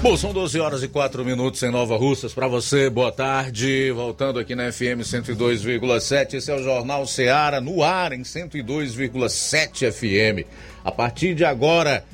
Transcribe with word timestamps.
Bom, 0.00 0.16
são 0.16 0.32
12 0.32 0.60
horas 0.60 0.82
e 0.84 0.88
4 0.88 1.24
minutos 1.24 1.60
em 1.60 1.72
Nova 1.72 1.96
Russas. 1.96 2.32
Para 2.32 2.46
você, 2.46 2.88
boa 2.88 3.10
tarde. 3.10 3.90
Voltando 3.90 4.38
aqui 4.38 4.54
na 4.54 4.70
FM 4.70 5.02
102,7. 5.02 6.34
Esse 6.34 6.52
é 6.52 6.54
o 6.54 6.62
Jornal 6.62 7.04
Seara 7.04 7.60
no 7.60 7.82
ar 7.82 8.12
em 8.12 8.22
102,7 8.22 9.90
FM. 9.90 10.46
A 10.84 10.92
partir 10.92 11.34
de 11.34 11.44
agora, 11.44 12.04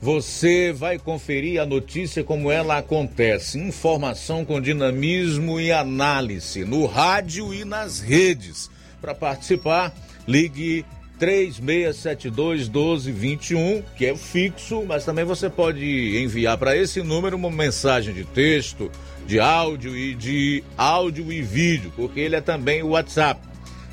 você 0.00 0.72
vai 0.72 0.98
conferir 0.98 1.60
a 1.60 1.66
notícia 1.66 2.24
como 2.24 2.50
ela 2.50 2.78
acontece. 2.78 3.58
Informação 3.58 4.42
com 4.42 4.58
dinamismo 4.58 5.60
e 5.60 5.70
análise 5.70 6.64
no 6.64 6.86
rádio 6.86 7.52
e 7.52 7.62
nas 7.62 8.00
redes. 8.00 8.70
Para 9.02 9.14
participar, 9.14 9.94
ligue 10.26 10.82
3672 11.18 12.68
1221, 12.68 13.82
que 13.96 14.06
é 14.06 14.16
fixo, 14.16 14.84
mas 14.86 15.04
também 15.04 15.24
você 15.24 15.48
pode 15.48 16.18
enviar 16.18 16.58
para 16.58 16.76
esse 16.76 17.02
número 17.02 17.36
uma 17.36 17.50
mensagem 17.50 18.12
de 18.12 18.24
texto, 18.24 18.90
de 19.26 19.38
áudio 19.38 19.96
e 19.96 20.14
de 20.14 20.64
áudio 20.76 21.32
e 21.32 21.40
vídeo, 21.40 21.92
porque 21.94 22.20
ele 22.20 22.36
é 22.36 22.40
também 22.40 22.82
o 22.82 22.88
WhatsApp. 22.88 23.40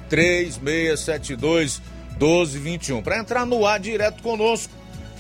3672 0.09 1.81
1221. 2.20 3.02
Para 3.02 3.20
entrar 3.20 3.45
no 3.45 3.65
ar 3.65 3.79
direto 3.79 4.21
conosco, 4.21 4.73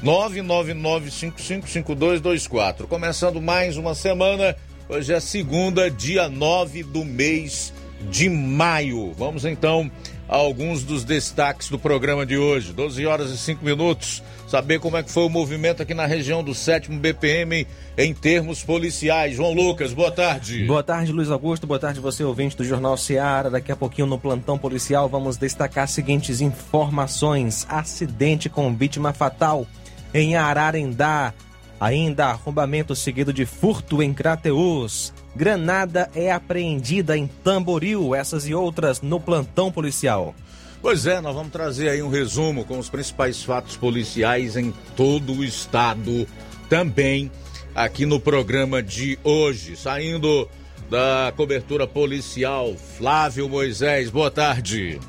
999555224. 0.03 2.87
Começando 2.87 3.41
mais 3.41 3.77
uma 3.77 3.95
semana, 3.95 4.55
hoje 4.89 5.13
é 5.13 5.19
segunda, 5.19 5.89
dia 5.89 6.27
9 6.27 6.83
do 6.83 7.05
mês 7.05 7.71
de 8.09 8.29
maio. 8.29 9.13
Vamos 9.13 9.45
então 9.45 9.89
alguns 10.31 10.83
dos 10.83 11.03
destaques 11.03 11.67
do 11.67 11.77
programa 11.77 12.25
de 12.25 12.37
hoje. 12.37 12.71
12 12.71 13.05
horas 13.05 13.31
e 13.31 13.37
5 13.37 13.65
minutos. 13.65 14.23
Saber 14.47 14.79
como 14.79 14.95
é 14.95 15.03
que 15.03 15.11
foi 15.11 15.23
o 15.23 15.29
movimento 15.29 15.83
aqui 15.83 15.93
na 15.93 16.05
região 16.05 16.41
do 16.41 16.55
7 16.55 16.89
BPM 16.89 17.67
em 17.97 18.13
termos 18.13 18.63
policiais. 18.63 19.35
João 19.35 19.53
Lucas, 19.53 19.93
boa 19.93 20.11
tarde. 20.11 20.65
Boa 20.65 20.81
tarde, 20.81 21.11
Luiz 21.11 21.29
Augusto. 21.29 21.67
Boa 21.67 21.79
tarde, 21.79 21.99
você 21.99 22.23
ouvinte 22.23 22.55
do 22.55 22.63
Jornal 22.63 22.95
Seara. 22.95 23.49
Daqui 23.49 23.71
a 23.73 23.75
pouquinho 23.75 24.07
no 24.07 24.17
plantão 24.17 24.57
policial 24.57 25.09
vamos 25.09 25.35
destacar 25.35 25.83
as 25.83 25.91
seguintes 25.91 26.39
informações: 26.39 27.67
acidente 27.69 28.49
com 28.49 28.73
vítima 28.73 29.11
fatal 29.11 29.67
em 30.13 30.35
Ararendá. 30.35 31.33
Ainda 31.79 32.27
arrombamento 32.27 32.95
seguido 32.95 33.33
de 33.33 33.45
furto 33.45 34.01
em 34.01 34.13
Crateus. 34.13 35.11
Granada 35.35 36.09
é 36.13 36.31
apreendida 36.31 37.17
em 37.17 37.27
Tamboril, 37.27 38.13
essas 38.13 38.47
e 38.47 38.53
outras 38.53 39.01
no 39.01 39.19
plantão 39.19 39.71
policial. 39.71 40.35
Pois 40.81 41.05
é, 41.05 41.21
nós 41.21 41.35
vamos 41.35 41.51
trazer 41.51 41.89
aí 41.89 42.01
um 42.01 42.09
resumo 42.09 42.65
com 42.65 42.79
os 42.79 42.89
principais 42.89 43.43
fatos 43.43 43.77
policiais 43.77 44.57
em 44.57 44.73
todo 44.95 45.33
o 45.33 45.43
estado 45.43 46.27
também 46.67 47.31
aqui 47.75 48.05
no 48.05 48.19
programa 48.19 48.81
de 48.81 49.17
hoje. 49.23 49.77
Saindo 49.77 50.49
da 50.89 51.31
cobertura 51.37 51.87
policial, 51.87 52.75
Flávio 52.97 53.47
Moisés, 53.47 54.09
boa 54.09 54.31
tarde. 54.31 54.99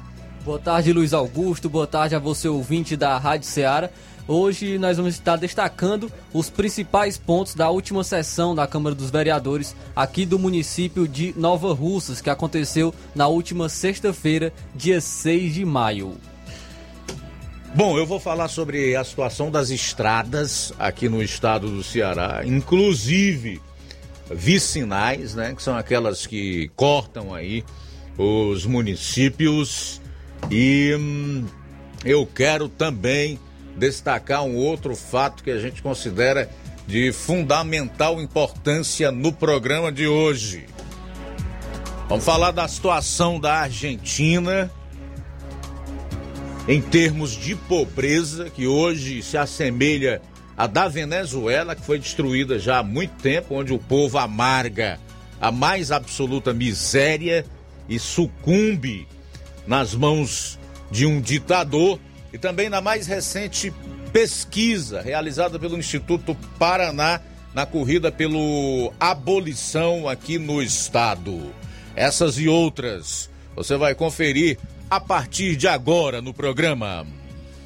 Boa 0.45 0.59
tarde, 0.59 0.93
Luiz 0.93 1.13
Augusto. 1.13 1.71
Boa 1.71 1.87
tarde 1.87 2.15
a 2.15 2.19
você, 2.19 2.49
ouvinte 2.49 2.97
da 2.97 3.17
Rádio 3.17 3.49
Ceará. 3.49 3.91
Hoje 4.27 4.79
nós 4.79 4.97
vamos 4.97 5.15
estar 5.15 5.37
destacando 5.37 6.11
os 6.33 6.49
principais 6.49 7.19
pontos 7.19 7.55
da 7.55 7.69
última 7.71 8.05
sessão 8.05 8.55
da 8.55 8.69
Câmara 8.69 8.95
dos 8.95 9.11
Vereadores 9.11 9.75
aqui 9.97 10.25
do 10.25 10.39
município 10.39 11.09
de 11.09 11.35
Nova 11.37 11.75
Russas, 11.75 12.21
que 12.21 12.31
aconteceu 12.31 12.95
na 13.17 13.27
última 13.27 13.69
sexta-feira, 13.69 14.53
dia 14.75 15.01
6 15.01 15.55
de 15.55 15.65
maio. 15.65 16.17
Bom, 17.75 17.99
eu 17.99 18.07
vou 18.07 18.21
falar 18.21 18.49
sobre 18.49 18.95
a 18.95 19.03
situação 19.03 19.51
das 19.51 19.71
estradas 19.71 20.73
aqui 20.79 21.09
no 21.09 21.21
estado 21.21 21.69
do 21.69 21.83
Ceará, 21.83 22.43
inclusive 22.45 23.61
vicinais, 24.31 25.35
né, 25.35 25.53
que 25.55 25.63
são 25.63 25.77
aquelas 25.77 26.27
que 26.27 26.71
cortam 26.77 27.35
aí 27.35 27.65
os 28.17 28.67
municípios 28.67 30.01
e 30.51 30.95
hum, 30.97 31.45
eu 32.05 32.25
quero 32.27 32.69
também 32.69 33.39
destacar 33.77 34.43
um 34.43 34.57
outro 34.57 34.95
fato 34.95 35.43
que 35.43 35.51
a 35.51 35.59
gente 35.59 35.83
considera 35.83 36.49
de 36.87 37.13
fundamental 37.13 38.21
importância 38.21 39.11
no 39.11 39.33
programa 39.33 39.91
de 39.91 40.07
hoje. 40.07 40.67
Vamos 42.09 42.25
falar 42.25 42.51
da 42.51 42.69
situação 42.69 43.41
da 43.41 43.61
Argentina 43.61 44.71
em 46.69 46.81
termos 46.81 47.33
de 47.33 47.57
pobreza, 47.57 48.51
que 48.51 48.67
hoje 48.67 49.23
se 49.23 49.37
assemelha 49.37 50.23
à 50.57 50.67
da 50.67 50.89
Venezuela, 50.89 51.75
que 51.75 51.85
foi 51.85 51.99
destruída 51.99 52.59
já 52.59 52.79
há 52.79 52.83
muito 52.83 53.15
tempo, 53.23 53.55
onde 53.55 53.73
o 53.73 53.79
povo 53.79 54.19
amarga 54.19 55.01
a 55.41 55.51
mais 55.51 55.91
absoluta 55.91 56.53
miséria 56.53 57.45
e 57.89 57.99
sucumbe 57.99 59.09
nas 59.67 59.95
mãos 59.95 60.59
de 60.91 61.07
um 61.07 61.21
ditador 61.21 61.99
e 62.33 62.39
também 62.39 62.69
na 62.69 62.81
mais 62.81 63.07
recente 63.07 63.73
pesquisa 64.13 65.01
realizada 65.01 65.59
pelo 65.59 65.79
Instituto 65.79 66.35
Paraná 66.59 67.21
na 67.55 67.67
corrida 67.67 68.11
pelo 68.11 68.93
abolição 68.99 70.09
aqui 70.09 70.39
no 70.39 70.63
estado. 70.63 71.53
Essas 71.95 72.39
e 72.39 72.49
outras 72.49 73.31
você 73.55 73.77
vai 73.77 73.95
conferir 73.95 74.59
a 74.91 74.99
partir 74.99 75.57
de 75.57 75.69
agora 75.69 76.23
no 76.23 76.33
programa. 76.33 77.07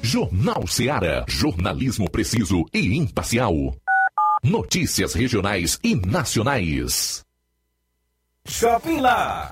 Jornal 0.01 0.67
Ceará, 0.67 1.25
jornalismo 1.27 2.09
preciso 2.09 2.65
e 2.73 2.95
imparcial. 2.95 3.53
Notícias 4.43 5.13
regionais 5.13 5.79
e 5.83 5.95
nacionais. 5.95 7.25
Shopping 8.47 9.01
Lá. 9.01 9.51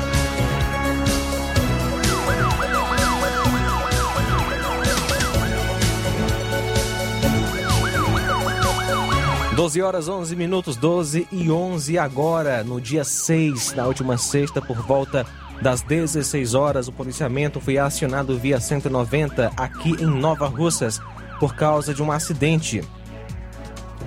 Doze 9.61 9.79
horas 9.79 10.09
11 10.09 10.35
minutos, 10.35 10.75
12 10.75 11.27
e 11.31 11.51
11 11.51 11.95
agora, 11.99 12.63
no 12.63 12.81
dia 12.81 13.03
6, 13.03 13.73
na 13.73 13.85
última 13.85 14.17
sexta, 14.17 14.59
por 14.59 14.75
volta 14.77 15.23
das 15.61 15.83
16 15.83 16.55
horas, 16.55 16.87
o 16.87 16.91
policiamento 16.91 17.61
foi 17.61 17.77
acionado 17.77 18.39
via 18.39 18.59
190 18.59 19.51
aqui 19.55 19.91
em 20.01 20.07
Nova 20.07 20.47
Russas 20.47 20.99
por 21.39 21.53
causa 21.53 21.93
de 21.93 22.01
um 22.01 22.11
acidente 22.11 22.83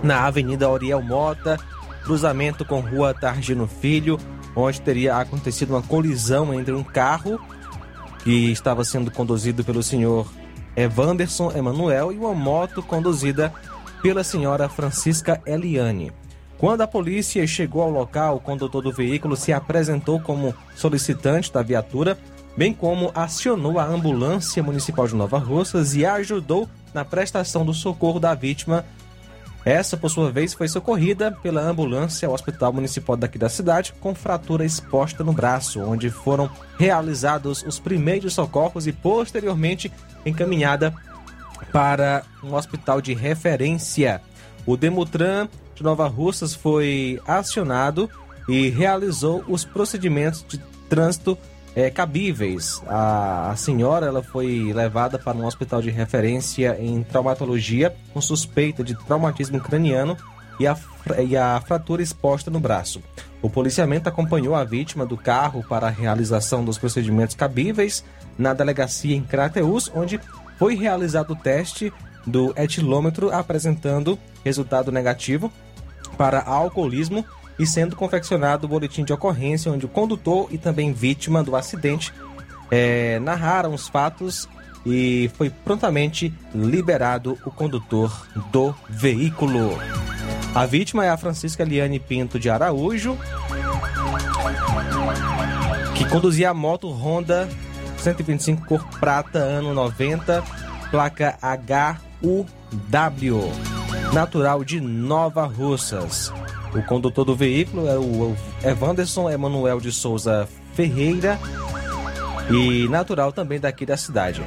na 0.03 0.27
Avenida 0.27 0.69
Oriel 0.69 1.01
Mota, 1.01 1.57
cruzamento 2.03 2.65
com 2.65 2.81
Rua 2.81 3.15
Targino 3.15 3.69
Filho, 3.69 4.19
onde 4.57 4.81
teria 4.81 5.19
acontecido 5.19 5.71
uma 5.71 5.83
colisão 5.83 6.53
entre 6.53 6.75
um 6.75 6.83
carro 6.83 7.41
que 8.25 8.51
estava 8.51 8.83
sendo 8.83 9.09
conduzido 9.09 9.63
pelo 9.63 9.85
senhor 9.85 10.27
Evanderson 10.75 11.53
Emanuel 11.53 12.11
e 12.11 12.19
uma 12.19 12.35
moto 12.35 12.83
conduzida 12.83 13.55
pela 14.05 14.23
senhora 14.23 14.69
Francisca 14.69 15.41
Eliane. 15.47 16.13
Quando 16.59 16.83
a 16.83 16.87
polícia 16.87 17.47
chegou 17.47 17.81
ao 17.81 17.89
local, 17.89 18.37
o 18.37 18.41
condutor 18.41 18.83
do 18.83 18.93
veículo 18.93 19.35
se 19.35 19.51
apresentou 19.51 20.21
como 20.21 20.55
solicitante 20.77 21.51
da 21.51 21.63
viatura, 21.63 22.19
bem 22.55 22.75
como 22.75 23.11
acionou 23.15 23.79
a 23.79 23.85
ambulância 23.87 24.63
municipal 24.63 25.09
de 25.09 25.15
Nova 25.15 25.39
Russas 25.39 25.95
e 25.95 26.05
ajudou 26.05 26.69
na 26.93 27.03
prestação 27.03 27.65
do 27.65 27.73
socorro 27.73 28.21
da 28.21 28.35
vítima. 28.35 28.85
Essa, 29.65 29.97
por 29.97 30.11
sua 30.11 30.31
vez, 30.31 30.53
foi 30.53 30.69
socorrida 30.69 31.33
pela 31.43 31.63
ambulância 31.63 32.29
ao 32.29 32.35
Hospital 32.35 32.75
Municipal 32.75 33.17
daqui 33.17 33.39
da 33.39 33.49
cidade 33.49 33.95
com 34.01 34.15
fratura 34.15 34.67
exposta 34.67 35.25
no 35.25 35.33
braço, 35.33 35.81
onde 35.81 36.11
foram 36.11 36.51
realizados 36.79 37.65
os 37.67 37.79
primeiros 37.79 38.35
socorros 38.35 38.87
e 38.87 38.93
posteriormente 38.93 39.91
encaminhada 40.27 40.95
para 41.73 42.23
um 42.43 42.55
hospital 42.55 43.01
de 43.01 43.15
referência. 43.15 44.21
O 44.67 44.77
Demutran 44.77 45.49
de 45.75 45.83
Nova 45.83 46.07
Russas 46.07 46.55
foi 46.55 47.21
acionado 47.27 48.09
e 48.49 48.69
realizou 48.69 49.45
os 49.49 49.65
procedimentos 49.65 50.45
de 50.49 50.59
trânsito 50.89 51.37
é, 51.75 51.91
cabíveis. 51.91 52.83
A, 52.87 53.51
a 53.51 53.57
senhora 53.57 54.07
ela 54.07 54.23
foi 54.23 54.73
levada 54.73 55.19
para 55.19 55.37
um 55.37 55.45
hospital 55.45 55.83
de 55.83 55.91
referência 55.91 56.77
em 56.81 57.03
traumatologia 57.03 57.95
com 58.13 58.21
suspeita 58.21 58.85
de 58.85 58.95
traumatismo 58.95 59.61
craniano 59.61 60.17
e 60.61 60.67
a, 60.67 60.77
e 61.27 61.37
a 61.37 61.61
fratura 61.61 62.03
exposta 62.03 62.51
no 62.51 62.61
braço. 62.61 63.03
O 63.43 63.51
policiamento 63.51 64.09
acompanhou 64.09 64.55
a 64.55 64.65
vítima 64.65 65.05
do 65.05 65.17
carro 65.17 65.65
para 65.69 65.89
a 65.89 65.91
realização 65.91 66.65
dos 66.65 66.79
procedimentos 66.79 67.35
cabíveis 67.35 68.05
na 68.39 68.55
delegacia 68.55 69.15
em 69.15 69.23
Crateus, 69.23 69.91
onde 69.95 70.21
foi 70.59 70.75
realizado 70.75 71.33
o 71.33 71.37
teste 71.37 71.93
do 72.27 72.55
etilômetro 72.57 73.33
apresentando 73.33 74.19
resultado 74.45 74.91
negativo 74.91 75.53
para 76.17 76.43
alcoolismo 76.43 77.25
e 77.59 77.67
sendo 77.67 77.97
confeccionado 77.97 78.67
o 78.67 78.69
boletim 78.69 79.05
de 79.05 79.13
ocorrência 79.13 79.71
onde 79.71 79.87
o 79.87 79.89
condutor 79.89 80.49
e 80.51 80.59
também 80.59 80.93
vítima 80.93 81.43
do 81.43 81.55
acidente 81.55 82.13
é, 82.71 83.19
narraram 83.21 83.75
os 83.75 83.89
fatos 83.89 84.49
e 84.87 85.31
foi 85.35 85.51
prontamente 85.51 86.33
liberado 86.55 87.39
o 87.45 87.51
condutor 87.51 88.27
do 88.51 88.75
veículo. 88.89 89.79
A 90.55 90.67
vítima 90.67 91.05
é 91.05 91.11
a 91.11 91.17
Francisca 91.17 91.65
Liane 91.65 91.99
Pinto 91.99 92.39
de 92.39 92.51
Araújo, 92.51 93.19
que 95.95 96.09
conduzia 96.09 96.51
a 96.51 96.55
moto 96.55 96.89
Honda 96.89 97.49
125 98.05 98.67
cor 98.67 98.85
prata, 99.01 99.39
ano 99.39 99.73
90, 99.73 100.45
placa 100.91 101.39
HUW, 102.23 103.51
natural 104.13 104.63
de 104.63 104.79
Nova 104.79 105.47
Russas. 105.47 106.31
O 106.75 106.83
condutor 106.83 107.25
do 107.25 107.35
veículo 107.35 107.89
é 107.89 107.97
o 107.97 108.37
Evanderson 108.63 109.31
Emanuel 109.31 109.81
de 109.81 109.91
Souza 109.91 110.47
Ferreira 110.75 111.39
e 112.51 112.87
natural 112.89 113.33
também 113.33 113.59
daqui 113.59 113.87
da 113.87 113.97
cidade. 113.97 114.43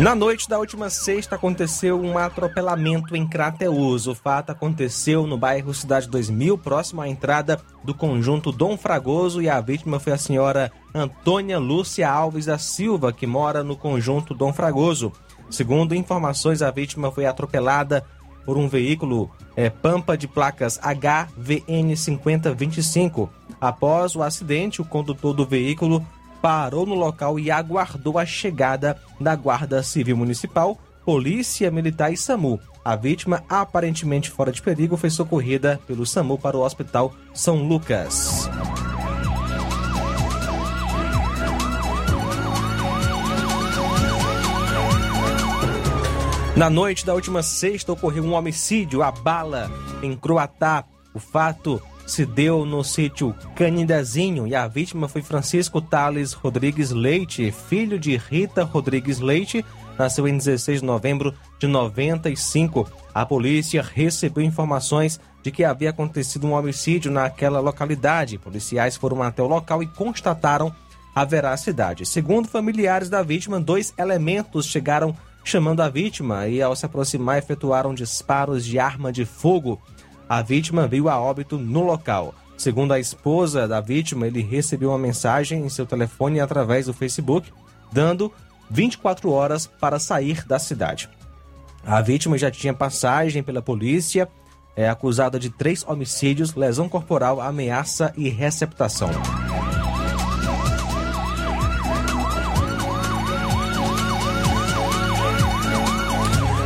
Na 0.00 0.14
noite 0.14 0.48
da 0.48 0.58
última 0.58 0.88
sexta 0.88 1.36
aconteceu 1.36 2.00
um 2.00 2.16
atropelamento 2.16 3.14
em 3.14 3.28
Crateus. 3.28 4.06
O 4.06 4.14
fato 4.14 4.48
aconteceu 4.48 5.26
no 5.26 5.36
bairro 5.36 5.74
Cidade 5.74 6.08
2000, 6.08 6.56
próximo 6.56 7.02
à 7.02 7.08
entrada 7.08 7.60
do 7.84 7.92
conjunto 7.92 8.50
Dom 8.50 8.78
Fragoso, 8.78 9.42
e 9.42 9.48
a 9.50 9.60
vítima 9.60 10.00
foi 10.00 10.14
a 10.14 10.18
senhora 10.18 10.72
Antônia 10.94 11.58
Lúcia 11.58 12.10
Alves 12.10 12.46
da 12.46 12.56
Silva, 12.56 13.12
que 13.12 13.26
mora 13.26 13.62
no 13.62 13.76
conjunto 13.76 14.32
Dom 14.32 14.54
Fragoso. 14.54 15.12
Segundo 15.50 15.94
informações, 15.94 16.62
a 16.62 16.70
vítima 16.70 17.12
foi 17.12 17.26
atropelada 17.26 18.02
por 18.46 18.56
um 18.56 18.70
veículo 18.70 19.30
é, 19.54 19.68
Pampa 19.68 20.16
de 20.16 20.26
placas 20.26 20.78
HVN 20.78 21.94
5025. 21.94 23.28
Após 23.60 24.16
o 24.16 24.22
acidente, 24.22 24.80
o 24.80 24.84
condutor 24.86 25.34
do 25.34 25.44
veículo 25.44 26.02
parou 26.40 26.86
no 26.86 26.94
local 26.94 27.38
e 27.38 27.50
aguardou 27.50 28.18
a 28.18 28.26
chegada 28.26 28.96
da 29.20 29.34
Guarda 29.34 29.82
Civil 29.82 30.16
Municipal, 30.16 30.78
Polícia 31.04 31.70
Militar 31.70 32.12
e 32.12 32.16
SAMU. 32.16 32.58
A 32.84 32.96
vítima, 32.96 33.44
aparentemente 33.48 34.30
fora 34.30 34.50
de 34.50 34.62
perigo, 34.62 34.96
foi 34.96 35.10
socorrida 35.10 35.80
pelo 35.86 36.06
SAMU 36.06 36.38
para 36.38 36.56
o 36.56 36.62
Hospital 36.62 37.12
São 37.34 37.66
Lucas. 37.66 38.48
Na 46.56 46.68
noite 46.68 47.06
da 47.06 47.14
última 47.14 47.42
sexta 47.42 47.92
ocorreu 47.92 48.22
um 48.22 48.34
homicídio 48.34 49.02
a 49.02 49.10
bala 49.10 49.70
em 50.02 50.14
Croatá. 50.16 50.84
O 51.14 51.18
fato 51.18 51.80
se 52.10 52.26
deu 52.26 52.66
no 52.66 52.82
sítio 52.82 53.34
Canindezinho 53.54 54.46
e 54.46 54.54
a 54.54 54.66
vítima 54.66 55.08
foi 55.08 55.22
Francisco 55.22 55.80
Tales 55.80 56.32
Rodrigues 56.32 56.90
Leite, 56.90 57.52
filho 57.52 58.00
de 58.00 58.16
Rita 58.16 58.64
Rodrigues 58.64 59.20
Leite, 59.20 59.64
nasceu 59.96 60.26
em 60.26 60.36
16 60.36 60.80
de 60.80 60.86
novembro 60.86 61.32
de 61.58 61.68
95. 61.68 62.90
A 63.14 63.24
polícia 63.24 63.80
recebeu 63.80 64.42
informações 64.42 65.20
de 65.40 65.52
que 65.52 65.62
havia 65.62 65.90
acontecido 65.90 66.48
um 66.48 66.52
homicídio 66.52 67.12
naquela 67.12 67.60
localidade. 67.60 68.38
Policiais 68.38 68.96
foram 68.96 69.22
até 69.22 69.40
o 69.40 69.46
local 69.46 69.80
e 69.80 69.86
constataram 69.86 70.74
a 71.14 71.24
veracidade. 71.24 72.04
Segundo 72.04 72.48
familiares 72.48 73.08
da 73.08 73.22
vítima, 73.22 73.60
dois 73.60 73.94
elementos 73.96 74.66
chegaram 74.66 75.16
chamando 75.44 75.80
a 75.80 75.88
vítima 75.88 76.48
e, 76.48 76.60
ao 76.60 76.74
se 76.74 76.84
aproximar, 76.84 77.38
efetuaram 77.38 77.94
disparos 77.94 78.64
de 78.64 78.78
arma 78.80 79.12
de 79.12 79.24
fogo. 79.24 79.80
A 80.30 80.42
vítima 80.42 80.86
veio 80.86 81.08
a 81.08 81.20
óbito 81.20 81.58
no 81.58 81.82
local. 81.82 82.32
Segundo 82.56 82.92
a 82.92 83.00
esposa 83.00 83.66
da 83.66 83.80
vítima, 83.80 84.28
ele 84.28 84.40
recebeu 84.40 84.90
uma 84.90 84.98
mensagem 84.98 85.64
em 85.64 85.68
seu 85.68 85.84
telefone 85.84 86.38
através 86.38 86.86
do 86.86 86.94
Facebook, 86.94 87.52
dando 87.90 88.32
24 88.70 89.28
horas 89.32 89.66
para 89.66 89.98
sair 89.98 90.46
da 90.46 90.56
cidade. 90.60 91.10
A 91.84 92.00
vítima 92.00 92.38
já 92.38 92.48
tinha 92.48 92.72
passagem 92.72 93.42
pela 93.42 93.60
polícia, 93.60 94.28
é 94.76 94.88
acusada 94.88 95.36
de 95.36 95.50
três 95.50 95.84
homicídios, 95.84 96.54
lesão 96.54 96.88
corporal, 96.88 97.40
ameaça 97.40 98.14
e 98.16 98.28
receptação. 98.28 99.10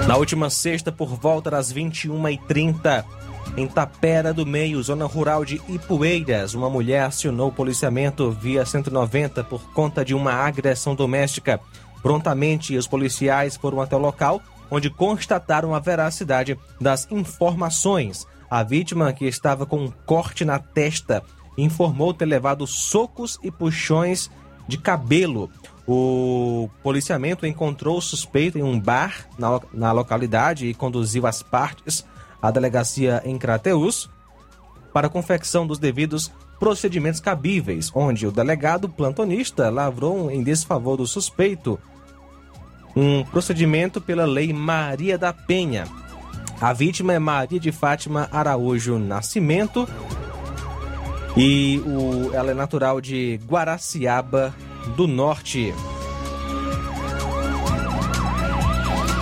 Na 0.07 0.19
última 0.19 0.51
sexta, 0.51 0.93
por 0.93 1.09
volta 1.09 1.51
das 1.51 1.73
21h30, 1.73 3.03
em 3.57 3.69
Tapera 3.69 4.35
do 4.35 4.45
Meio, 4.45 4.83
zona 4.83 5.07
rural 5.07 5.45
de 5.45 5.61
Ipueiras, 5.69 6.55
uma 6.55 6.69
mulher 6.69 7.05
acionou 7.05 7.49
o 7.49 7.53
policiamento 7.53 8.31
via 8.33 8.67
190 8.67 9.45
por 9.45 9.73
conta 9.73 10.05
de 10.05 10.13
uma 10.13 10.33
agressão 10.33 10.95
doméstica. 10.95 11.61
Prontamente, 12.03 12.77
os 12.77 12.89
policiais 12.89 13.57
foram 13.57 13.81
até 13.81 13.95
o 13.95 14.01
local, 14.01 14.43
onde 14.69 14.91
constataram 14.91 15.73
a 15.73 15.79
veracidade 15.79 16.59
das 16.81 17.07
informações. 17.13 18.27
A 18.51 18.65
vítima, 18.65 19.13
que 19.13 19.25
estava 19.25 19.65
com 19.65 19.85
um 19.85 19.93
corte 20.05 20.45
na 20.45 20.59
testa, 20.59 21.23
informou 21.57 22.13
ter 22.13 22.27
levado 22.27 22.67
socos 22.67 23.39
e 23.41 23.53
puxões 23.53 24.31
de 24.67 24.77
cabelo. 24.77 25.49
O 25.87 26.69
policiamento 26.83 27.47
encontrou 27.47 27.99
o 27.99 28.03
suspeito 28.03 28.59
em 28.59 28.65
um 28.65 28.81
bar 28.81 29.29
na, 29.39 29.61
na 29.73 29.93
localidade 29.93 30.67
e 30.67 30.75
conduziu 30.75 31.25
as 31.25 31.41
partes 31.41 32.05
a 32.45 32.51
delegacia 32.51 33.23
em 33.25 33.39
Crateus 33.39 34.11
para 34.93 35.09
confecção 35.09 35.67
dos 35.67 35.79
devidos 35.79 36.31
procedimentos 36.61 37.19
cabíveis, 37.19 37.91
onde 37.95 38.27
o 38.27 38.31
delegado 38.31 38.87
plantonista 38.87 39.71
lavrou 39.71 40.31
em 40.31 40.43
desfavor 40.43 40.99
do 40.99 41.07
suspeito 41.07 41.81
um 42.95 43.25
procedimento 43.25 43.99
pela 43.99 44.27
Lei 44.27 44.53
Maria 44.53 45.17
da 45.17 45.33
Penha. 45.33 45.87
A 46.61 46.75
vítima 46.75 47.15
é 47.15 47.19
Maria 47.19 47.59
de 47.59 47.73
Fátima 47.73 48.29
Araújo 48.31 48.99
Nascimento 48.99 49.89
e 51.35 51.83
o, 51.87 52.31
ela 52.35 52.51
é 52.51 52.55
natural 52.55 53.01
de 53.01 53.41
Guaraciaba 53.47 54.55
do 54.95 55.07
Norte. 55.07 55.73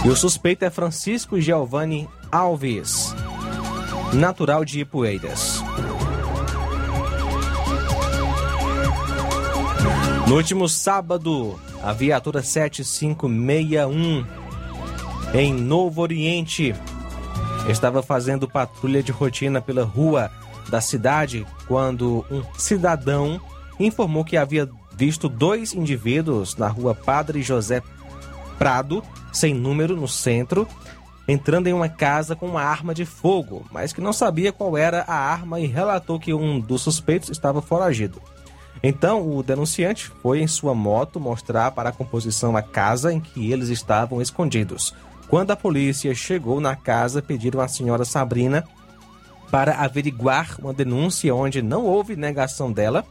E 0.04 0.08
o 0.08 0.16
suspeito 0.16 0.64
é 0.64 0.70
Francisco 0.70 1.40
Giovanni 1.40 2.08
Alves, 2.32 3.14
natural 4.14 4.64
de 4.64 4.80
Ipueiras. 4.80 5.62
No 10.26 10.36
último 10.36 10.66
sábado, 10.66 11.60
a 11.82 11.92
viatura 11.92 12.42
7561 12.42 14.24
em 15.34 15.52
Novo 15.52 16.00
Oriente 16.00 16.74
estava 17.68 18.02
fazendo 18.02 18.48
patrulha 18.48 19.02
de 19.02 19.12
rotina 19.12 19.60
pela 19.60 19.84
rua 19.84 20.30
da 20.70 20.80
cidade 20.80 21.46
quando 21.68 22.24
um 22.30 22.42
cidadão 22.56 23.38
informou 23.78 24.24
que 24.24 24.38
havia 24.38 24.66
visto 24.96 25.28
dois 25.28 25.74
indivíduos 25.74 26.56
na 26.56 26.68
rua 26.68 26.94
Padre 26.94 27.42
José 27.42 27.82
Prado, 28.58 29.04
sem 29.34 29.52
número, 29.52 29.94
no 29.94 30.08
centro, 30.08 30.66
entrando 31.32 31.66
em 31.66 31.72
uma 31.72 31.88
casa 31.88 32.36
com 32.36 32.46
uma 32.46 32.62
arma 32.62 32.94
de 32.94 33.04
fogo, 33.04 33.64
mas 33.72 33.92
que 33.92 34.00
não 34.00 34.12
sabia 34.12 34.52
qual 34.52 34.76
era 34.76 35.04
a 35.06 35.14
arma 35.14 35.58
e 35.58 35.66
relatou 35.66 36.20
que 36.20 36.34
um 36.34 36.60
dos 36.60 36.82
suspeitos 36.82 37.30
estava 37.30 37.62
foragido. 37.62 38.20
Então, 38.82 39.26
o 39.26 39.42
denunciante 39.42 40.08
foi 40.22 40.40
em 40.40 40.46
sua 40.46 40.74
moto 40.74 41.18
mostrar 41.18 41.70
para 41.70 41.90
a 41.90 41.92
composição 41.92 42.56
a 42.56 42.62
casa 42.62 43.12
em 43.12 43.20
que 43.20 43.50
eles 43.50 43.68
estavam 43.68 44.20
escondidos. 44.20 44.94
Quando 45.28 45.52
a 45.52 45.56
polícia 45.56 46.14
chegou 46.14 46.60
na 46.60 46.76
casa, 46.76 47.22
pediram 47.22 47.60
à 47.60 47.68
senhora 47.68 48.04
Sabrina 48.04 48.64
para 49.50 49.76
averiguar 49.76 50.56
uma 50.58 50.74
denúncia 50.74 51.34
onde 51.34 51.62
não 51.62 51.84
houve 51.84 52.16
negação 52.16 52.72
dela. 52.72 53.04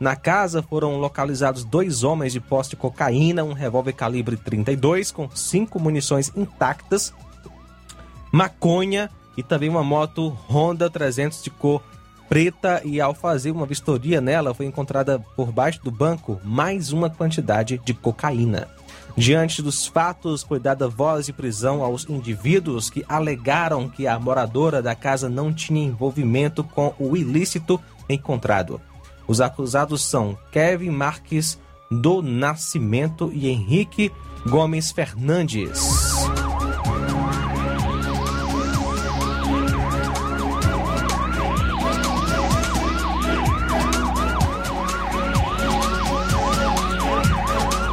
Na 0.00 0.16
casa 0.16 0.62
foram 0.62 0.96
localizados 0.96 1.62
dois 1.62 2.02
homens 2.02 2.32
de 2.32 2.40
posse 2.40 2.70
de 2.70 2.76
cocaína, 2.76 3.44
um 3.44 3.52
revólver 3.52 3.92
calibre 3.92 4.36
32 4.36 5.10
com 5.12 5.28
cinco 5.34 5.78
munições 5.78 6.32
intactas 6.34 7.12
maconha 8.32 9.10
e 9.36 9.42
também 9.42 9.68
uma 9.68 9.82
moto 9.82 10.28
Honda 10.48 10.90
300 10.90 11.42
de 11.42 11.50
cor 11.50 11.82
preta 12.28 12.80
e 12.84 13.00
ao 13.00 13.12
fazer 13.12 13.50
uma 13.50 13.66
vistoria 13.66 14.20
nela 14.20 14.54
foi 14.54 14.66
encontrada 14.66 15.18
por 15.34 15.50
baixo 15.50 15.82
do 15.82 15.90
banco 15.90 16.40
mais 16.44 16.92
uma 16.92 17.10
quantidade 17.10 17.80
de 17.84 17.92
cocaína. 17.92 18.68
Diante 19.16 19.60
dos 19.60 19.86
fatos, 19.86 20.42
foi 20.42 20.60
dada 20.60 20.88
voz 20.88 21.26
de 21.26 21.32
prisão 21.32 21.82
aos 21.82 22.08
indivíduos 22.08 22.88
que 22.88 23.04
alegaram 23.08 23.88
que 23.88 24.06
a 24.06 24.18
moradora 24.18 24.80
da 24.80 24.94
casa 24.94 25.28
não 25.28 25.52
tinha 25.52 25.84
envolvimento 25.84 26.62
com 26.62 26.94
o 26.98 27.16
ilícito 27.16 27.80
encontrado. 28.08 28.80
Os 29.26 29.40
acusados 29.40 30.02
são 30.02 30.38
Kevin 30.52 30.90
Marques 30.90 31.58
do 31.90 32.22
Nascimento 32.22 33.30
e 33.34 33.48
Henrique 33.48 34.12
Gomes 34.46 34.92
Fernandes. 34.92 36.09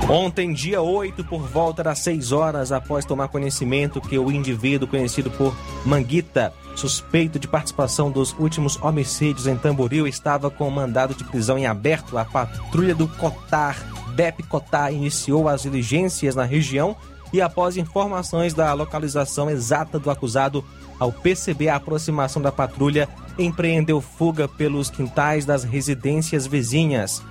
Ontem, 0.09 0.53
dia 0.53 0.81
8, 0.81 1.21
por 1.25 1.41
volta 1.41 1.83
das 1.83 1.99
6 1.99 2.31
horas, 2.31 2.71
após 2.71 3.03
tomar 3.03 3.27
conhecimento 3.27 3.99
que 3.99 4.17
o 4.17 4.31
indivíduo 4.31 4.87
conhecido 4.87 5.29
por 5.29 5.53
Manguita, 5.85 6.53
suspeito 6.77 7.37
de 7.37 7.45
participação 7.45 8.09
dos 8.09 8.33
últimos 8.39 8.81
homicídios 8.81 9.47
em 9.47 9.57
Tamboril, 9.57 10.07
estava 10.07 10.49
com 10.49 10.69
mandado 10.69 11.13
de 11.13 11.25
prisão 11.25 11.57
em 11.57 11.65
aberto, 11.65 12.17
a 12.17 12.23
patrulha 12.23 12.95
do 12.95 13.05
Cotar, 13.05 13.75
BEP 14.15 14.43
Cotar, 14.43 14.93
iniciou 14.93 15.49
as 15.49 15.63
diligências 15.63 16.35
na 16.35 16.45
região 16.45 16.95
e, 17.33 17.41
após 17.41 17.75
informações 17.75 18.53
da 18.53 18.71
localização 18.71 19.49
exata 19.49 19.99
do 19.99 20.09
acusado, 20.09 20.63
ao 20.97 21.11
perceber 21.11 21.67
a 21.67 21.75
aproximação 21.75 22.41
da 22.41 22.51
patrulha, 22.51 23.09
empreendeu 23.37 23.99
fuga 23.99 24.47
pelos 24.47 24.89
quintais 24.89 25.43
das 25.43 25.65
residências 25.65 26.47
vizinhas, 26.47 27.21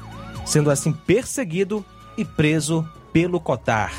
sendo 0.45 0.71
assim 0.71 0.92
perseguido 0.92 1.83
e 2.16 2.25
preso 2.25 2.87
pelo 3.12 3.40
Cotar. 3.40 3.92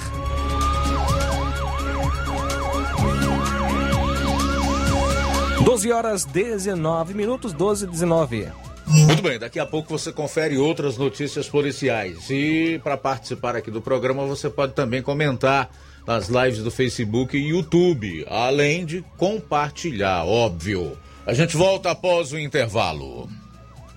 Doze 5.63 5.91
horas 5.91 6.23
19 6.23 7.13
minutos, 7.13 7.51
12 7.53 7.85
e 7.85 7.87
19. 7.87 8.47
Muito 8.87 9.21
bem, 9.21 9.37
daqui 9.37 9.59
a 9.59 9.65
pouco 9.65 9.89
você 9.89 10.13
confere 10.13 10.57
outras 10.57 10.97
notícias 10.97 11.49
policiais. 11.49 12.29
E 12.29 12.79
para 12.83 12.95
participar 12.95 13.55
aqui 13.55 13.69
do 13.69 13.81
programa, 13.81 14.25
você 14.25 14.49
pode 14.49 14.73
também 14.73 15.01
comentar 15.01 15.69
nas 16.07 16.29
lives 16.29 16.63
do 16.63 16.71
Facebook 16.71 17.37
e 17.37 17.49
YouTube, 17.49 18.25
além 18.29 18.85
de 18.85 19.03
compartilhar, 19.17 20.23
óbvio. 20.25 20.97
A 21.25 21.33
gente 21.33 21.57
volta 21.57 21.91
após 21.91 22.31
o 22.31 22.39
intervalo. 22.39 23.29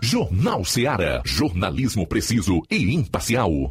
Jornal 0.03 0.65
Seara. 0.65 1.23
Jornalismo 1.25 2.07
preciso 2.07 2.61
e 2.69 2.93
imparcial. 2.93 3.71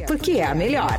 porque 0.00 0.32
é 0.32 0.46
a 0.46 0.54
melhor. 0.54 0.98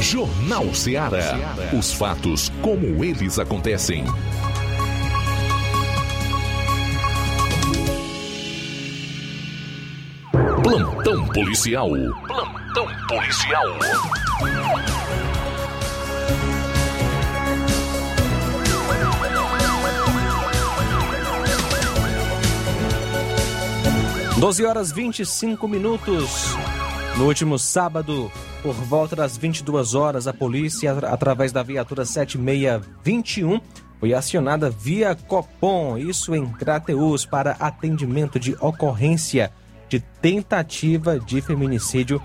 Jornal 0.01 0.73
Ceará. 0.73 1.37
Os 1.77 1.93
fatos 1.93 2.51
como 2.63 3.03
eles 3.03 3.37
acontecem. 3.37 4.05
Plantão 10.63 11.27
policial. 11.27 11.89
Plantão 12.25 12.87
policial. 13.07 13.67
Doze 24.39 24.65
horas 24.65 24.91
25 24.91 25.67
minutos. 25.67 26.57
No 27.17 27.27
último 27.27 27.59
sábado, 27.59 28.31
por 28.63 28.73
volta 28.73 29.15
das 29.15 29.37
22 29.37 29.93
horas, 29.93 30.27
a 30.27 30.33
polícia, 30.33 30.91
através 30.91 31.51
da 31.51 31.61
viatura 31.61 32.05
7621, 32.05 33.61
foi 33.99 34.15
acionada 34.15 34.69
via 34.69 35.15
Copom, 35.15 35.95
isso 35.95 36.33
em 36.33 36.45
Crateus, 36.47 37.23
para 37.23 37.51
atendimento 37.59 38.39
de 38.39 38.55
ocorrência 38.59 39.53
de 39.87 39.99
tentativa 39.99 41.19
de 41.19 41.39
feminicídio, 41.39 42.19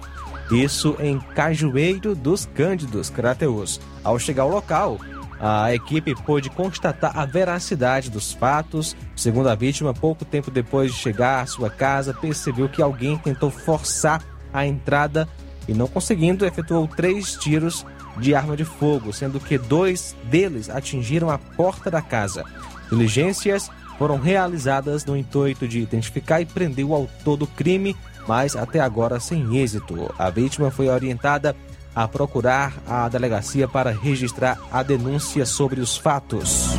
isso 0.50 0.96
em 0.98 1.20
Cajueiro 1.20 2.14
dos 2.14 2.46
Cândidos, 2.46 3.10
Crateus. 3.10 3.78
Ao 4.02 4.18
chegar 4.18 4.44
ao 4.44 4.48
local, 4.48 4.98
a 5.38 5.74
equipe 5.74 6.14
pôde 6.22 6.48
constatar 6.48 7.16
a 7.16 7.26
veracidade 7.26 8.10
dos 8.10 8.32
fatos. 8.32 8.96
Segundo 9.14 9.50
a 9.50 9.54
vítima, 9.54 9.92
pouco 9.92 10.24
tempo 10.24 10.50
depois 10.50 10.92
de 10.92 10.98
chegar 10.98 11.42
à 11.42 11.46
sua 11.46 11.68
casa, 11.68 12.14
percebeu 12.14 12.70
que 12.70 12.80
alguém 12.80 13.18
tentou 13.18 13.50
forçar 13.50 14.37
a 14.52 14.66
entrada 14.66 15.28
e, 15.66 15.74
não 15.74 15.86
conseguindo, 15.86 16.46
efetuou 16.46 16.86
três 16.88 17.34
tiros 17.34 17.84
de 18.18 18.34
arma 18.34 18.56
de 18.56 18.64
fogo, 18.64 19.12
sendo 19.12 19.38
que 19.38 19.58
dois 19.58 20.16
deles 20.24 20.68
atingiram 20.70 21.30
a 21.30 21.38
porta 21.38 21.90
da 21.90 22.02
casa. 22.02 22.44
Diligências 22.90 23.70
foram 23.98 24.18
realizadas 24.18 25.04
no 25.04 25.16
intuito 25.16 25.66
de 25.66 25.80
identificar 25.80 26.40
e 26.40 26.46
prender 26.46 26.84
o 26.84 26.94
autor 26.94 27.36
do 27.36 27.46
crime, 27.46 27.96
mas 28.26 28.56
até 28.56 28.80
agora 28.80 29.20
sem 29.20 29.56
êxito. 29.56 30.14
A 30.18 30.30
vítima 30.30 30.70
foi 30.70 30.88
orientada 30.88 31.54
a 31.94 32.06
procurar 32.06 32.74
a 32.86 33.08
delegacia 33.08 33.66
para 33.66 33.90
registrar 33.90 34.58
a 34.70 34.82
denúncia 34.82 35.44
sobre 35.44 35.80
os 35.80 35.96
fatos. 35.96 36.78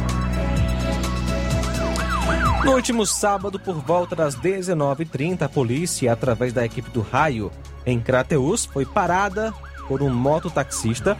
No 2.64 2.74
último 2.74 3.06
sábado, 3.06 3.58
por 3.58 3.76
volta 3.76 4.16
das 4.16 4.36
19h30, 4.36 5.44
a 5.44 5.50
polícia, 5.50 6.12
através 6.12 6.52
da 6.52 6.66
equipe 6.66 6.90
do 6.90 7.02
Raio, 7.02 7.52
em 7.86 8.02
Crateus, 8.02 8.66
foi 8.66 8.86
parada 8.86 9.54
por 9.88 10.02
um 10.02 10.14
mototaxista, 10.14 11.18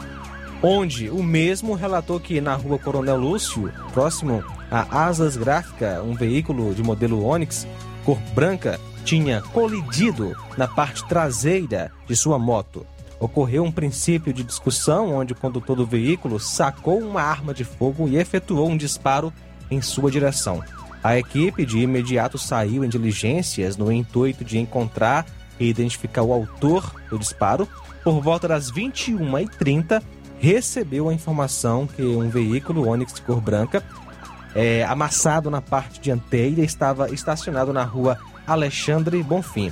onde 0.62 1.10
o 1.10 1.24
mesmo 1.24 1.76
relatou 1.76 2.20
que 2.20 2.42
na 2.42 2.56
rua 2.56 2.78
Coronel 2.78 3.16
Lúcio, 3.16 3.72
próximo 3.94 4.44
a 4.70 5.06
Asas 5.06 5.38
Gráfica, 5.38 6.04
um 6.04 6.14
veículo 6.14 6.76
de 6.76 6.84
modelo 6.84 7.26
Onix, 7.26 7.66
cor 8.04 8.20
branca, 8.36 8.78
tinha 9.06 9.42
colidido 9.42 10.36
na 10.58 10.68
parte 10.68 11.08
traseira 11.08 11.90
de 12.06 12.18
sua 12.18 12.38
moto. 12.38 12.86
Ocorreu 13.18 13.64
um 13.64 13.72
princípio 13.72 14.34
de 14.34 14.44
discussão 14.44 15.14
onde 15.16 15.32
o 15.32 15.36
condutor 15.36 15.78
do 15.78 15.86
veículo 15.86 16.38
sacou 16.38 17.00
uma 17.00 17.22
arma 17.22 17.54
de 17.54 17.64
fogo 17.64 18.10
e 18.10 18.18
efetuou 18.18 18.70
um 18.70 18.78
disparo 18.78 19.34
em 19.72 19.82
sua 19.82 20.12
direção. 20.12 20.62
A 21.04 21.18
equipe 21.18 21.66
de 21.66 21.80
imediato 21.80 22.38
saiu 22.38 22.84
em 22.84 22.90
diligências 22.90 23.78
no 23.78 23.92
intuito 23.92 24.44
de 24.44 24.58
encontrar 24.58 25.26
e 25.60 25.70
identificar 25.70 26.24
o 26.24 26.34
autor 26.34 26.94
do 27.10 27.18
disparo. 27.18 27.68
Por 28.04 28.22
volta 28.22 28.48
das 28.48 28.72
21h30, 28.72 30.02
recebeu 30.40 31.10
a 31.10 31.14
informação 31.14 31.88
que 31.88 32.02
um 32.02 32.30
veículo 32.30 32.88
Onix 32.88 33.14
de 33.14 33.22
cor 33.22 33.40
branca, 33.40 33.84
é, 34.56 34.84
amassado 34.84 35.50
na 35.50 35.62
parte 35.62 36.00
dianteira, 36.02 36.62
estava 36.62 37.14
estacionado 37.14 37.72
na 37.72 37.84
rua 37.84 38.18
Alexandre 38.48 39.22
Bonfim, 39.24 39.72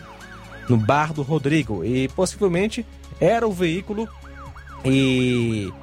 no 0.70 0.78
bar 0.78 1.14
do 1.14 1.24
Rodrigo, 1.24 1.84
e 1.84 2.08
possivelmente 2.10 2.86
era 3.20 3.48
o 3.48 3.52
veículo 3.52 4.08
e 4.86 5.74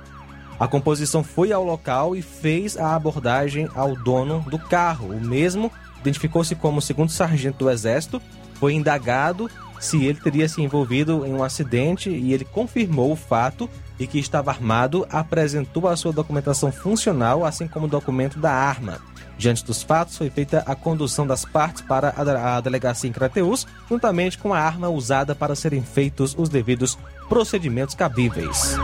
a 0.58 0.68
composição 0.68 1.24
foi 1.24 1.52
ao 1.52 1.64
local 1.64 2.14
e 2.14 2.22
fez 2.22 2.76
a 2.76 2.94
abordagem 2.94 3.68
ao 3.74 3.96
dono 3.96 4.44
do 4.48 4.58
carro. 4.58 5.08
O 5.08 5.20
mesmo 5.20 5.70
identificou-se 6.00 6.54
como 6.54 6.82
segundo 6.82 7.10
sargento 7.10 7.58
do 7.58 7.70
Exército, 7.70 8.20
foi 8.54 8.74
indagado 8.74 9.50
se 9.80 10.04
ele 10.04 10.20
teria 10.20 10.48
se 10.48 10.62
envolvido 10.62 11.26
em 11.26 11.32
um 11.32 11.42
acidente 11.42 12.08
e 12.08 12.32
ele 12.32 12.44
confirmou 12.44 13.12
o 13.12 13.16
fato 13.16 13.68
e 13.98 14.06
que 14.06 14.18
estava 14.18 14.50
armado, 14.50 15.06
apresentou 15.10 15.88
a 15.88 15.96
sua 15.96 16.12
documentação 16.12 16.72
funcional, 16.72 17.44
assim 17.44 17.68
como 17.68 17.86
o 17.86 17.88
documento 17.88 18.38
da 18.38 18.52
arma. 18.52 18.98
Diante 19.36 19.64
dos 19.64 19.82
fatos, 19.82 20.16
foi 20.16 20.30
feita 20.30 20.62
a 20.66 20.74
condução 20.74 21.26
das 21.26 21.44
partes 21.44 21.82
para 21.82 22.14
a 22.16 22.60
delegacia 22.60 23.10
em 23.10 23.12
Crateus, 23.12 23.66
juntamente 23.88 24.38
com 24.38 24.54
a 24.54 24.58
arma 24.58 24.88
usada 24.88 25.34
para 25.34 25.56
serem 25.56 25.82
feitos 25.82 26.34
os 26.38 26.48
devidos 26.48 26.96
procedimentos 27.28 27.94
cabíveis. 27.94 28.76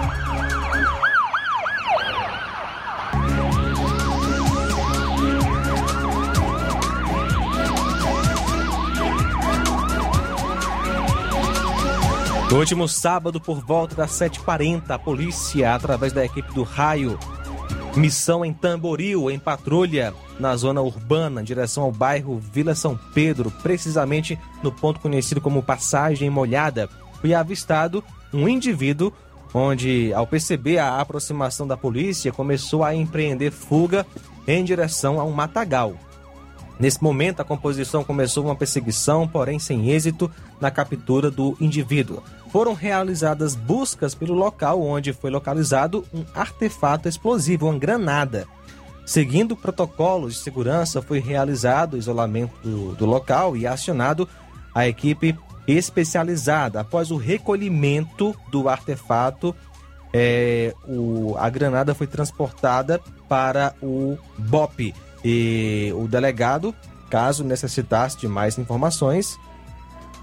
No 12.51 12.59
último 12.59 12.89
sábado, 12.89 13.41
por 13.41 13.65
volta 13.65 13.95
das 13.95 14.11
7h40, 14.11 14.91
a 14.91 14.99
polícia, 14.99 15.73
através 15.73 16.13
da 16.13 16.25
equipe 16.25 16.53
do 16.53 16.65
Raio, 16.65 17.17
missão 17.95 18.45
em 18.45 18.53
Tamboril, 18.53 19.31
em 19.31 19.39
patrulha, 19.39 20.13
na 20.37 20.57
zona 20.57 20.81
urbana, 20.81 21.41
em 21.41 21.45
direção 21.45 21.85
ao 21.85 21.93
bairro 21.93 22.41
Vila 22.41 22.75
São 22.75 22.99
Pedro, 23.15 23.53
precisamente 23.63 24.37
no 24.65 24.73
ponto 24.73 24.99
conhecido 24.99 25.41
como 25.41 25.63
Passagem 25.63 26.29
Molhada, 26.29 26.89
foi 27.21 27.35
avistado 27.35 28.03
um 28.35 28.49
indivíduo 28.49 29.13
onde, 29.55 30.13
ao 30.13 30.27
perceber 30.27 30.79
a 30.79 31.01
aproximação 31.01 31.69
da 31.69 31.77
polícia, 31.77 32.33
começou 32.33 32.83
a 32.83 32.93
empreender 32.93 33.53
fuga 33.53 34.05
em 34.45 34.65
direção 34.65 35.21
a 35.21 35.25
um 35.25 35.31
matagal. 35.31 35.95
Nesse 36.81 37.03
momento, 37.03 37.41
a 37.41 37.45
composição 37.45 38.03
começou 38.03 38.43
uma 38.43 38.57
perseguição, 38.57 39.29
porém 39.29 39.59
sem 39.59 39.91
êxito, 39.91 40.31
na 40.59 40.71
captura 40.71 41.31
do 41.31 41.55
indivíduo. 41.61 42.23
Foram 42.53 42.75
realizadas 42.75 43.55
buscas 43.55 44.15
pelo 44.15 44.35
local 44.35 44.83
onde 44.83 45.13
foi 45.13 45.31
localizado 45.31 46.05
um 46.13 46.25
artefato 46.35 47.09
explosivo, 47.09 47.67
uma 47.67 47.79
granada. 47.79 48.47
Seguindo 49.07 49.57
protocolos 49.57 50.35
de 50.35 50.41
segurança, 50.41 51.01
foi 51.01 51.21
realizado 51.21 51.95
o 51.95 51.97
isolamento 51.97 52.53
do, 52.63 52.95
do 52.95 53.07
local 53.07 53.57
e 53.57 53.67
acionado 53.67 54.29
a 54.75 54.87
equipe 54.87 55.37
especializada. 55.67 56.81
Após 56.81 57.11
o 57.11 57.17
recolhimento 57.17 58.35
do 58.51 58.69
artefato, 58.69 59.55
é, 60.13 60.75
o, 60.89 61.35
a 61.39 61.49
granada 61.49 61.95
foi 61.95 62.07
transportada 62.07 63.01
para 63.29 63.75
o 63.83 64.19
BOP. 64.37 64.95
E 65.25 65.93
o 65.97 66.09
delegado, 66.09 66.75
caso 67.09 67.45
necessitasse 67.45 68.19
de 68.19 68.27
mais 68.27 68.59
informações, 68.59 69.39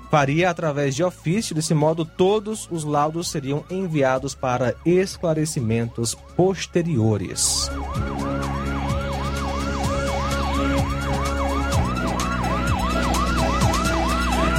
faria 0.09 0.49
através 0.49 0.95
de 0.95 1.03
ofício. 1.03 1.55
Desse 1.55 1.73
modo, 1.73 2.05
todos 2.05 2.67
os 2.71 2.83
laudos 2.83 3.29
seriam 3.29 3.63
enviados 3.69 4.33
para 4.33 4.75
esclarecimentos 4.85 6.15
posteriores. 6.35 7.69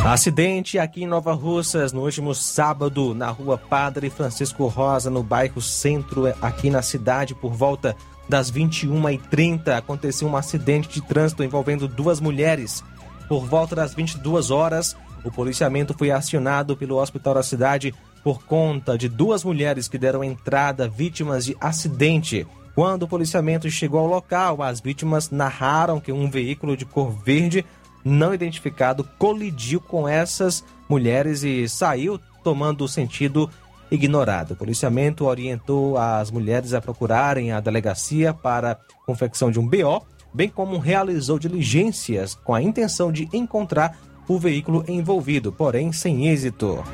Acidente 0.05 0.79
aqui 0.79 1.03
em 1.03 1.07
Nova 1.07 1.35
Russas 1.35 1.93
no 1.93 2.03
último 2.03 2.35
sábado, 2.35 3.15
na 3.15 3.29
rua 3.29 3.59
Padre 3.59 4.09
Francisco 4.09 4.67
Rosa, 4.67 5.11
no 5.11 5.23
bairro 5.23 5.61
Centro, 5.61 6.27
aqui 6.41 6.71
na 6.71 6.81
cidade, 6.81 7.35
por 7.35 7.53
volta 7.53 7.95
das 8.27 8.51
21h30. 8.51 9.77
Aconteceu 9.77 10.27
um 10.27 10.35
acidente 10.35 10.89
de 10.89 11.03
trânsito 11.03 11.45
envolvendo 11.45 11.87
duas 11.87 12.21
mulheres. 12.21 12.83
Por 13.29 13.45
volta 13.45 13.77
das 13.77 13.93
22 13.93 14.51
horas, 14.51 14.97
o 15.25 15.31
policiamento 15.31 15.95
foi 15.97 16.11
acionado 16.11 16.77
pelo 16.77 16.97
hospital 16.97 17.35
da 17.35 17.43
cidade 17.43 17.95
por 18.23 18.45
conta 18.45 18.97
de 18.97 19.09
duas 19.09 19.45
mulheres 19.45 19.89
que 19.89 19.99
deram 19.99 20.23
entrada 20.23 20.89
vítimas 20.89 21.45
de 21.45 21.57
acidente. 21.61 22.47
Quando 22.75 23.05
o 23.05 23.09
policiamento 23.09 23.71
chegou 23.71 24.01
ao 24.01 24.07
local, 24.07 24.63
as 24.63 24.81
vítimas 24.81 25.31
narraram 25.31 26.01
que 26.01 26.13
um 26.13 26.31
veículo 26.31 26.77
de 26.77 26.85
cor 26.85 27.11
verde 27.11 27.65
não 28.05 28.33
identificado 28.33 29.05
colidiu 29.19 29.81
com 29.81 30.07
essas 30.09 30.65
mulheres 30.89 31.43
e 31.43 31.69
saiu 31.69 32.21
tomando 32.43 32.85
o 32.85 32.89
sentido 32.89 33.51
ignorado. 33.91 34.53
O 34.53 34.57
policiamento 34.57 35.25
orientou 35.25 35.99
as 35.99 36.31
mulheres 36.31 36.73
a 36.73 36.81
procurarem 36.81 37.53
a 37.53 37.61
delegacia 37.61 38.33
para 38.33 38.79
confecção 39.07 39.51
de 39.51 39.59
um 39.59 39.67
BO, 39.67 40.07
bem 40.33 40.49
como 40.49 40.79
realizou 40.79 41.39
diligências 41.39 42.35
com 42.35 42.55
a 42.55 42.63
intenção 42.63 43.11
de 43.11 43.29
encontrar 43.33 43.99
o 44.29 44.39
veículo 44.39 44.85
envolvido, 44.87 45.51
porém 45.51 45.91
sem 45.91 46.29
êxito. 46.29 46.85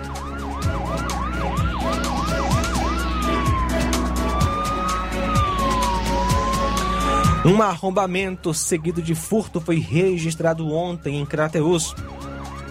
Um 7.45 7.61
arrombamento 7.61 8.55
seguido 8.55 9.03
de 9.03 9.15
furto 9.15 9.61
foi 9.61 9.79
registrado 9.79 10.73
ontem 10.73 11.21
em 11.21 11.27
Crateus. 11.27 11.95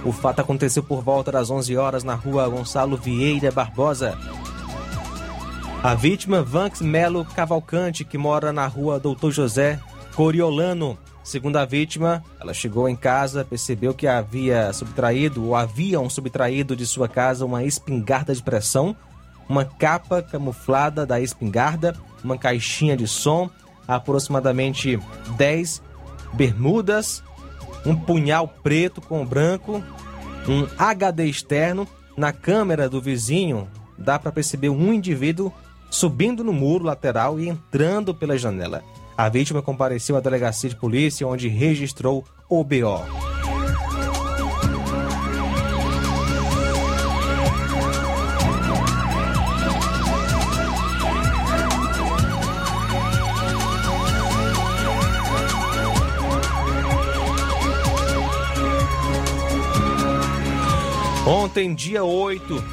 O 0.03 0.11
fato 0.11 0.39
aconteceu 0.39 0.81
por 0.81 1.03
volta 1.03 1.31
das 1.31 1.51
11 1.51 1.77
horas 1.77 2.03
na 2.03 2.15
rua 2.15 2.49
Gonçalo 2.49 2.97
Vieira 2.97 3.51
Barbosa. 3.51 4.17
A 5.83 5.93
vítima, 5.93 6.41
Vanks 6.41 6.81
Melo 6.81 7.23
Cavalcante, 7.23 8.03
que 8.03 8.17
mora 8.17 8.51
na 8.51 8.65
rua 8.65 8.99
Doutor 8.99 9.31
José 9.31 9.79
Coriolano. 10.15 10.97
Segundo 11.23 11.55
a 11.55 11.65
vítima, 11.65 12.21
ela 12.39 12.53
chegou 12.53 12.89
em 12.89 12.95
casa, 12.95 13.45
percebeu 13.45 13.93
que 13.93 14.07
havia 14.07 14.73
subtraído 14.73 15.45
ou 15.45 15.55
haviam 15.55 16.09
subtraído 16.09 16.75
de 16.75 16.85
sua 16.85 17.07
casa 17.07 17.45
uma 17.45 17.63
espingarda 17.63 18.35
de 18.35 18.43
pressão, 18.43 18.95
uma 19.47 19.63
capa 19.63 20.21
camuflada 20.21 21.05
da 21.05 21.21
espingarda, 21.21 21.95
uma 22.23 22.37
caixinha 22.37 22.97
de 22.97 23.07
som, 23.07 23.49
aproximadamente 23.87 24.99
10 25.37 25.81
bermudas, 26.33 27.23
um 27.85 27.95
punhal 27.95 28.47
preto 28.47 29.01
com 29.01 29.25
branco, 29.25 29.81
um 30.47 30.67
HD 30.77 31.25
externo. 31.25 31.87
Na 32.15 32.31
câmera 32.31 32.87
do 32.87 33.01
vizinho, 33.01 33.67
dá 33.97 34.19
para 34.19 34.31
perceber 34.31 34.69
um 34.69 34.93
indivíduo 34.93 35.51
subindo 35.89 36.43
no 36.43 36.53
muro 36.53 36.83
lateral 36.83 37.39
e 37.39 37.49
entrando 37.49 38.13
pela 38.13 38.37
janela. 38.37 38.83
A 39.15 39.29
vítima 39.29 39.61
compareceu 39.61 40.17
à 40.17 40.19
delegacia 40.19 40.69
de 40.69 40.75
polícia, 40.75 41.27
onde 41.27 41.47
registrou 41.47 42.25
o 42.49 42.63
BO. 42.63 43.03
Ontem, 61.25 61.73
dia 61.73 62.03
8, 62.03 62.63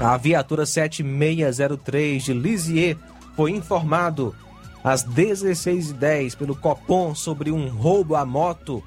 a 0.00 0.16
viatura 0.16 0.66
7603 0.66 2.24
de 2.24 2.32
Lisieux 2.32 2.98
foi 3.36 3.52
informado 3.52 4.34
às 4.82 5.04
16h10 5.04 6.36
pelo 6.36 6.56
Copom 6.56 7.14
sobre 7.14 7.50
um 7.50 7.68
roubo 7.68 8.16
à 8.16 8.24
moto 8.24 8.82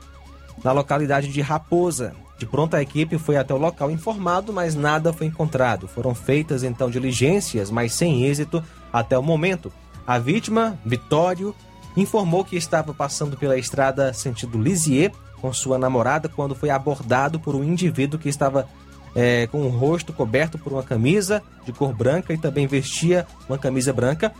na 0.63 0.71
localidade 0.71 1.29
de 1.29 1.41
Raposa. 1.41 2.13
De 2.37 2.45
pronto, 2.45 2.75
a 2.75 2.81
equipe 2.81 3.17
foi 3.17 3.37
até 3.37 3.53
o 3.53 3.57
local 3.57 3.89
informado, 3.89 4.51
mas 4.51 4.75
nada 4.75 5.13
foi 5.13 5.27
encontrado. 5.27 5.87
Foram 5.87 6.13
feitas 6.13 6.63
então 6.63 6.89
diligências, 6.89 7.71
mas 7.71 7.93
sem 7.93 8.25
êxito 8.25 8.63
até 8.91 9.17
o 9.17 9.23
momento. 9.23 9.71
A 10.05 10.19
vítima, 10.19 10.77
Vitório, 10.85 11.55
informou 11.95 12.43
que 12.43 12.57
estava 12.57 12.93
passando 12.93 13.37
pela 13.37 13.57
estrada 13.57 14.13
sentido 14.13 14.61
Lisieux 14.61 15.15
com 15.41 15.51
sua 15.53 15.77
namorada 15.77 16.27
quando 16.27 16.55
foi 16.55 16.69
abordado 16.69 17.39
por 17.39 17.55
um 17.55 17.63
indivíduo 17.63 18.19
que 18.19 18.29
estava 18.29 18.67
é, 19.15 19.47
com 19.47 19.61
o 19.61 19.69
rosto 19.69 20.11
coberto 20.11 20.57
por 20.57 20.73
uma 20.73 20.83
camisa 20.83 21.41
de 21.65 21.71
cor 21.71 21.93
branca 21.93 22.33
e 22.33 22.37
também 22.37 22.67
vestia 22.67 23.25
uma 23.47 23.57
camisa 23.57 23.93
branca. 23.93 24.33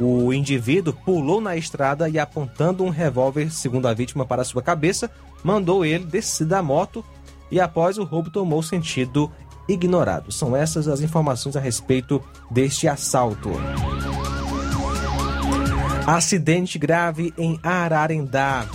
O 0.00 0.32
indivíduo 0.32 0.92
pulou 0.92 1.40
na 1.40 1.56
estrada 1.56 2.08
e, 2.08 2.18
apontando 2.18 2.84
um 2.84 2.88
revólver, 2.88 3.50
segundo 3.50 3.86
a 3.86 3.94
vítima, 3.94 4.24
para 4.24 4.44
sua 4.44 4.62
cabeça, 4.62 5.10
mandou 5.42 5.84
ele 5.84 6.04
descer 6.04 6.46
da 6.46 6.62
moto 6.62 7.04
e, 7.50 7.60
após 7.60 7.98
o 7.98 8.04
roubo, 8.04 8.30
tomou 8.30 8.62
sentido 8.62 9.30
ignorado. 9.68 10.30
São 10.30 10.56
essas 10.56 10.86
as 10.86 11.00
informações 11.00 11.56
a 11.56 11.60
respeito 11.60 12.22
deste 12.50 12.86
assalto. 12.86 13.50
Acidente 16.06 16.78
grave 16.78 17.34
em 17.36 17.58
Ararendá. 17.62 18.66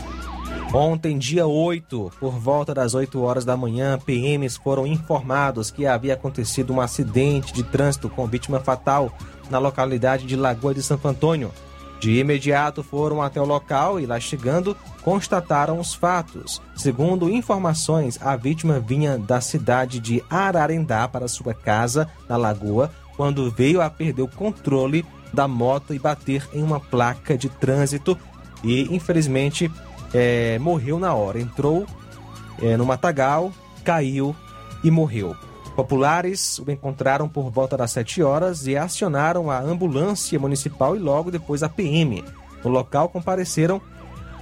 Ontem, 0.73 1.17
dia 1.17 1.45
8, 1.45 2.11
por 2.19 2.33
volta 2.33 2.73
das 2.73 2.93
8 2.95 3.21
horas 3.21 3.45
da 3.45 3.55
manhã, 3.55 3.97
PMs 3.97 4.57
foram 4.57 4.85
informados 4.87 5.71
que 5.71 5.85
havia 5.85 6.15
acontecido 6.15 6.73
um 6.73 6.81
acidente 6.81 7.53
de 7.53 7.63
trânsito 7.63 8.09
com 8.09 8.27
vítima 8.27 8.59
fatal 8.59 9.15
na 9.49 9.59
localidade 9.59 10.25
de 10.25 10.35
Lagoa 10.35 10.73
de 10.73 10.83
Santo 10.83 11.07
Antônio. 11.07 11.51
De 11.99 12.19
imediato 12.19 12.83
foram 12.83 13.21
até 13.21 13.39
o 13.39 13.45
local 13.45 13.97
e, 13.97 14.05
lá 14.05 14.19
chegando, 14.19 14.75
constataram 15.03 15.79
os 15.79 15.93
fatos. 15.93 16.61
Segundo 16.75 17.29
informações, 17.29 18.19
a 18.21 18.35
vítima 18.35 18.77
vinha 18.77 19.17
da 19.17 19.39
cidade 19.39 20.01
de 20.01 20.21
Ararendá 20.29 21.07
para 21.07 21.29
sua 21.29 21.53
casa, 21.53 22.09
na 22.27 22.35
Lagoa, 22.35 22.91
quando 23.15 23.49
veio 23.49 23.81
a 23.81 23.89
perder 23.89 24.23
o 24.23 24.27
controle 24.27 25.05
da 25.31 25.47
moto 25.47 25.93
e 25.93 25.99
bater 25.99 26.47
em 26.53 26.61
uma 26.61 26.79
placa 26.79 27.37
de 27.37 27.47
trânsito 27.47 28.17
e, 28.63 28.93
infelizmente, 28.93 29.71
é, 30.13 30.59
morreu 30.59 30.99
na 30.99 31.13
hora. 31.13 31.39
Entrou 31.39 31.85
é, 32.61 32.75
no 32.75 32.85
matagal, 32.85 33.51
caiu 33.83 34.35
e 34.83 34.91
morreu. 34.91 35.35
Populares 35.75 36.59
o 36.59 36.69
encontraram 36.69 37.27
por 37.27 37.49
volta 37.49 37.75
das 37.75 37.91
7 37.91 38.21
horas 38.21 38.67
e 38.67 38.77
acionaram 38.77 39.49
a 39.49 39.59
ambulância 39.59 40.39
municipal 40.39 40.95
e 40.95 40.99
logo 40.99 41.31
depois 41.31 41.63
a 41.63 41.69
PM. 41.69 42.23
No 42.63 42.69
local 42.69 43.09
compareceram 43.09 43.81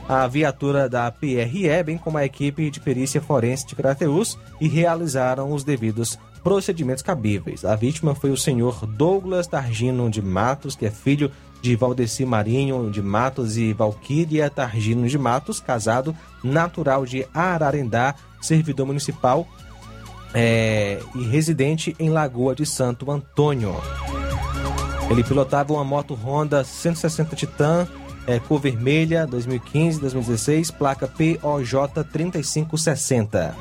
a 0.10 0.28
viatura 0.28 0.90
da 0.90 1.10
PRE, 1.10 1.84
bem 1.86 1.98
como 1.98 2.18
a 2.18 2.26
equipe 2.26 2.70
de 2.70 2.82
perícia 2.82 3.22
forense 3.22 3.66
de 3.66 3.76
Crateus 3.76 4.38
e 4.60 4.68
realizaram 4.68 5.54
os 5.54 5.64
devidos 5.64 6.20
procedimentos 6.44 7.04
cabíveis. 7.04 7.64
A 7.64 7.76
vítima 7.76 8.14
foi 8.14 8.32
o 8.32 8.38
senhor 8.38 8.86
Douglas 8.86 9.48
Targino 9.48 10.10
de 10.10 10.22
Matos, 10.22 10.76
que 10.76 10.86
é 10.86 10.92
filho 10.92 11.32
de 11.62 11.76
Valdeci 11.76 12.26
Marinho 12.26 12.90
de 12.90 13.02
Matos 13.02 13.56
e 13.56 13.72
Valquíria 13.72 14.50
Targino 14.50 15.08
de 15.08 15.18
Matos, 15.18 15.60
casado, 15.60 16.16
natural 16.44 17.06
de 17.06 17.26
Ararendá, 17.34 18.16
servidor 18.42 18.88
municipal 18.88 19.48
é, 20.34 21.00
e 21.16 21.24
residente 21.24 21.96
em 22.00 22.10
Lagoa 22.10 22.56
de 22.56 22.66
Santo 22.66 23.12
Antônio. 23.12 23.76
Ele 25.10 25.24
pilotava 25.24 25.74
uma 25.74 25.84
moto 25.84 26.14
Honda 26.14 26.64
160 26.64 27.36
Titan 27.36 27.88
é, 28.28 28.40
cor 28.40 28.60
vermelha, 28.60 29.28
2015-2016, 29.28 30.72
placa 30.72 31.08
POJ 31.08 32.04
3560. 32.12 33.56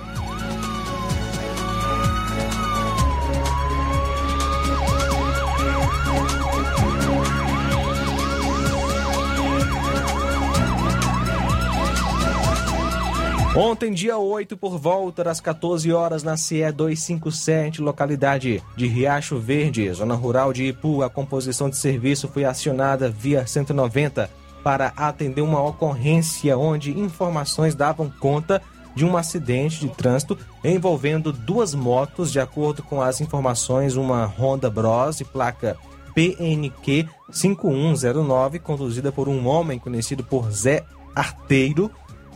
Ontem, 13.63 13.93
dia 13.93 14.17
8, 14.17 14.57
por 14.57 14.79
volta 14.79 15.23
das 15.23 15.39
14 15.39 15.93
horas, 15.93 16.23
na 16.23 16.35
CE 16.35 16.73
257, 16.73 17.83
localidade 17.83 18.63
de 18.75 18.87
Riacho 18.87 19.39
Verde, 19.39 19.93
zona 19.93 20.15
rural 20.15 20.51
de 20.51 20.65
Ipu, 20.65 21.03
a 21.03 21.11
composição 21.11 21.69
de 21.69 21.77
serviço 21.77 22.27
foi 22.27 22.47
acionada 22.47 23.11
via 23.11 23.47
190 23.47 24.31
para 24.65 24.95
atender 24.97 25.43
uma 25.43 25.63
ocorrência 25.63 26.57
onde 26.57 26.99
informações 26.99 27.75
davam 27.75 28.11
conta 28.19 28.63
de 28.95 29.05
um 29.05 29.15
acidente 29.15 29.79
de 29.79 29.91
trânsito 29.91 30.39
envolvendo 30.65 31.31
duas 31.31 31.75
motos, 31.75 32.33
de 32.33 32.41
acordo 32.41 32.83
com 32.83 33.03
as 33.03 33.21
informações, 33.21 33.95
uma 33.95 34.25
Honda 34.25 34.71
Bros 34.71 35.19
de 35.19 35.25
placa 35.27 35.77
PNQ 36.15 37.07
5109, 37.31 38.59
conduzida 38.59 39.13
por 39.13 39.29
um 39.29 39.47
homem 39.47 39.79
conhecido 39.79 40.25
por 40.25 40.51
Zé 40.51 40.83
Arteiro, 41.15 41.91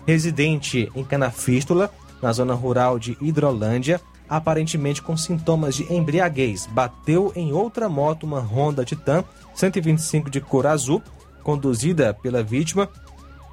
residente 0.07 0.90
em 0.95 1.05
Canafístula, 1.05 1.90
na 2.23 2.33
zona 2.33 2.55
rural 2.55 2.99
de 2.99 3.17
Hidrolândia, 3.21 4.01
aparentemente 4.29 5.03
com 5.03 5.17
sintomas 5.17 5.75
de 5.75 5.93
embriaguez. 5.93 6.67
Bateu 6.67 7.33
em 7.37 7.53
outra 7.53 7.88
moto, 7.88 8.25
uma 8.25 8.40
Honda 8.40 8.85
Titan 8.85 9.25
125 9.55 10.31
de 10.31 10.40
cor 10.40 10.67
azul, 10.67 11.03
conduzida 11.43 12.14
pela 12.14 12.43
vítima, 12.43 12.88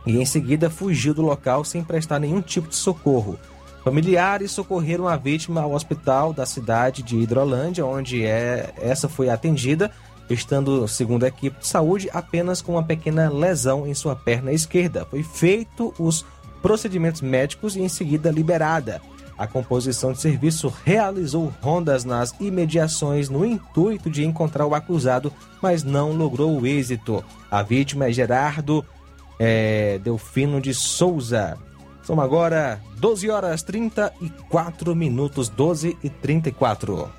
e 0.05 0.17
em 0.17 0.25
seguida 0.25 0.69
fugiu 0.69 1.13
do 1.13 1.21
local 1.21 1.63
sem 1.63 1.83
prestar 1.83 2.19
nenhum 2.19 2.41
tipo 2.41 2.69
de 2.69 2.75
socorro. 2.75 3.37
Familiares 3.83 4.51
socorreram 4.51 5.07
a 5.07 5.17
vítima 5.17 5.61
ao 5.61 5.73
hospital 5.73 6.33
da 6.33 6.45
cidade 6.45 7.01
de 7.01 7.17
Hidrolândia, 7.17 7.85
onde 7.85 8.23
é, 8.23 8.73
essa 8.79 9.09
foi 9.09 9.29
atendida, 9.29 9.91
estando, 10.29 10.87
segundo 10.87 11.23
a 11.23 11.27
equipe 11.27 11.59
de 11.59 11.67
saúde, 11.67 12.09
apenas 12.13 12.61
com 12.61 12.73
uma 12.73 12.83
pequena 12.83 13.29
lesão 13.29 13.87
em 13.87 13.93
sua 13.93 14.15
perna 14.15 14.51
esquerda. 14.51 15.05
Foi 15.09 15.23
feito 15.23 15.93
os 15.97 16.23
procedimentos 16.61 17.21
médicos 17.21 17.75
e 17.75 17.81
em 17.81 17.89
seguida 17.89 18.31
liberada. 18.31 19.01
A 19.37 19.47
composição 19.47 20.13
de 20.13 20.21
serviço 20.21 20.71
realizou 20.85 21.51
rondas 21.61 22.05
nas 22.05 22.35
imediações 22.39 23.27
no 23.27 23.43
intuito 23.43 24.09
de 24.09 24.23
encontrar 24.23 24.67
o 24.67 24.75
acusado, 24.75 25.33
mas 25.61 25.83
não 25.83 26.11
logrou 26.11 26.59
o 26.59 26.67
êxito. 26.67 27.23
A 27.49 27.63
vítima 27.63 28.05
é 28.05 28.11
Gerardo 28.11 28.85
é, 29.39 29.99
Delfino 30.03 30.61
de 30.61 30.73
Souza. 30.73 31.57
São 32.03 32.21
agora 32.21 32.79
12 32.97 33.29
horas 33.31 33.63
34 33.63 34.95
minutos, 34.95 35.49
12 35.49 35.97
e 36.03 36.09
34. 36.09 37.09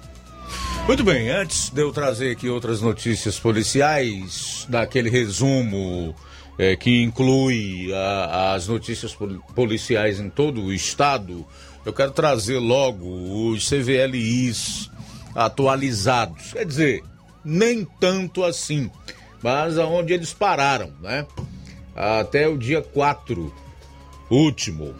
Muito 0.86 1.02
bem, 1.02 1.28
antes 1.28 1.70
de 1.70 1.80
eu 1.80 1.92
trazer 1.92 2.30
aqui 2.30 2.48
outras 2.48 2.80
notícias 2.80 3.38
policiais, 3.38 4.66
daquele 4.68 5.10
resumo 5.10 6.14
é, 6.58 6.76
que 6.76 7.02
inclui 7.02 7.92
a, 7.92 8.54
as 8.54 8.68
notícias 8.68 9.16
policiais 9.54 10.20
em 10.20 10.28
todo 10.28 10.62
o 10.62 10.72
estado, 10.72 11.46
eu 11.84 11.92
quero 11.92 12.12
trazer 12.12 12.58
logo 12.58 13.50
os 13.50 13.68
CVLIs 13.68 14.90
atualizados. 15.34 16.52
Quer 16.52 16.66
dizer, 16.66 17.02
nem 17.44 17.84
tanto 17.98 18.44
assim, 18.44 18.90
mas 19.42 19.78
aonde 19.78 20.12
eles 20.12 20.32
pararam, 20.32 20.92
né? 21.00 21.26
Até 21.94 22.48
o 22.48 22.56
dia 22.56 22.80
4 22.80 23.52
último, 24.30 24.94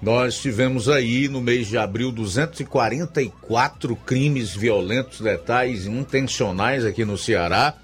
nós 0.00 0.40
tivemos 0.40 0.88
aí 0.88 1.28
no 1.28 1.40
mês 1.40 1.68
de 1.68 1.76
abril 1.76 2.10
244 2.10 3.94
crimes 3.96 4.54
violentos, 4.54 5.20
letais 5.20 5.86
e 5.86 5.90
intencionais 5.90 6.84
aqui 6.84 7.04
no 7.04 7.18
Ceará. 7.18 7.74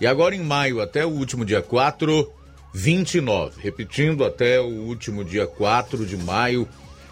E 0.00 0.06
agora 0.06 0.34
em 0.34 0.42
maio, 0.42 0.80
até 0.80 1.04
o 1.04 1.10
último 1.10 1.44
dia 1.44 1.60
4, 1.60 2.32
29. 2.78 3.60
Repetindo, 3.60 4.24
até 4.24 4.60
o 4.60 4.66
último 4.66 5.24
dia 5.24 5.48
4 5.48 6.06
de 6.06 6.16
maio, 6.16 6.68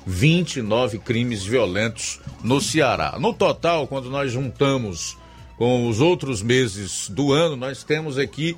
29 0.07 1.01
crimes 1.01 1.43
violentos 1.43 2.21
no 2.43 2.61
Ceará. 2.61 3.17
No 3.19 3.35
total, 3.35 3.89
quando 3.89 4.09
nós 4.09 4.31
juntamos 4.31 5.19
com 5.59 5.89
os 5.89 6.01
outros 6.01 6.41
meses 6.41 7.09
do 7.09 7.33
ano, 7.33 7.57
nós 7.57 7.83
temos 7.83 8.17
aqui 8.17 8.57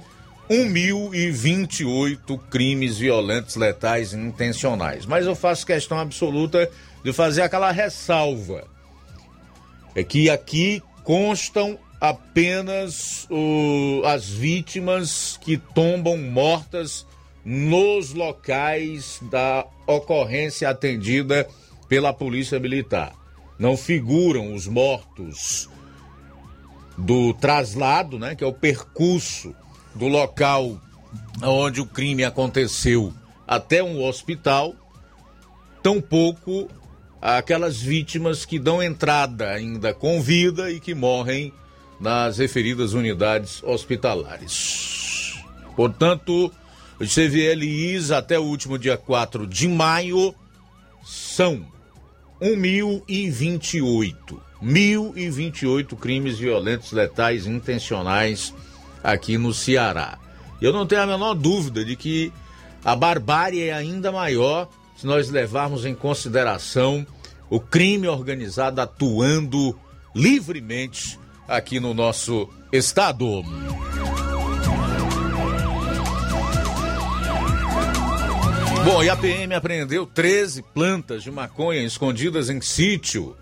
1.028 0.51 2.39
crimes 2.51 2.99
violentos, 2.99 3.57
letais 3.57 4.13
intencionais. 4.13 5.07
Mas 5.07 5.25
eu 5.25 5.35
faço 5.35 5.65
questão 5.65 5.99
absoluta 5.99 6.71
de 7.03 7.15
fazer 7.15 7.41
aquela 7.41 7.71
ressalva. 7.71 8.65
É 9.95 10.05
que 10.05 10.29
aqui 10.29 10.83
constam 11.03 11.79
apenas 12.01 13.27
as 14.05 14.29
vítimas 14.29 15.39
que 15.43 15.57
tombam 15.57 16.17
mortas 16.17 17.07
nos 17.45 18.13
locais 18.13 19.21
da 19.31 19.67
ocorrência 19.87 20.69
atendida 20.69 21.49
pela 21.89 22.13
Polícia 22.13 22.61
Militar. 22.61 23.13
Não 23.59 23.77
figuram 23.77 24.55
os 24.55 24.67
mortos 24.69 25.69
do 26.97 27.33
traslado, 27.35 28.19
né, 28.19 28.35
que 28.35 28.45
é 28.45 28.47
o 28.47 28.53
percurso 28.53 29.55
do 29.95 30.07
local 30.07 30.81
onde 31.43 31.81
o 31.81 31.87
crime 31.87 32.25
aconteceu 32.25 33.13
até 33.47 33.83
um 33.83 34.05
hospital, 34.05 34.75
tampouco 35.83 36.69
aquelas 37.21 37.81
vítimas 37.81 38.45
que 38.45 38.59
dão 38.59 38.83
entrada 38.83 39.51
ainda 39.51 39.95
com 39.95 40.21
vida 40.21 40.71
e 40.71 40.79
que 40.79 40.95
morrem 40.95 41.53
nas 42.01 42.39
referidas 42.39 42.93
unidades 42.93 43.63
hospitalares. 43.63 45.35
Portanto, 45.75 46.53
os 46.99 47.15
CVLIs 47.15 48.11
até 48.11 48.39
o 48.39 48.45
último 48.45 48.79
dia 48.79 48.97
4 48.97 49.47
de 49.47 49.69
maio 49.69 50.35
são 51.05 51.65
1.028. 52.41 54.15
1.028 54.63 55.97
crimes 55.97 56.39
violentos, 56.39 56.93
letais 56.93 57.47
intencionais 57.47 58.53
aqui 59.03 59.39
no 59.39 59.55
Ceará. 59.55 60.19
Eu 60.61 60.73
não 60.73 60.87
tenho 60.87 61.03
a 61.03 61.07
menor 61.07 61.35
dúvida 61.35 61.85
de 61.85 61.95
que 61.95 62.33
a 62.85 62.97
barbárie 62.97 63.69
é 63.69 63.73
ainda 63.73 64.11
maior 64.11 64.69
se 64.97 65.07
nós 65.07 65.31
levarmos 65.31 65.85
em 65.85 65.95
consideração 65.95 67.07
o 67.49 67.61
crime 67.61 68.09
organizado 68.09 68.81
atuando 68.81 69.79
livremente 70.15 71.19
aqui 71.49 71.81
no 71.81 71.95
nosso 71.95 72.49
estado. 72.71 73.43
Bom, 78.85 79.03
e 79.03 79.11
a 79.11 79.17
PM 79.17 79.55
apreendeu 79.55 80.07
13 80.07 80.63
plantas 80.63 81.23
de 81.23 81.31
maconha 81.31 81.83
escondidas 81.83 82.49
em 82.49 82.61
sítio. 82.61 83.37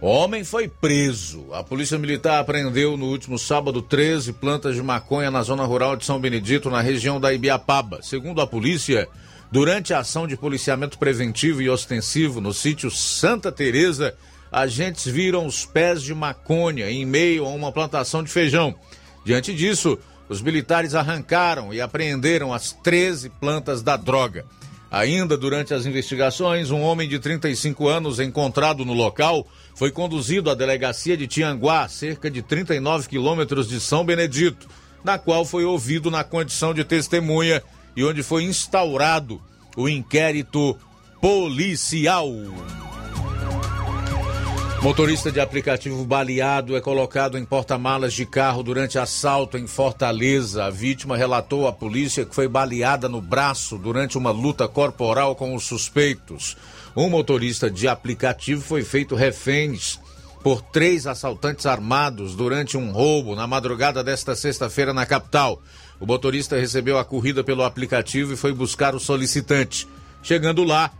O 0.00 0.06
homem 0.06 0.44
foi 0.44 0.68
preso. 0.68 1.52
A 1.52 1.64
Polícia 1.64 1.98
Militar 1.98 2.40
apreendeu 2.40 2.96
no 2.96 3.06
último 3.06 3.36
sábado 3.38 3.82
13 3.82 4.34
plantas 4.34 4.76
de 4.76 4.82
maconha 4.82 5.30
na 5.30 5.42
zona 5.42 5.64
rural 5.64 5.96
de 5.96 6.04
São 6.04 6.20
Benedito, 6.20 6.70
na 6.70 6.80
região 6.80 7.20
da 7.20 7.32
Ibiapaba. 7.32 8.00
Segundo 8.00 8.40
a 8.40 8.46
polícia, 8.46 9.08
durante 9.50 9.92
a 9.92 9.98
ação 9.98 10.26
de 10.26 10.36
policiamento 10.36 10.98
preventivo 10.98 11.60
e 11.60 11.68
ostensivo 11.68 12.40
no 12.40 12.54
sítio 12.54 12.90
Santa 12.90 13.50
Teresa, 13.50 14.14
agentes 14.50 15.06
viram 15.06 15.46
os 15.46 15.64
pés 15.64 16.02
de 16.02 16.14
maconha 16.14 16.90
em 16.90 17.04
meio 17.04 17.44
a 17.44 17.48
uma 17.48 17.72
plantação 17.72 18.22
de 18.22 18.30
feijão. 18.30 18.74
Diante 19.24 19.54
disso, 19.54 19.98
os 20.28 20.40
militares 20.40 20.94
arrancaram 20.94 21.72
e 21.72 21.80
apreenderam 21.80 22.52
as 22.52 22.72
13 22.72 23.30
plantas 23.30 23.82
da 23.82 23.96
droga. 23.96 24.44
Ainda 24.90 25.36
durante 25.36 25.74
as 25.74 25.84
investigações, 25.84 26.70
um 26.70 26.80
homem 26.80 27.08
de 27.08 27.18
35 27.18 27.88
anos 27.88 28.18
encontrado 28.18 28.84
no 28.84 28.94
local 28.94 29.46
foi 29.74 29.90
conduzido 29.90 30.50
à 30.50 30.54
delegacia 30.54 31.16
de 31.16 31.26
Tianguá, 31.26 31.86
cerca 31.88 32.30
de 32.30 32.42
39 32.42 33.08
quilômetros 33.08 33.68
de 33.68 33.80
São 33.80 34.04
Benedito, 34.04 34.66
na 35.04 35.18
qual 35.18 35.44
foi 35.44 35.64
ouvido 35.64 36.10
na 36.10 36.24
condição 36.24 36.72
de 36.72 36.84
testemunha 36.84 37.62
e 37.94 38.02
onde 38.02 38.22
foi 38.22 38.44
instaurado 38.44 39.40
o 39.76 39.88
inquérito 39.88 40.76
policial. 41.20 42.28
Motorista 44.80 45.32
de 45.32 45.40
aplicativo 45.40 46.04
baleado 46.04 46.76
é 46.76 46.80
colocado 46.80 47.36
em 47.36 47.44
porta-malas 47.44 48.14
de 48.14 48.24
carro 48.24 48.62
durante 48.62 48.96
assalto 48.96 49.58
em 49.58 49.66
Fortaleza. 49.66 50.64
A 50.64 50.70
vítima 50.70 51.16
relatou 51.16 51.66
à 51.66 51.72
polícia 51.72 52.24
que 52.24 52.34
foi 52.34 52.46
baleada 52.46 53.08
no 53.08 53.20
braço 53.20 53.76
durante 53.76 54.16
uma 54.16 54.30
luta 54.30 54.68
corporal 54.68 55.34
com 55.34 55.52
os 55.54 55.64
suspeitos. 55.64 56.56
Um 56.96 57.10
motorista 57.10 57.68
de 57.68 57.88
aplicativo 57.88 58.62
foi 58.62 58.84
feito 58.84 59.16
reféns 59.16 59.98
por 60.44 60.62
três 60.62 61.08
assaltantes 61.08 61.66
armados 61.66 62.36
durante 62.36 62.76
um 62.76 62.92
roubo 62.92 63.34
na 63.34 63.48
madrugada 63.48 64.04
desta 64.04 64.36
sexta-feira 64.36 64.94
na 64.94 65.04
capital. 65.04 65.60
O 65.98 66.06
motorista 66.06 66.56
recebeu 66.56 66.98
a 66.98 67.04
corrida 67.04 67.42
pelo 67.42 67.64
aplicativo 67.64 68.32
e 68.32 68.36
foi 68.36 68.52
buscar 68.52 68.94
o 68.94 69.00
solicitante. 69.00 69.88
Chegando 70.22 70.62
lá, 70.62 70.92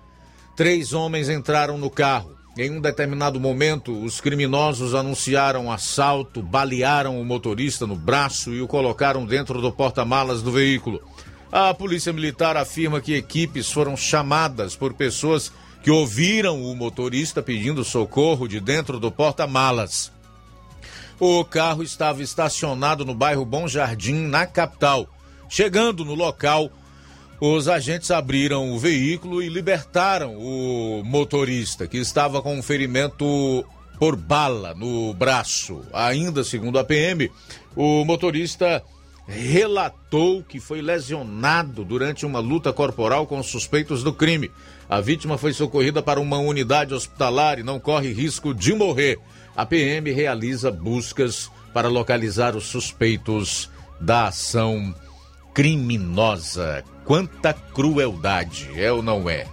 três 0.56 0.92
homens 0.92 1.28
entraram 1.28 1.78
no 1.78 1.88
carro. 1.88 2.37
Em 2.58 2.72
um 2.72 2.80
determinado 2.80 3.38
momento, 3.38 3.96
os 4.02 4.20
criminosos 4.20 4.92
anunciaram 4.92 5.70
assalto, 5.70 6.42
balearam 6.42 7.20
o 7.20 7.24
motorista 7.24 7.86
no 7.86 7.94
braço 7.94 8.52
e 8.52 8.60
o 8.60 8.66
colocaram 8.66 9.24
dentro 9.24 9.62
do 9.62 9.70
porta-malas 9.70 10.42
do 10.42 10.50
veículo. 10.50 11.00
A 11.52 11.72
polícia 11.72 12.12
militar 12.12 12.56
afirma 12.56 13.00
que 13.00 13.14
equipes 13.14 13.70
foram 13.70 13.96
chamadas 13.96 14.74
por 14.74 14.92
pessoas 14.92 15.52
que 15.84 15.90
ouviram 15.92 16.60
o 16.60 16.74
motorista 16.74 17.40
pedindo 17.40 17.84
socorro 17.84 18.48
de 18.48 18.58
dentro 18.58 18.98
do 18.98 19.12
porta-malas. 19.12 20.10
O 21.20 21.44
carro 21.44 21.84
estava 21.84 22.24
estacionado 22.24 23.04
no 23.04 23.14
bairro 23.14 23.44
Bom 23.44 23.68
Jardim, 23.68 24.26
na 24.26 24.46
capital. 24.46 25.08
Chegando 25.48 26.04
no 26.04 26.16
local, 26.16 26.72
os 27.40 27.68
agentes 27.68 28.10
abriram 28.10 28.72
o 28.72 28.78
veículo 28.78 29.42
e 29.42 29.48
libertaram 29.48 30.36
o 30.36 31.02
motorista, 31.04 31.86
que 31.86 31.98
estava 31.98 32.42
com 32.42 32.56
um 32.56 32.62
ferimento 32.62 33.64
por 33.98 34.16
bala 34.16 34.74
no 34.74 35.12
braço. 35.14 35.82
Ainda 35.92 36.42
segundo 36.42 36.78
a 36.78 36.84
PM, 36.84 37.30
o 37.76 38.04
motorista 38.04 38.82
relatou 39.26 40.42
que 40.42 40.58
foi 40.58 40.80
lesionado 40.80 41.84
durante 41.84 42.24
uma 42.24 42.40
luta 42.40 42.72
corporal 42.72 43.26
com 43.26 43.42
suspeitos 43.42 44.02
do 44.02 44.12
crime. 44.12 44.50
A 44.88 45.00
vítima 45.00 45.36
foi 45.36 45.52
socorrida 45.52 46.02
para 46.02 46.18
uma 46.18 46.38
unidade 46.38 46.94
hospitalar 46.94 47.58
e 47.58 47.62
não 47.62 47.78
corre 47.78 48.12
risco 48.12 48.54
de 48.54 48.72
morrer. 48.72 49.18
A 49.54 49.66
PM 49.66 50.10
realiza 50.10 50.70
buscas 50.70 51.50
para 51.74 51.88
localizar 51.88 52.56
os 52.56 52.64
suspeitos 52.64 53.70
da 54.00 54.28
ação 54.28 54.94
criminosa. 55.52 56.82
Quanta 57.08 57.54
crueldade, 57.54 58.68
é 58.76 58.92
ou 58.92 59.02
não 59.02 59.30
é? 59.30 59.46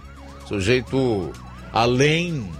O 0.44 0.48
sujeito, 0.48 1.32
além 1.72 2.52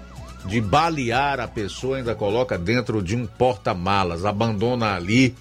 de 0.47 0.59
balear 0.59 1.39
a 1.39 1.47
pessoa, 1.47 1.99
ainda 1.99 2.15
coloca 2.15 2.57
dentro 2.57 3.03
de 3.03 3.15
um 3.15 3.27
porta-malas, 3.27 4.25
abandona 4.25 4.97
ali 4.97 5.35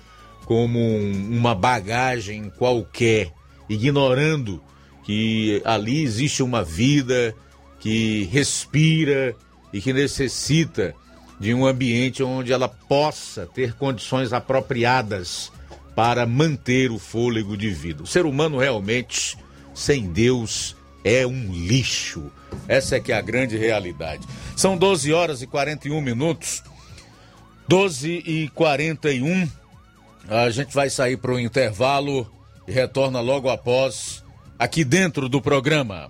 como 0.43 0.78
um, 0.78 1.30
uma 1.32 1.56
bagagem 1.56 2.51
qualquer, 2.58 3.32
ignorando 3.70 4.62
que 5.06 5.62
ali 5.64 6.03
existe 6.03 6.43
uma 6.43 6.62
vida 6.62 7.34
que 7.80 8.26
respira 8.26 9.34
e 9.72 9.80
que 9.80 9.93
necessita 9.93 10.93
de 11.39 11.53
um 11.53 11.66
ambiente 11.66 12.22
onde 12.22 12.51
ela 12.51 12.68
possa 12.68 13.45
ter 13.45 13.74
condições 13.76 14.34
apropriadas 14.34 15.49
para 15.95 16.26
manter 16.26 16.91
o 16.91 16.99
fôlego 16.99 17.56
de 17.56 17.70
vida. 17.70 18.03
O 18.03 18.08
ser 18.08 18.26
humano 18.26 18.58
realmente, 18.58 19.38
sem 19.76 20.08
Deus, 20.08 20.76
é 21.04 21.28
um 21.28 21.52
lixo. 21.52 22.32
Essa 22.68 22.96
é 22.96 23.00
que 23.00 23.12
é 23.12 23.18
a 23.18 23.22
grande 23.22 23.58
realidade. 23.58 24.26
São 24.56 24.76
12 24.76 25.14
horas 25.14 25.42
e 25.42 25.48
41 25.48 26.02
minutos. 26.02 26.64
12 27.68 28.24
e 28.26 28.50
41. 28.50 29.48
A 30.28 30.50
gente 30.50 30.74
vai 30.74 30.90
sair 30.90 31.18
para 31.18 31.34
o 31.34 31.40
intervalo 31.40 32.28
e 32.68 32.72
retorna 32.72 33.20
logo 33.20 33.50
após, 33.50 34.24
aqui 34.58 34.84
dentro 34.84 35.30
do 35.30 35.42
programa. 35.42 36.10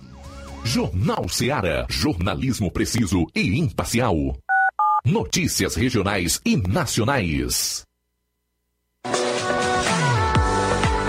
Jornal 0.64 1.28
Seara. 1.28 1.86
Jornalismo 1.90 2.72
preciso 2.72 3.28
e 3.36 3.60
imparcial. 3.60 4.16
Notícias 5.06 5.76
regionais 5.76 6.40
e 6.46 6.56
nacionais. 6.56 7.84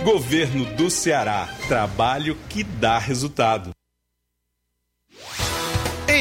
Governo 0.00 0.64
do 0.74 0.90
Ceará. 0.90 1.48
Trabalho 1.68 2.36
que 2.48 2.64
dá 2.64 2.98
resultado. 2.98 3.70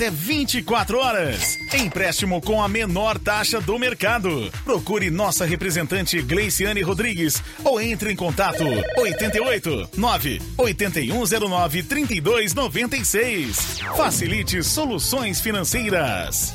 até 0.00 0.10
24 0.10 0.98
horas. 0.98 1.58
Empréstimo 1.74 2.40
com 2.40 2.62
a 2.62 2.68
menor 2.68 3.18
taxa 3.18 3.60
do 3.60 3.78
mercado. 3.78 4.50
Procure 4.64 5.10
nossa 5.10 5.44
representante 5.44 6.22
Gleiciane 6.22 6.80
Rodrigues 6.80 7.42
ou 7.62 7.78
entre 7.78 8.10
em 8.10 8.16
contato 8.16 8.64
88 8.96 9.90
9 9.98 10.40
8109 10.56 11.82
3296. 11.82 13.80
Facilite 13.94 14.62
soluções 14.62 15.38
financeiras. 15.38 16.54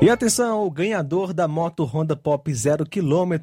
E 0.00 0.08
atenção, 0.08 0.64
o 0.64 0.70
ganhador 0.70 1.34
da 1.34 1.46
moto 1.46 1.84
Honda 1.84 2.16
Pop 2.16 2.50
0 2.50 2.86
km, 2.86 3.34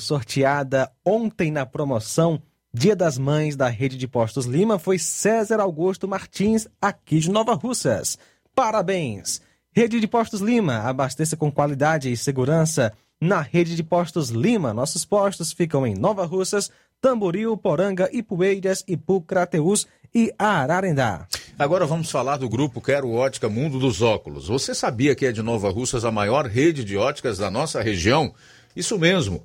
sorteada 0.00 0.90
ontem 1.06 1.52
na 1.52 1.64
promoção 1.64 2.42
Dia 2.72 2.94
das 2.94 3.18
Mães 3.18 3.56
da 3.56 3.66
Rede 3.66 3.98
de 3.98 4.06
Postos 4.06 4.46
Lima, 4.46 4.78
foi 4.78 4.96
César 4.96 5.58
Augusto 5.60 6.06
Martins, 6.06 6.68
aqui 6.80 7.18
de 7.18 7.28
Nova 7.28 7.52
Russas. 7.54 8.16
Parabéns! 8.54 9.42
Rede 9.72 9.98
de 9.98 10.06
Postos 10.06 10.40
Lima, 10.40 10.78
abasteça 10.78 11.36
com 11.36 11.50
qualidade 11.50 12.12
e 12.12 12.16
segurança 12.16 12.92
na 13.20 13.40
Rede 13.40 13.74
de 13.74 13.82
Postos 13.82 14.30
Lima. 14.30 14.72
Nossos 14.72 15.04
postos 15.04 15.52
ficam 15.52 15.84
em 15.84 15.96
Nova 15.96 16.24
Russas, 16.24 16.70
Tamboril, 17.00 17.56
Poranga, 17.56 18.08
Ipueiras, 18.12 18.84
Ipu, 18.86 19.20
Crateus 19.22 19.88
e 20.14 20.32
Ararendá. 20.38 21.26
Agora 21.58 21.84
vamos 21.86 22.08
falar 22.08 22.36
do 22.36 22.48
grupo 22.48 22.80
Quero 22.80 23.10
Ótica 23.10 23.48
Mundo 23.48 23.80
dos 23.80 24.00
Óculos. 24.00 24.46
Você 24.46 24.76
sabia 24.76 25.16
que 25.16 25.26
é 25.26 25.32
de 25.32 25.42
Nova 25.42 25.70
Russas 25.70 26.04
a 26.04 26.12
maior 26.12 26.46
rede 26.46 26.84
de 26.84 26.96
óticas 26.96 27.36
da 27.36 27.50
nossa 27.50 27.82
região? 27.82 28.32
Isso 28.76 28.96
mesmo. 28.96 29.44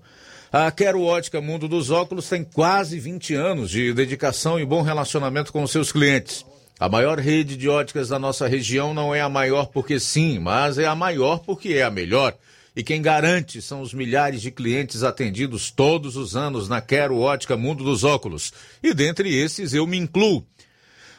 A 0.57 0.71
Quero 0.71 1.01
Ótica 1.01 1.41
Mundo 1.41 1.67
dos 1.67 1.91
Óculos 1.91 2.29
tem 2.29 2.41
quase 2.41 2.97
20 2.97 3.33
anos 3.33 3.69
de 3.69 3.93
dedicação 3.93 4.57
e 4.57 4.63
bom 4.63 4.81
relacionamento 4.81 5.51
com 5.51 5.67
seus 5.67 5.91
clientes. 5.91 6.45
A 6.79 6.87
maior 6.87 7.19
rede 7.19 7.57
de 7.57 7.67
óticas 7.67 8.07
da 8.07 8.17
nossa 8.17 8.47
região 8.47 8.93
não 8.93 9.13
é 9.13 9.19
a 9.19 9.27
maior 9.27 9.65
porque 9.65 9.99
sim, 9.99 10.39
mas 10.39 10.77
é 10.77 10.85
a 10.85 10.95
maior 10.95 11.39
porque 11.39 11.73
é 11.73 11.83
a 11.83 11.91
melhor. 11.91 12.37
E 12.73 12.81
quem 12.83 13.01
garante 13.01 13.61
são 13.61 13.81
os 13.81 13.93
milhares 13.93 14.41
de 14.41 14.49
clientes 14.49 15.03
atendidos 15.03 15.71
todos 15.71 16.15
os 16.15 16.37
anos 16.37 16.69
na 16.69 16.79
Quero 16.79 17.19
Ótica 17.19 17.57
Mundo 17.57 17.83
dos 17.83 18.05
Óculos. 18.05 18.53
E 18.81 18.93
dentre 18.93 19.35
esses 19.35 19.73
eu 19.73 19.85
me 19.85 19.97
incluo. 19.97 20.47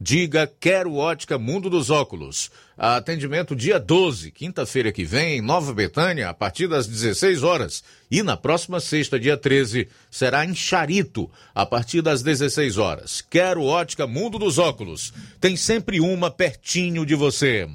Diga 0.00 0.46
Quero 0.60 0.94
Ótica 0.94 1.38
Mundo 1.38 1.70
dos 1.70 1.88
Óculos. 1.90 2.50
Atendimento 2.76 3.56
dia 3.56 3.80
12, 3.80 4.30
quinta-feira 4.30 4.92
que 4.92 5.04
vem, 5.04 5.38
em 5.38 5.40
Nova 5.40 5.72
Betânia, 5.72 6.28
a 6.28 6.34
partir 6.34 6.68
das 6.68 6.86
16 6.86 7.42
horas. 7.42 7.82
E 8.10 8.22
na 8.22 8.36
próxima 8.36 8.78
sexta, 8.78 9.18
dia 9.18 9.36
13, 9.36 9.88
será 10.10 10.44
em 10.44 10.54
Charito, 10.54 11.30
a 11.54 11.64
partir 11.64 12.02
das 12.02 12.22
16 12.22 12.76
horas. 12.76 13.22
Quero 13.22 13.64
Ótica 13.64 14.06
Mundo 14.06 14.38
dos 14.38 14.58
Óculos. 14.58 15.14
Tem 15.40 15.56
sempre 15.56 15.98
uma 15.98 16.30
pertinho 16.30 17.06
de 17.06 17.14
você. 17.14 17.66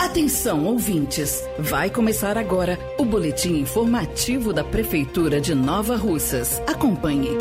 Atenção, 0.00 0.64
ouvintes! 0.64 1.44
Vai 1.58 1.90
começar 1.90 2.38
agora 2.38 2.78
o 2.96 3.04
boletim 3.04 3.58
informativo 3.58 4.50
da 4.50 4.64
Prefeitura 4.64 5.42
de 5.42 5.54
Nova 5.54 5.94
Russas. 5.94 6.58
Acompanhe. 6.66 7.36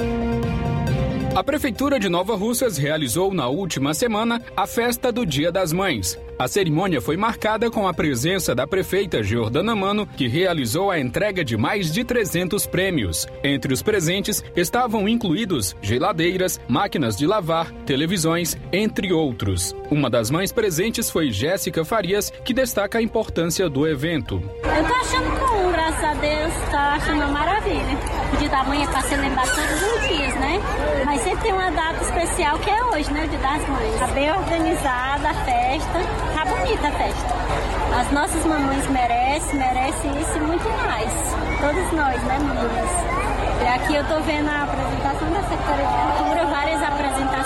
A 1.35 1.43
Prefeitura 1.43 1.99
de 1.99 2.07
Nova 2.07 2.33
Russas 2.33 2.77
realizou 2.77 3.33
na 3.33 3.49
última 3.49 3.93
semana 3.93 4.41
a 4.55 4.65
festa 4.65 5.11
do 5.11 5.25
Dia 5.25 5.51
das 5.51 5.73
Mães. 5.73 6.17
A 6.37 6.49
cerimônia 6.49 6.99
foi 6.99 7.15
marcada 7.15 7.71
com 7.71 7.87
a 7.87 7.93
presença 7.93 8.53
da 8.53 8.67
prefeita 8.67 9.23
Jordana 9.23 9.73
Mano, 9.73 10.05
que 10.05 10.27
realizou 10.27 10.91
a 10.91 10.99
entrega 10.99 11.45
de 11.45 11.55
mais 11.55 11.93
de 11.93 12.03
300 12.03 12.67
prêmios. 12.67 13.25
Entre 13.41 13.73
os 13.73 13.81
presentes 13.81 14.43
estavam 14.53 15.07
incluídos 15.07 15.77
geladeiras, 15.81 16.59
máquinas 16.67 17.15
de 17.15 17.25
lavar, 17.25 17.71
televisões, 17.85 18.57
entre 18.73 19.13
outros. 19.13 19.73
Uma 19.89 20.09
das 20.09 20.29
mães 20.29 20.51
presentes 20.51 21.09
foi 21.09 21.31
Jéssica 21.31 21.85
Farias, 21.85 22.29
que 22.43 22.53
destaca 22.53 22.97
a 22.97 23.01
importância 23.01 23.69
do 23.69 23.87
evento. 23.87 24.43
Eu 24.61 24.85
tô 24.85 24.93
achando 24.93 25.39
bom, 25.39 25.71
graças 25.71 26.03
a 26.03 26.13
Deus, 26.15 26.53
tá 26.69 26.95
achando 26.95 27.17
uma 27.17 27.27
maravilha. 27.27 27.97
O 28.33 28.37
dia 28.37 28.49
da 28.49 28.63
mãe 28.65 28.83
é 28.83 28.87
pra 28.87 29.01
ser 29.03 29.15
lembrado 29.15 29.55
todos 29.55 29.93
os 29.93 30.01
dias, 30.09 30.35
né? 30.35 30.59
Mas 31.05 31.21
sempre 31.21 31.43
tem 31.43 31.53
uma 31.53 31.69
data 31.71 32.03
especial 32.03 32.59
que 32.59 32.69
é 32.69 32.83
hoje, 32.83 33.09
né? 33.13 33.23
O 33.23 33.29
dia 33.29 33.39
das 33.39 33.69
mães. 33.69 33.99
Tá 33.99 34.07
bem 34.07 34.29
organizada 34.29 35.29
a 35.29 35.33
festa. 35.45 36.24
Tá 36.33 36.45
bonita 36.45 36.87
a 36.87 36.91
festa. 36.91 37.35
As 37.99 38.11
nossas 38.11 38.45
mamães 38.45 38.87
merecem, 38.89 39.59
merecem 39.59 40.11
isso 40.19 40.37
e 40.37 40.41
muito 40.41 40.69
mais. 40.83 41.11
Todos 41.61 41.91
nós, 41.93 42.21
né, 42.23 42.37
meninas? 42.39 42.89
E 43.61 43.67
aqui 43.67 43.95
eu 43.95 44.03
tô 44.05 44.19
vendo 44.21 44.49
a 44.49 44.63
apresentação 44.63 45.31
da 45.31 45.41
Secretaria 45.43 45.85
de 45.85 46.17
Cultura, 46.17 46.45
várias 46.47 46.83
apresentações. 46.83 47.44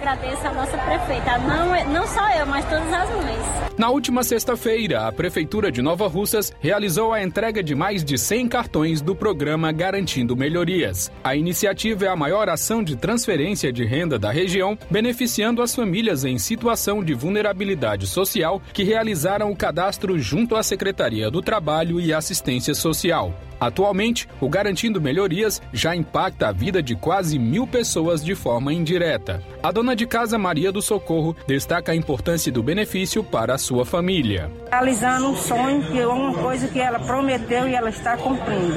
Agradeço 0.00 0.46
a 0.46 0.52
nossa 0.54 0.78
prefeita. 0.78 1.38
Não, 1.38 1.92
não 1.92 2.06
só 2.06 2.30
eu, 2.30 2.46
mas 2.46 2.64
todas 2.64 2.92
as 2.92 3.10
mães. 3.10 3.60
Na 3.76 3.90
última 3.90 4.22
sexta-feira, 4.22 5.06
a 5.06 5.12
Prefeitura 5.12 5.70
de 5.70 5.82
Nova 5.82 6.08
Russas 6.08 6.52
realizou 6.60 7.12
a 7.12 7.22
entrega 7.22 7.62
de 7.62 7.74
mais 7.74 8.02
de 8.02 8.16
100 8.18 8.48
cartões 8.48 9.00
do 9.00 9.14
programa 9.14 9.70
Garantindo 9.72 10.36
Melhorias. 10.36 11.12
A 11.22 11.36
iniciativa 11.36 12.06
é 12.06 12.08
a 12.08 12.16
maior 12.16 12.48
ação 12.48 12.82
de 12.82 12.96
transferência 12.96 13.72
de 13.72 13.84
renda 13.84 14.18
da 14.18 14.30
região, 14.30 14.76
beneficiando 14.90 15.62
as 15.62 15.74
famílias 15.74 16.24
em 16.24 16.38
situação 16.38 17.04
de 17.04 17.14
vulnerabilidade 17.14 18.06
social 18.06 18.60
que 18.72 18.82
realizaram 18.82 19.50
o 19.50 19.56
cadastro 19.56 20.18
junto 20.18 20.56
à 20.56 20.62
Secretaria 20.62 21.30
do 21.30 21.42
Trabalho 21.42 22.00
e 22.00 22.12
Assistência 22.12 22.74
Social. 22.74 23.34
Atualmente, 23.60 24.26
o 24.40 24.48
Garantindo 24.48 25.02
Melhorias 25.02 25.60
já 25.70 25.94
impacta 25.94 26.48
a 26.48 26.52
vida 26.52 26.82
de 26.82 26.96
quase 26.96 27.38
mil 27.38 27.66
pessoas 27.66 28.24
de 28.24 28.34
forma 28.34 28.72
indireta. 28.72 29.42
A 29.62 29.70
dona 29.70 29.89
de 29.94 30.06
casa 30.06 30.38
Maria 30.38 30.72
do 30.72 30.80
Socorro 30.82 31.36
destaca 31.46 31.92
a 31.92 31.94
importância 31.94 32.50
do 32.50 32.62
benefício 32.62 33.22
para 33.22 33.54
a 33.54 33.58
sua 33.58 33.84
família. 33.84 34.50
Realizando 34.70 35.28
um 35.28 35.36
sonho, 35.36 35.82
que 35.82 35.98
é 35.98 36.06
uma 36.06 36.34
coisa 36.34 36.68
que 36.68 36.78
ela 36.78 36.98
prometeu 36.98 37.68
e 37.68 37.74
ela 37.74 37.90
está 37.90 38.16
cumprindo. 38.16 38.76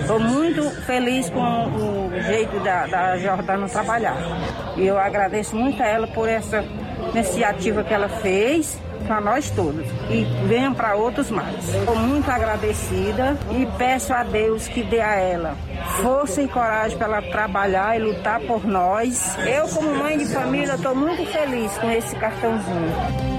Estou 0.00 0.20
muito 0.20 0.70
feliz 0.84 1.30
com 1.30 1.40
o 1.40 2.10
jeito 2.22 2.58
da, 2.60 2.86
da 2.86 3.18
Jordana 3.18 3.68
trabalhar. 3.68 4.16
E 4.76 4.86
eu 4.86 4.98
agradeço 4.98 5.56
muito 5.56 5.82
a 5.82 5.86
ela 5.86 6.06
por 6.08 6.28
essa 6.28 6.64
iniciativa 7.12 7.84
que 7.84 7.94
ela 7.94 8.08
fez 8.08 8.78
para 9.06 9.20
nós 9.20 9.50
todos 9.50 9.86
e 10.10 10.24
venham 10.46 10.74
para 10.74 10.94
outros 10.96 11.30
mais. 11.30 11.74
Estou 11.74 11.96
muito 11.96 12.30
agradecida 12.30 13.36
e 13.50 13.66
peço 13.78 14.12
a 14.12 14.22
Deus 14.22 14.68
que 14.68 14.82
dê 14.82 15.00
a 15.00 15.14
ela 15.14 15.56
força 16.02 16.42
e 16.42 16.48
coragem 16.48 16.96
para 16.98 17.06
ela 17.06 17.22
trabalhar 17.22 17.98
e 17.98 18.02
lutar 18.02 18.40
por 18.40 18.66
nós. 18.66 19.36
Eu, 19.46 19.68
como 19.68 19.94
mãe 19.94 20.18
de 20.18 20.26
família, 20.26 20.74
estou 20.74 20.94
muito 20.94 21.24
feliz 21.26 21.72
com 21.78 21.90
esse 21.90 22.14
cartãozinho. 22.16 22.92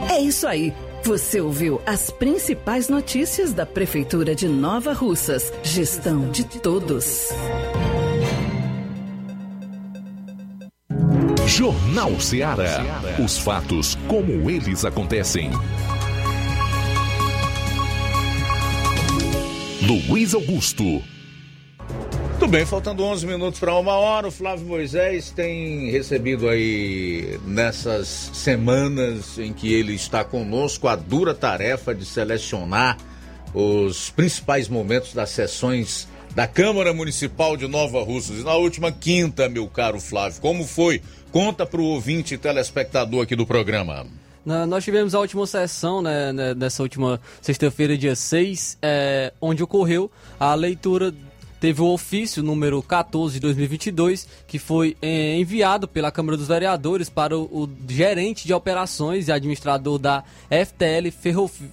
É 0.09 0.20
isso 0.20 0.47
aí. 0.47 0.74
Você 1.03 1.39
ouviu 1.39 1.82
as 1.86 2.09
principais 2.09 2.89
notícias 2.89 3.53
da 3.53 3.65
Prefeitura 3.65 4.36
de 4.36 4.47
Nova 4.47 4.93
Russas. 4.93 5.53
Gestão 5.63 6.30
de 6.30 6.43
todos. 6.43 7.30
Jornal 11.48 12.20
Ceará. 12.20 12.84
Os 13.24 13.38
fatos 13.38 13.98
como 14.10 14.50
eles 14.50 14.84
acontecem. 14.84 15.50
Luiz 19.82 20.34
Augusto. 20.34 20.84
Muito 20.84 22.48
bem, 22.50 22.66
faltando 22.66 23.02
11 23.02 23.26
minutos 23.26 23.60
para 23.62 23.74
uma 23.76 23.93
hora, 23.93 24.28
o 24.28 24.32
Flávio 24.32 24.68
Moisés 24.68 25.32
tem 25.32 25.89
recebido 25.89 26.50
aí 26.50 27.39
nessas 27.45 28.30
semanas 28.34 29.39
em 29.39 29.54
que 29.54 29.74
ele 29.74 29.95
está 29.95 30.26
conosco 30.26 30.89
a 30.89 30.98
dura 30.98 31.34
tarefa 31.34 31.95
de 31.95 32.04
selecionar 32.06 32.98
os 33.54 34.10
principais 34.10 34.68
momentos 34.68 35.14
das 35.14 35.30
sessões 35.30 36.10
da 36.38 36.47
Câmara 36.47 36.93
Municipal 36.93 37.57
de 37.57 37.67
Nova 37.67 38.03
Russas. 38.03 38.41
E 38.41 38.43
na 38.43 38.53
última 38.53 38.91
quinta, 38.91 39.49
meu 39.49 39.67
caro 39.67 39.99
Flávio, 39.99 40.39
como 40.39 40.67
foi? 40.67 41.01
Conta 41.31 41.65
para 41.65 41.81
o 41.81 41.83
ouvinte 41.83 42.35
e 42.35 42.38
telespectador 42.38 43.23
aqui 43.23 43.35
do 43.35 43.43
programa. 43.43 44.05
Nós 44.45 44.83
tivemos 44.83 45.15
a 45.15 45.19
última 45.19 45.47
sessão, 45.47 45.99
né, 45.99 46.31
né 46.31 46.53
nessa 46.53 46.83
última 46.83 47.19
sexta-feira, 47.41 47.97
dia 47.97 48.15
6, 48.15 48.77
é, 48.83 49.33
onde 49.41 49.63
ocorreu 49.63 50.11
a 50.39 50.53
leitura 50.53 51.11
teve 51.60 51.82
o 51.82 51.93
ofício 51.93 52.43
número 52.43 52.82
14 52.82 53.36
de 53.36 53.39
2022, 53.39 54.28
que 54.47 54.60
foi 54.60 54.95
é, 55.01 55.38
enviado 55.38 55.88
pela 55.88 56.12
Câmara 56.12 56.38
dos 56.38 56.47
Vereadores 56.47 57.10
para 57.10 57.38
o, 57.38 57.70
gerente 57.88 58.45
de 58.45 58.53
operações 58.53 59.28
e 59.28 59.32
administrador 59.32 59.97
da 59.97 60.24
FTL 60.49 61.12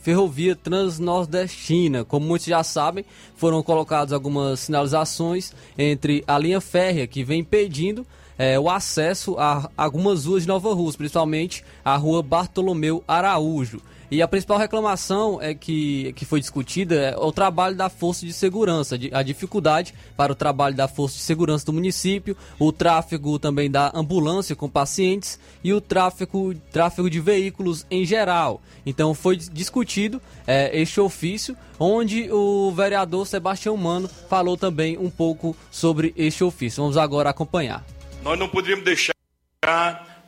Ferrovia 0.03 0.57
Transnordestina. 0.57 2.05
Como 2.05 2.26
muitos 2.26 2.47
já 2.47 2.62
sabem, 2.62 3.05
foram 3.37 3.62
colocadas 3.62 4.12
algumas 4.12 4.61
sinalizações 4.61 5.53
entre 5.76 6.24
a 6.26 6.39
linha 6.39 6.61
férrea 6.61 7.07
que 7.07 7.24
vem 7.24 7.41
impedindo 7.41 8.07
é, 8.39 8.59
o 8.59 8.68
acesso 8.68 9.37
a 9.39 9.70
algumas 9.76 10.24
ruas 10.24 10.43
de 10.43 10.49
Nova 10.49 10.72
Rússia, 10.74 10.99
principalmente 10.99 11.64
a 11.85 11.97
rua 11.97 12.22
Bartolomeu 12.22 13.03
Araújo. 13.07 13.80
E 14.14 14.22
a 14.22 14.28
principal 14.28 14.58
reclamação 14.58 15.42
é 15.42 15.54
que, 15.54 16.12
que 16.12 16.24
foi 16.24 16.38
discutida 16.38 16.94
é 16.94 17.16
o 17.16 17.32
trabalho 17.32 17.74
da 17.74 17.88
Força 17.88 18.24
de 18.24 18.32
Segurança, 18.32 18.96
a 19.10 19.22
dificuldade 19.24 19.92
para 20.16 20.30
o 20.30 20.36
trabalho 20.36 20.76
da 20.76 20.86
Força 20.86 21.16
de 21.16 21.22
Segurança 21.22 21.66
do 21.66 21.72
município, 21.72 22.36
o 22.56 22.70
tráfego 22.70 23.40
também 23.40 23.68
da 23.68 23.90
ambulância 23.92 24.54
com 24.54 24.68
pacientes 24.68 25.36
e 25.64 25.72
o 25.72 25.80
tráfego, 25.80 26.54
tráfego 26.70 27.10
de 27.10 27.18
veículos 27.18 27.84
em 27.90 28.04
geral. 28.04 28.62
Então 28.86 29.14
foi 29.14 29.36
discutido 29.36 30.22
é, 30.46 30.80
este 30.80 31.00
ofício, 31.00 31.56
onde 31.76 32.30
o 32.30 32.70
vereador 32.70 33.26
Sebastião 33.26 33.76
Mano 33.76 34.08
falou 34.30 34.56
também 34.56 34.96
um 34.96 35.10
pouco 35.10 35.56
sobre 35.72 36.14
este 36.16 36.44
ofício. 36.44 36.84
Vamos 36.84 36.96
agora 36.96 37.30
acompanhar. 37.30 37.84
Nós 38.22 38.38
não 38.38 38.48
poderíamos 38.48 38.84
deixar 38.84 39.12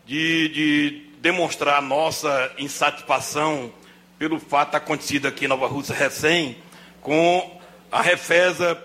de, 0.04 0.48
de 0.48 1.05
demonstrar 1.26 1.82
nossa 1.82 2.52
insatisfação 2.56 3.72
pelo 4.16 4.38
fato 4.38 4.76
acontecido 4.76 5.26
aqui 5.26 5.46
em 5.46 5.48
Nova 5.48 5.66
Rússia 5.66 5.92
recém, 5.92 6.56
com 7.00 7.60
a 7.90 8.00
Refesa, 8.00 8.80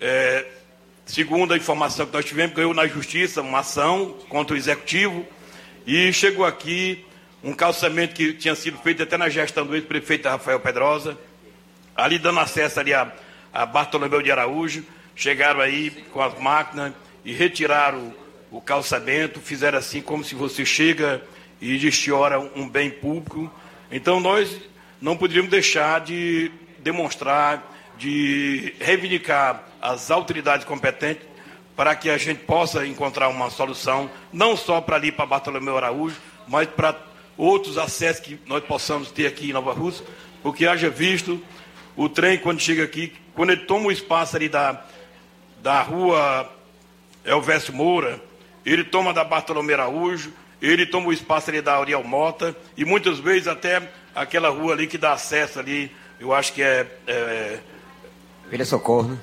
é, 0.00 0.46
segundo 1.04 1.52
a 1.52 1.56
informação 1.56 2.06
que 2.06 2.12
nós 2.12 2.24
tivemos, 2.24 2.54
ganhou 2.54 2.72
na 2.72 2.86
justiça 2.86 3.42
uma 3.42 3.58
ação 3.58 4.16
contra 4.28 4.54
o 4.54 4.56
executivo 4.56 5.26
e 5.84 6.12
chegou 6.12 6.46
aqui 6.46 7.04
um 7.42 7.52
calçamento 7.52 8.14
que 8.14 8.32
tinha 8.32 8.54
sido 8.54 8.78
feito 8.78 9.02
até 9.02 9.16
na 9.16 9.28
gestão 9.28 9.66
do 9.66 9.74
ex-prefeito 9.74 10.28
Rafael 10.28 10.60
Pedrosa, 10.60 11.18
ali 11.96 12.16
dando 12.16 12.38
acesso 12.38 12.78
ali 12.78 12.94
a, 12.94 13.10
a 13.52 13.66
Bartolomeu 13.66 14.22
de 14.22 14.30
Araújo, 14.30 14.84
chegaram 15.16 15.58
aí 15.58 15.90
com 16.12 16.22
as 16.22 16.38
máquinas 16.38 16.92
e 17.24 17.32
retiraram 17.32 18.14
o 18.52 18.60
calçamento, 18.60 19.40
fizeram 19.40 19.78
assim 19.78 20.00
como 20.00 20.22
se 20.22 20.36
você 20.36 20.64
chega 20.64 21.20
e 21.62 21.78
destiora 21.78 22.40
um 22.56 22.68
bem 22.68 22.90
público. 22.90 23.48
Então 23.90 24.18
nós 24.18 24.60
não 25.00 25.16
poderíamos 25.16 25.50
deixar 25.50 26.00
de 26.00 26.50
demonstrar, 26.80 27.72
de 27.96 28.74
reivindicar 28.80 29.62
as 29.80 30.10
autoridades 30.10 30.66
competentes 30.66 31.24
para 31.76 31.94
que 31.94 32.10
a 32.10 32.18
gente 32.18 32.40
possa 32.40 32.84
encontrar 32.84 33.28
uma 33.28 33.48
solução, 33.48 34.10
não 34.32 34.56
só 34.56 34.80
para 34.80 34.96
ali 34.96 35.12
para 35.12 35.24
Bartolomeu 35.24 35.76
Araújo, 35.76 36.16
mas 36.48 36.68
para 36.68 36.98
outros 37.38 37.78
acessos 37.78 38.20
que 38.20 38.40
nós 38.44 38.62
possamos 38.64 39.12
ter 39.12 39.26
aqui 39.26 39.50
em 39.50 39.52
Nova 39.52 39.72
Rússia, 39.72 40.04
porque 40.42 40.66
haja 40.66 40.90
visto 40.90 41.40
o 41.96 42.08
trem 42.08 42.38
quando 42.38 42.60
chega 42.60 42.82
aqui, 42.82 43.12
quando 43.34 43.50
ele 43.50 43.64
toma 43.64 43.86
o 43.86 43.92
espaço 43.92 44.36
ali 44.36 44.48
da, 44.48 44.84
da 45.62 45.80
rua 45.80 46.50
Elvésio 47.24 47.72
Moura, 47.72 48.20
ele 48.66 48.84
toma 48.84 49.14
da 49.14 49.24
Bartolomeu 49.24 49.76
Araújo, 49.76 50.32
ele 50.68 50.86
toma 50.86 51.08
o 51.08 51.12
espaço 51.12 51.50
ali 51.50 51.60
da 51.60 51.74
Auriel 51.74 52.04
Mota 52.04 52.56
e 52.76 52.84
muitas 52.84 53.18
vezes 53.18 53.48
até 53.48 53.90
aquela 54.14 54.48
rua 54.48 54.74
ali 54.74 54.86
que 54.86 54.96
dá 54.96 55.12
acesso 55.12 55.58
ali, 55.58 55.90
eu 56.20 56.32
acho 56.32 56.52
que 56.52 56.62
é. 56.62 56.86
é 57.06 57.58
Maria 58.48 58.64
Socorro, 58.64 59.08
né? 59.08 59.18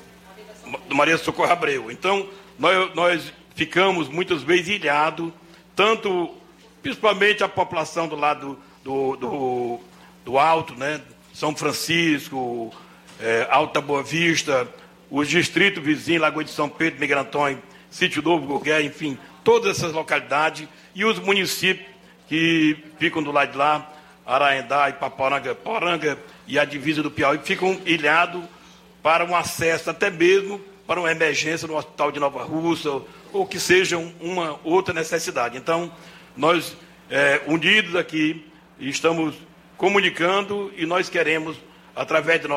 Maria 0.89 1.17
Socorro 1.17 1.51
Abreu. 1.51 1.89
Então, 1.89 2.27
nós, 2.57 2.93
nós 2.93 3.33
ficamos 3.55 4.09
muitas 4.09 4.43
vezes 4.43 4.67
ilhados, 4.67 5.31
tanto, 5.75 6.35
principalmente 6.81 7.43
a 7.43 7.49
população 7.49 8.07
do 8.07 8.15
lado 8.15 8.59
do, 8.83 9.15
do, 9.15 9.79
do 10.25 10.37
Alto, 10.37 10.75
né? 10.75 11.01
São 11.33 11.55
Francisco, 11.55 12.73
é, 13.19 13.47
Alta 13.49 13.79
Boa 13.79 14.03
Vista, 14.03 14.67
os 15.09 15.27
distritos 15.29 15.83
vizinhos, 15.83 16.21
Lagoa 16.21 16.43
de 16.43 16.51
São 16.51 16.67
Pedro, 16.67 16.99
Migrantões, 16.99 17.57
Sítio 17.89 18.21
Novo, 18.21 18.45
Gurgué, 18.45 18.81
enfim, 18.81 19.17
todas 19.43 19.77
essas 19.77 19.93
localidades 19.93 20.67
e 20.99 21.05
os 21.05 21.17
municípios 21.17 21.87
que 22.27 22.75
ficam 22.97 23.23
do 23.23 23.31
lado 23.31 23.53
de 23.53 23.57
lá, 23.57 23.89
Araendá, 24.25 24.89
Ipaporanga, 24.89 25.55
Poranga 25.55 26.19
e 26.45 26.59
a 26.59 26.65
divisa 26.65 27.01
do 27.01 27.09
Piauí, 27.09 27.39
ficam 27.41 27.79
ilhados 27.85 28.43
para 29.01 29.23
um 29.23 29.33
acesso 29.33 29.89
até 29.89 30.09
mesmo 30.09 30.59
para 30.85 30.99
uma 30.99 31.09
emergência 31.09 31.65
no 31.69 31.77
hospital 31.77 32.11
de 32.11 32.19
Nova 32.19 32.43
Rússia, 32.43 32.91
ou 33.31 33.47
que 33.47 33.57
seja 33.61 33.97
uma 34.19 34.59
outra 34.61 34.93
necessidade. 34.93 35.57
Então, 35.57 35.89
nós, 36.35 36.75
é, 37.09 37.43
unidos 37.47 37.95
aqui, 37.95 38.45
estamos 38.77 39.35
comunicando 39.77 40.69
e 40.75 40.85
nós 40.85 41.07
queremos, 41.07 41.55
através 41.95 42.41
do 42.41 42.49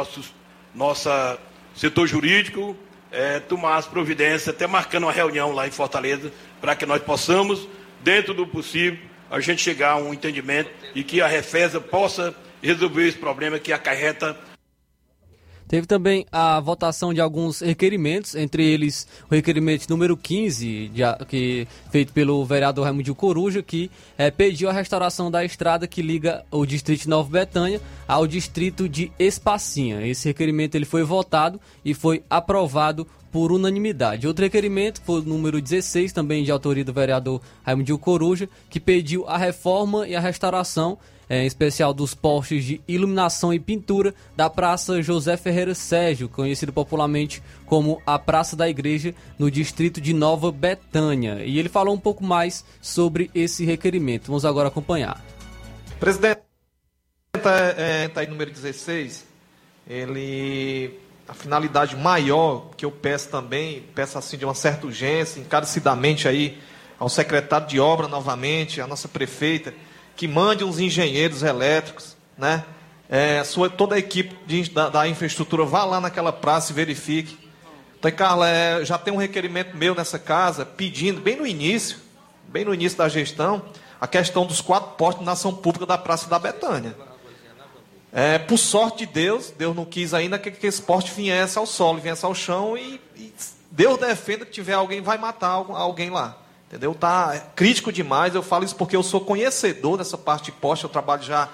nosso 0.74 1.38
setor 1.76 2.08
jurídico, 2.08 2.76
é, 3.12 3.38
tomar 3.38 3.76
as 3.76 3.86
providências, 3.86 4.48
até 4.48 4.66
marcando 4.66 5.04
uma 5.04 5.12
reunião 5.12 5.52
lá 5.52 5.68
em 5.68 5.70
Fortaleza, 5.70 6.32
para 6.60 6.74
que 6.74 6.84
nós 6.84 7.00
possamos, 7.02 7.68
dentro 8.02 8.34
do 8.34 8.46
possível, 8.46 8.98
a 9.30 9.40
gente 9.40 9.62
chegar 9.62 9.92
a 9.92 9.96
um 9.96 10.12
entendimento 10.12 10.70
e 10.94 11.02
que 11.02 11.20
a 11.20 11.26
Refesa 11.26 11.80
possa 11.80 12.34
resolver 12.62 13.08
esse 13.08 13.18
problema 13.18 13.58
que 13.58 13.72
acarreta 13.72 14.36
Teve 15.72 15.86
também 15.86 16.26
a 16.30 16.60
votação 16.60 17.14
de 17.14 17.20
alguns 17.22 17.60
requerimentos, 17.60 18.34
entre 18.34 18.62
eles 18.62 19.08
o 19.30 19.34
requerimento 19.34 19.88
número 19.88 20.14
15, 20.18 20.88
de, 20.88 21.02
que, 21.26 21.66
feito 21.90 22.12
pelo 22.12 22.44
vereador 22.44 22.84
Raimundo 22.84 23.14
Coruja, 23.14 23.62
que 23.62 23.90
é, 24.18 24.30
pediu 24.30 24.68
a 24.68 24.72
restauração 24.74 25.30
da 25.30 25.42
estrada 25.46 25.86
que 25.86 26.02
liga 26.02 26.44
o 26.50 26.66
distrito 26.66 27.08
Nova 27.08 27.30
Betânia 27.30 27.80
ao 28.06 28.26
distrito 28.26 28.86
de 28.86 29.10
Espacinha. 29.18 30.06
Esse 30.06 30.28
requerimento 30.28 30.74
ele 30.74 30.84
foi 30.84 31.04
votado 31.04 31.58
e 31.82 31.94
foi 31.94 32.22
aprovado 32.28 33.06
por 33.32 33.50
unanimidade. 33.50 34.26
Outro 34.26 34.44
requerimento 34.44 35.00
foi 35.02 35.20
o 35.20 35.24
número 35.24 35.60
16, 35.60 36.12
também 36.12 36.44
de 36.44 36.52
autoria 36.52 36.84
do 36.84 36.92
vereador 36.92 37.40
Raimundo 37.62 37.98
Coruja, 37.98 38.48
que 38.68 38.78
pediu 38.78 39.26
a 39.26 39.38
reforma 39.38 40.06
e 40.06 40.14
a 40.14 40.20
restauração 40.20 40.98
é, 41.28 41.44
em 41.44 41.46
especial 41.46 41.94
dos 41.94 42.12
postes 42.12 42.62
de 42.62 42.80
iluminação 42.86 43.54
e 43.54 43.58
pintura 43.58 44.14
da 44.36 44.50
Praça 44.50 45.00
José 45.00 45.34
Ferreira 45.38 45.74
Sérgio, 45.74 46.28
conhecido 46.28 46.74
popularmente 46.74 47.42
como 47.64 48.02
a 48.04 48.18
Praça 48.18 48.54
da 48.54 48.68
Igreja, 48.68 49.14
no 49.38 49.50
distrito 49.50 49.98
de 49.98 50.12
Nova 50.12 50.52
Betânia. 50.52 51.42
E 51.42 51.58
ele 51.58 51.70
falou 51.70 51.94
um 51.94 51.98
pouco 51.98 52.22
mais 52.22 52.66
sobre 52.82 53.30
esse 53.34 53.64
requerimento. 53.64 54.26
Vamos 54.26 54.44
agora 54.44 54.68
acompanhar. 54.68 55.24
Presidente, 55.98 56.42
está 57.34 57.56
é, 57.78 58.08
tá 58.08 58.20
aí 58.20 58.26
número 58.26 58.50
16. 58.50 59.24
Ele 59.88 61.00
a 61.26 61.34
finalidade 61.34 61.96
maior 61.96 62.70
que 62.76 62.84
eu 62.84 62.90
peço 62.90 63.28
também, 63.28 63.84
peço 63.94 64.18
assim 64.18 64.36
de 64.36 64.44
uma 64.44 64.54
certa 64.54 64.86
urgência, 64.86 65.40
encarecidamente 65.40 66.26
aí 66.26 66.60
ao 66.98 67.08
secretário 67.08 67.66
de 67.66 67.80
obra 67.80 68.06
novamente, 68.08 68.80
à 68.80 68.86
nossa 68.86 69.08
prefeita, 69.08 69.74
que 70.14 70.28
mande 70.28 70.64
uns 70.64 70.78
engenheiros 70.78 71.42
elétricos, 71.42 72.16
né? 72.36 72.64
É, 73.08 73.44
sua, 73.44 73.68
toda 73.68 73.94
a 73.94 73.98
equipe 73.98 74.34
de, 74.46 74.70
da, 74.70 74.88
da, 74.88 75.08
infraestrutura 75.08 75.64
vá 75.64 75.84
lá 75.84 76.00
naquela 76.00 76.32
praça 76.32 76.72
e 76.72 76.74
verifique. 76.74 77.38
Então, 77.98 78.10
Carla, 78.10 78.48
é, 78.48 78.84
já 78.84 78.96
tem 78.96 79.12
um 79.12 79.18
requerimento 79.18 79.76
meu 79.76 79.94
nessa 79.94 80.18
casa 80.18 80.64
pedindo, 80.64 81.20
bem 81.20 81.36
no 81.36 81.46
início, 81.46 81.98
bem 82.48 82.64
no 82.64 82.72
início 82.72 82.96
da 82.96 83.08
gestão, 83.08 83.62
a 84.00 84.06
questão 84.06 84.46
dos 84.46 84.60
quatro 84.60 84.92
postos 84.96 85.26
na 85.26 85.32
ação 85.32 85.54
pública 85.54 85.84
da 85.84 85.98
Praça 85.98 86.28
da 86.28 86.38
Betânia. 86.38 86.96
É, 88.12 88.38
por 88.38 88.58
sorte 88.58 89.06
de 89.06 89.06
Deus, 89.06 89.50
Deus 89.56 89.74
não 89.74 89.86
quis 89.86 90.12
ainda 90.12 90.38
que, 90.38 90.50
que 90.50 90.66
esse 90.66 90.82
poste 90.82 91.10
viesse 91.12 91.58
ao 91.58 91.64
solo, 91.64 91.98
viesse 91.98 92.24
ao 92.24 92.34
chão 92.34 92.76
e, 92.76 93.00
e 93.16 93.32
Deus 93.70 93.98
defenda 93.98 94.44
que 94.44 94.52
tiver 94.52 94.74
alguém, 94.74 95.00
vai 95.00 95.16
matar 95.16 95.48
alguém 95.48 96.10
lá. 96.10 96.36
Entendeu? 96.68 96.94
Tá 96.94 97.38
crítico 97.54 97.92
demais. 97.92 98.34
Eu 98.34 98.42
falo 98.42 98.64
isso 98.64 98.76
porque 98.76 98.96
eu 98.96 99.02
sou 99.02 99.20
conhecedor 99.22 99.98
dessa 99.98 100.16
parte 100.16 100.46
de 100.46 100.52
poste. 100.52 100.84
Eu 100.84 100.90
trabalho 100.90 101.22
já 101.22 101.48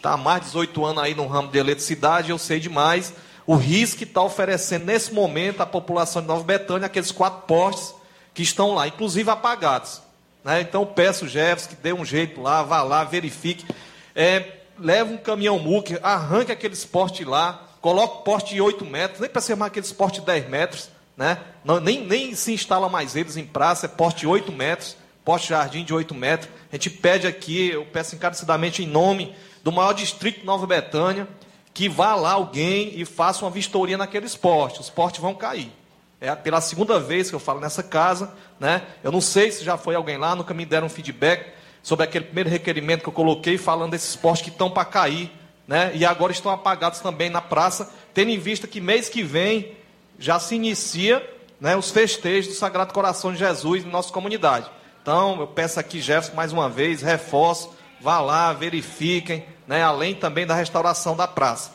tá, 0.00 0.12
há 0.12 0.16
mais 0.16 0.40
de 0.40 0.46
18 0.46 0.84
anos 0.84 1.02
aí 1.02 1.14
no 1.14 1.26
ramo 1.26 1.50
de 1.50 1.58
eletricidade. 1.58 2.30
Eu 2.30 2.38
sei 2.38 2.60
demais 2.60 3.12
o 3.46 3.54
risco 3.54 3.98
que 3.98 4.04
está 4.04 4.22
oferecendo 4.22 4.86
nesse 4.86 5.12
momento 5.12 5.60
à 5.60 5.66
população 5.66 6.22
de 6.22 6.28
Nova 6.28 6.44
Betânia, 6.44 6.86
aqueles 6.86 7.10
quatro 7.10 7.42
postes 7.46 7.94
que 8.32 8.42
estão 8.42 8.74
lá, 8.74 8.86
inclusive 8.86 9.28
apagados. 9.30 10.00
Né? 10.44 10.60
Então 10.60 10.86
peço 10.86 11.28
Jefferson 11.28 11.70
que 11.70 11.76
dê 11.76 11.92
um 11.92 12.04
jeito 12.04 12.40
lá, 12.40 12.62
vá 12.62 12.82
lá, 12.82 13.04
verifique. 13.04 13.66
É, 14.14 14.61
leva 14.82 15.12
um 15.12 15.16
caminhão 15.16 15.58
muque, 15.58 15.98
arranque 16.02 16.50
aqueles 16.50 16.84
postes 16.84 17.26
lá, 17.26 17.68
coloque 17.80 18.24
poste 18.24 18.54
de 18.54 18.60
8 18.60 18.84
metros, 18.84 19.20
nem 19.20 19.30
para 19.30 19.40
ser 19.40 19.54
mais 19.54 19.70
aqueles 19.70 19.92
postes 19.92 20.20
de 20.20 20.26
10 20.26 20.48
metros, 20.48 20.90
né? 21.16 21.38
Não, 21.64 21.80
nem, 21.80 22.04
nem 22.04 22.34
se 22.34 22.52
instala 22.52 22.88
mais 22.88 23.14
eles 23.14 23.36
em 23.36 23.46
praça, 23.46 23.86
é 23.86 23.88
poste 23.88 24.20
de 24.20 24.26
8 24.26 24.50
metros, 24.50 24.96
poste 25.24 25.50
jardim 25.50 25.84
de 25.84 25.94
8 25.94 26.14
metros. 26.14 26.50
A 26.70 26.74
gente 26.74 26.90
pede 26.90 27.26
aqui, 27.26 27.70
eu 27.70 27.84
peço 27.86 28.14
encarecidamente 28.14 28.82
em 28.82 28.86
nome 28.86 29.34
do 29.62 29.70
maior 29.70 29.92
distrito 29.92 30.40
de 30.40 30.46
Nova 30.46 30.66
Betânia, 30.66 31.28
que 31.72 31.88
vá 31.88 32.14
lá 32.14 32.32
alguém 32.32 32.92
e 33.00 33.04
faça 33.04 33.44
uma 33.44 33.50
vistoria 33.50 33.96
naqueles 33.96 34.34
postes. 34.34 34.80
Os 34.80 34.90
postes 34.90 35.22
vão 35.22 35.34
cair. 35.34 35.72
É 36.20 36.34
pela 36.34 36.60
segunda 36.60 37.00
vez 37.00 37.30
que 37.30 37.34
eu 37.34 37.40
falo 37.40 37.60
nessa 37.60 37.82
casa, 37.82 38.32
né? 38.60 38.82
Eu 39.02 39.10
não 39.10 39.20
sei 39.20 39.50
se 39.50 39.64
já 39.64 39.76
foi 39.76 39.94
alguém 39.94 40.18
lá, 40.18 40.36
nunca 40.36 40.52
me 40.54 40.64
deram 40.64 40.88
feedback 40.88 41.61
sobre 41.82 42.04
aquele 42.04 42.26
primeiro 42.26 42.48
requerimento 42.48 43.02
que 43.02 43.08
eu 43.08 43.12
coloquei 43.12 43.58
falando 43.58 43.90
desses 43.90 44.14
postes 44.14 44.44
que 44.44 44.50
estão 44.50 44.70
para 44.70 44.84
cair, 44.84 45.30
né? 45.66 45.90
E 45.94 46.04
agora 46.04 46.32
estão 46.32 46.52
apagados 46.52 47.00
também 47.00 47.28
na 47.28 47.40
praça, 47.40 47.92
tendo 48.14 48.30
em 48.30 48.38
vista 48.38 48.66
que 48.66 48.80
mês 48.80 49.08
que 49.08 49.22
vem 49.22 49.76
já 50.18 50.38
se 50.38 50.54
inicia, 50.54 51.28
né, 51.60 51.76
os 51.76 51.90
festejos 51.90 52.52
do 52.52 52.56
Sagrado 52.56 52.92
Coração 52.92 53.32
de 53.32 53.38
Jesus 53.38 53.84
em 53.84 53.88
nossa 53.88 54.12
comunidade. 54.12 54.70
Então, 55.00 55.40
eu 55.40 55.46
peço 55.46 55.80
aqui, 55.80 56.00
Jefferson, 56.00 56.34
mais 56.34 56.52
uma 56.52 56.68
vez, 56.68 57.02
reforço, 57.02 57.74
vá 58.00 58.20
lá, 58.20 58.52
verifiquem, 58.52 59.44
né, 59.66 59.82
além 59.82 60.14
também 60.14 60.46
da 60.46 60.54
restauração 60.54 61.16
da 61.16 61.26
praça. 61.26 61.72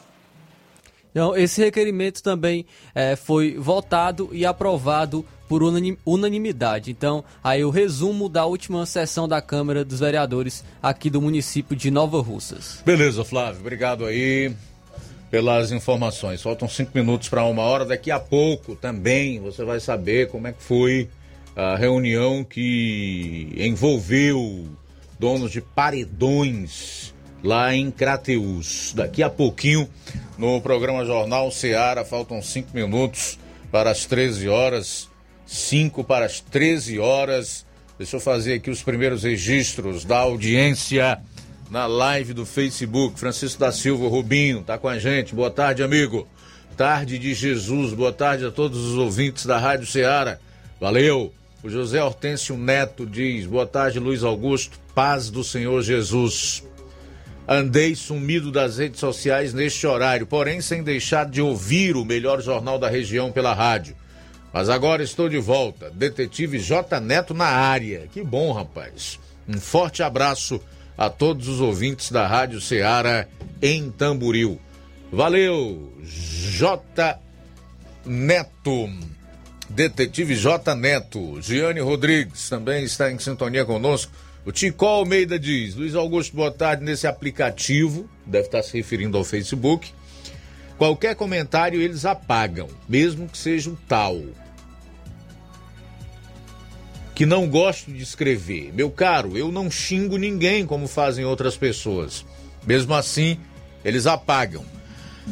Então, 1.11 1.35
esse 1.35 1.61
requerimento 1.61 2.21
também 2.21 2.65
é, 2.93 3.15
foi 3.15 3.55
votado 3.57 4.29
e 4.31 4.45
aprovado 4.45 5.25
por 5.47 5.61
unanimidade. 6.05 6.91
Então, 6.91 7.23
aí 7.43 7.63
o 7.63 7.69
resumo 7.69 8.27
da 8.27 8.45
última 8.45 8.85
sessão 8.85 9.27
da 9.27 9.41
Câmara 9.41 9.85
dos 9.85 9.99
Vereadores 9.99 10.63
aqui 10.81 11.09
do 11.09 11.21
município 11.21 11.75
de 11.75 11.89
Nova 11.89 12.21
Russas. 12.21 12.81
Beleza, 12.85 13.23
Flávio. 13.23 13.61
Obrigado 13.61 14.05
aí 14.05 14.53
pelas 15.31 15.71
informações. 15.71 16.41
Faltam 16.41 16.67
cinco 16.67 16.91
minutos 16.93 17.29
para 17.29 17.43
uma 17.45 17.63
hora. 17.63 17.85
Daqui 17.85 18.11
a 18.11 18.19
pouco 18.19 18.75
também 18.75 19.39
você 19.39 19.63
vai 19.63 19.79
saber 19.79 20.29
como 20.29 20.47
é 20.47 20.53
que 20.53 20.63
foi 20.63 21.09
a 21.55 21.75
reunião 21.75 22.43
que 22.43 23.53
envolveu 23.57 24.67
donos 25.19 25.51
de 25.51 25.61
paredões 25.61 27.13
lá 27.43 27.73
em 27.73 27.89
Crateus. 27.89 28.93
Daqui 28.95 29.23
a 29.23 29.29
pouquinho, 29.29 29.89
no 30.37 30.61
programa 30.61 31.05
Jornal 31.05 31.51
Seara, 31.51 32.05
faltam 32.05 32.41
cinco 32.41 32.69
minutos 32.73 33.39
para 33.71 33.89
as 33.89 34.05
13 34.05 34.47
horas. 34.47 35.09
5 35.47 36.03
para 36.03 36.25
as 36.25 36.41
13 36.41 36.99
horas. 36.99 37.65
Deixa 37.97 38.17
eu 38.17 38.19
fazer 38.19 38.55
aqui 38.55 38.69
os 38.69 38.83
primeiros 38.83 39.23
registros 39.23 40.03
da 40.03 40.17
audiência 40.17 41.19
na 41.71 41.87
live 41.87 42.33
do 42.33 42.45
Facebook. 42.45 43.19
Francisco 43.19 43.59
da 43.59 43.71
Silva 43.71 44.07
Rubinho 44.07 44.61
tá 44.61 44.77
com 44.77 44.89
a 44.89 44.99
gente. 44.99 45.33
Boa 45.33 45.49
tarde, 45.49 45.81
amigo. 45.81 46.27
Tarde 46.75 47.17
de 47.17 47.33
Jesus. 47.33 47.93
Boa 47.93 48.11
tarde 48.11 48.45
a 48.45 48.51
todos 48.51 48.77
os 48.77 48.97
ouvintes 48.97 49.45
da 49.45 49.57
Rádio 49.57 49.87
Ceará. 49.87 50.37
Valeu. 50.79 51.33
O 51.63 51.69
José 51.69 52.03
Hortêncio 52.03 52.55
Neto 52.55 53.05
diz: 53.05 53.45
Boa 53.45 53.65
tarde, 53.65 53.99
Luiz 53.99 54.23
Augusto. 54.23 54.79
Paz 54.93 55.29
do 55.29 55.43
Senhor 55.43 55.81
Jesus. 55.81 56.63
Andei 57.47 57.95
sumido 57.95 58.51
das 58.51 58.77
redes 58.77 58.99
sociais 58.99 59.53
neste 59.53 59.87
horário, 59.87 60.27
porém 60.27 60.59
sem 60.59 60.83
deixar 60.83 61.25
de 61.25 61.41
ouvir 61.41 61.95
o 61.95 62.03
melhor 62.03 62.41
jornal 62.41 62.77
da 62.77 62.89
região 62.89 63.31
pela 63.31 63.53
rádio. 63.53 63.95
Mas 64.53 64.69
agora 64.69 65.03
estou 65.03 65.29
de 65.29 65.37
volta. 65.37 65.89
Detetive 65.89 66.59
J 66.59 66.99
Neto 66.99 67.33
na 67.33 67.45
área. 67.45 68.07
Que 68.11 68.23
bom, 68.23 68.51
rapaz. 68.51 69.19
Um 69.47 69.59
forte 69.59 70.01
abraço 70.01 70.61
a 70.97 71.09
todos 71.09 71.47
os 71.47 71.61
ouvintes 71.61 72.11
da 72.11 72.25
Rádio 72.25 72.59
Ceará 72.59 73.27
em 73.61 73.91
Tamburil. 73.91 74.59
Valeu, 75.11 75.93
J 76.03 77.19
Neto. 78.05 78.89
Detetive 79.69 80.35
J 80.35 80.75
Neto. 80.75 81.41
Giane 81.41 81.79
Rodrigues 81.79 82.49
também 82.49 82.83
está 82.83 83.11
em 83.11 83.19
sintonia 83.19 83.65
conosco. 83.65 84.11
O 84.45 84.51
Tico 84.51 84.85
Almeida 84.85 85.37
diz: 85.37 85.75
Luiz 85.75 85.93
Augusto, 85.93 86.35
boa 86.35 86.51
tarde. 86.51 86.83
Nesse 86.83 87.05
aplicativo, 87.05 88.09
deve 88.25 88.45
estar 88.45 88.63
se 88.63 88.75
referindo 88.77 89.17
ao 89.17 89.23
Facebook. 89.23 89.91
Qualquer 90.77 91.15
comentário 91.15 91.81
eles 91.81 92.05
apagam, 92.05 92.67
mesmo 92.87 93.27
que 93.27 93.37
seja 93.37 93.69
um 93.69 93.75
tal 93.87 94.21
que 97.17 97.25
não 97.25 97.49
gosto 97.49 97.91
de 97.91 98.03
escrever. 98.03 98.71
Meu 98.71 98.91
caro, 98.91 99.35
eu 99.35 99.51
não 99.51 99.71
xingo 99.71 100.17
ninguém 100.17 100.67
como 100.67 100.87
fazem 100.87 101.25
outras 101.25 101.57
pessoas. 101.57 102.23
Mesmo 102.63 102.93
assim, 102.93 103.39
eles 103.83 104.05
apagam. 104.05 104.63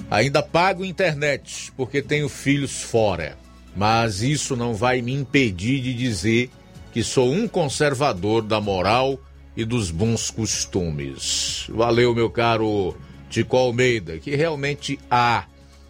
Ainda 0.09 0.41
pago 0.41 0.83
internet 0.83 1.71
porque 1.77 2.01
tenho 2.01 2.27
filhos 2.27 2.81
fora. 2.81 3.37
Mas 3.75 4.23
isso 4.23 4.55
não 4.55 4.73
vai 4.73 4.99
me 5.03 5.13
impedir 5.13 5.79
de 5.79 5.93
dizer 5.93 6.49
que 6.91 7.03
sou 7.03 7.31
um 7.31 7.47
conservador 7.47 8.41
da 8.41 8.59
moral 8.59 9.19
e 9.55 9.63
dos 9.63 9.91
bons 9.91 10.31
costumes. 10.31 11.67
Valeu, 11.69 12.15
meu 12.15 12.31
caro 12.31 12.97
Tico 13.35 13.57
Almeida, 13.57 14.17
que 14.17 14.33
realmente 14.33 14.97
há 15.11 15.43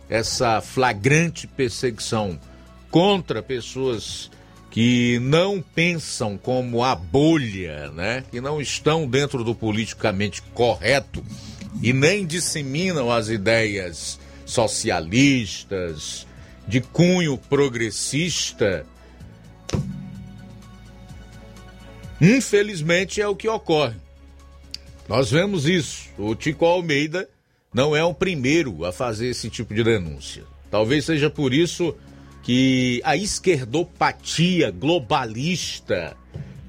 essa 0.09 0.61
flagrante 0.61 1.45
perseguição 1.45 2.39
contra 2.89 3.43
pessoas 3.43 4.31
que 4.71 5.19
não 5.19 5.61
pensam 5.61 6.39
como 6.39 6.83
a 6.83 6.95
bolha, 6.95 7.91
né? 7.91 8.23
Que 8.31 8.41
não 8.41 8.59
estão 8.59 9.07
dentro 9.07 9.43
do 9.43 9.53
politicamente 9.53 10.41
correto 10.55 11.23
e 11.83 11.93
nem 11.93 12.25
disseminam 12.25 13.11
as 13.11 13.29
ideias 13.29 14.19
socialistas 14.43 16.25
de 16.67 16.81
cunho 16.81 17.37
progressista. 17.37 18.87
Infelizmente 22.19 23.21
é 23.21 23.27
o 23.27 23.35
que 23.35 23.47
ocorre. 23.47 23.97
Nós 25.07 25.29
vemos 25.29 25.67
isso. 25.67 26.09
O 26.17 26.33
Tico 26.33 26.65
Almeida 26.65 27.29
não 27.75 27.93
é 27.93 28.01
o 28.01 28.13
primeiro 28.13 28.85
a 28.85 28.93
fazer 28.93 29.27
esse 29.27 29.49
tipo 29.49 29.73
de 29.73 29.83
denúncia. 29.83 30.45
Talvez 30.71 31.03
seja 31.03 31.29
por 31.29 31.53
isso 31.53 31.93
que 32.41 33.01
a 33.03 33.17
esquerdopatia 33.17 34.71
globalista 34.71 36.15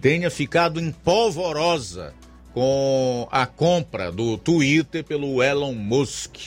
tenha 0.00 0.28
ficado 0.28 0.80
empolvorosa 0.80 2.12
com 2.52 3.28
a 3.30 3.46
compra 3.46 4.10
do 4.10 4.36
Twitter 4.36 5.04
pelo 5.04 5.40
Elon 5.40 5.74
Musk, 5.74 6.38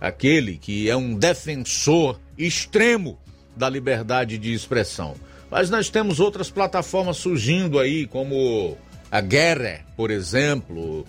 aquele 0.00 0.56
que 0.56 0.88
é 0.88 0.94
um 0.94 1.16
defensor 1.16 2.20
extremo 2.38 3.18
da 3.56 3.68
liberdade 3.68 4.38
de 4.38 4.54
expressão. 4.54 5.14
Mas 5.50 5.68
nós 5.68 5.90
temos 5.90 6.20
outras 6.20 6.48
plataformas 6.48 7.16
surgindo 7.16 7.80
aí, 7.80 8.06
como 8.06 8.76
a 9.10 9.20
Guerra, 9.20 9.84
por 9.96 10.12
exemplo. 10.12 11.04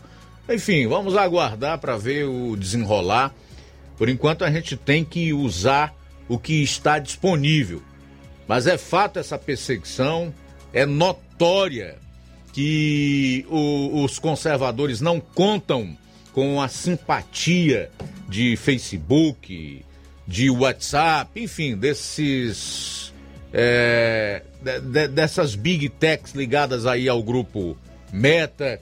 Enfim, 0.49 0.87
vamos 0.87 1.15
aguardar 1.15 1.77
para 1.77 1.97
ver 1.97 2.25
o 2.25 2.55
desenrolar. 2.55 3.33
Por 3.97 4.07
enquanto 4.07 4.45
a 4.45 4.51
gente 4.51 4.77
tem 4.77 5.03
que 5.03 5.33
usar 5.33 5.93
o 6.29 6.37
que 6.37 6.63
está 6.63 6.99
disponível. 6.99 7.81
Mas 8.47 8.65
é 8.65 8.77
fato 8.77 9.19
essa 9.19 9.37
perseguição, 9.37 10.33
é 10.71 10.85
notória 10.85 11.97
que 12.53 13.45
o, 13.49 14.03
os 14.03 14.19
conservadores 14.19 15.01
não 15.01 15.19
contam 15.19 15.97
com 16.31 16.61
a 16.61 16.67
simpatia 16.67 17.91
de 18.29 18.55
Facebook, 18.55 19.83
de 20.25 20.49
WhatsApp, 20.49 21.41
enfim, 21.41 21.75
desses. 21.75 23.13
É, 23.53 24.43
de, 24.61 24.79
de, 24.81 25.07
dessas 25.07 25.55
big 25.55 25.87
techs 25.89 26.33
ligadas 26.33 26.85
aí 26.85 27.07
ao 27.07 27.23
grupo 27.23 27.77
Meta 28.11 28.79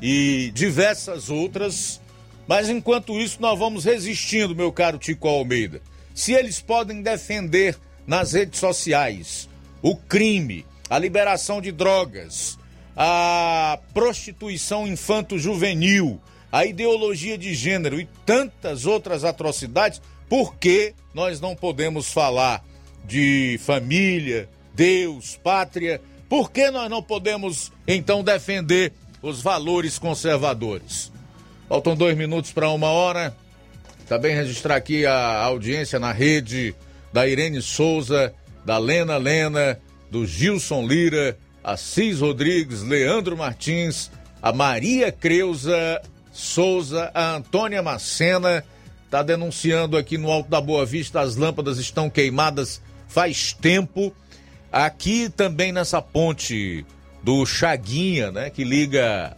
e 0.00 0.50
diversas 0.54 1.30
outras. 1.30 2.00
Mas 2.46 2.68
enquanto 2.68 3.18
isso, 3.18 3.38
nós 3.40 3.58
vamos 3.58 3.84
resistindo, 3.84 4.54
meu 4.54 4.72
caro 4.72 4.98
Tico 4.98 5.28
Almeida 5.28 5.80
se 6.16 6.32
eles 6.32 6.62
podem 6.62 7.02
defender 7.02 7.78
nas 8.06 8.32
redes 8.32 8.58
sociais 8.58 9.50
o 9.82 9.94
crime, 9.94 10.64
a 10.88 10.98
liberação 10.98 11.60
de 11.60 11.70
drogas, 11.70 12.58
a 12.96 13.78
prostituição 13.92 14.86
infanto-juvenil, 14.86 16.18
a 16.50 16.64
ideologia 16.64 17.36
de 17.36 17.54
gênero 17.54 18.00
e 18.00 18.08
tantas 18.24 18.86
outras 18.86 19.24
atrocidades, 19.24 20.00
por 20.26 20.56
que 20.56 20.94
nós 21.12 21.38
não 21.38 21.54
podemos 21.54 22.10
falar 22.10 22.64
de 23.04 23.60
família, 23.62 24.48
Deus, 24.74 25.36
pátria? 25.36 26.00
Por 26.30 26.50
que 26.50 26.70
nós 26.70 26.88
não 26.88 27.02
podemos 27.02 27.70
então 27.86 28.24
defender 28.24 28.90
os 29.28 29.42
valores 29.42 29.98
conservadores? 29.98 31.12
Faltam 31.68 31.96
dois 31.96 32.16
minutos 32.16 32.52
para 32.52 32.70
uma 32.70 32.88
hora. 32.88 33.36
Também 34.08 34.34
registrar 34.34 34.76
aqui 34.76 35.04
a 35.04 35.42
audiência 35.42 35.98
na 35.98 36.12
rede 36.12 36.74
da 37.12 37.26
Irene 37.26 37.60
Souza, 37.60 38.32
da 38.64 38.78
Lena 38.78 39.16
Lena, 39.16 39.78
do 40.10 40.26
Gilson 40.26 40.86
Lira, 40.86 41.36
Assis 41.62 42.20
Rodrigues, 42.20 42.82
Leandro 42.82 43.36
Martins, 43.36 44.10
a 44.40 44.52
Maria 44.52 45.10
Creuza 45.10 46.00
Souza, 46.32 47.10
a 47.14 47.36
Antônia 47.36 47.82
Macena, 47.82 48.62
está 49.04 49.22
denunciando 49.22 49.96
aqui 49.96 50.18
no 50.18 50.30
Alto 50.30 50.50
da 50.50 50.60
Boa 50.60 50.84
Vista 50.84 51.20
as 51.20 51.34
lâmpadas 51.34 51.78
estão 51.78 52.10
queimadas 52.10 52.80
faz 53.08 53.52
tempo. 53.52 54.14
Aqui 54.70 55.30
também 55.30 55.72
nessa 55.72 56.02
ponte 56.02 56.84
do 57.26 57.44
Chaguinha, 57.44 58.30
né, 58.30 58.50
que 58.50 58.62
liga 58.62 59.34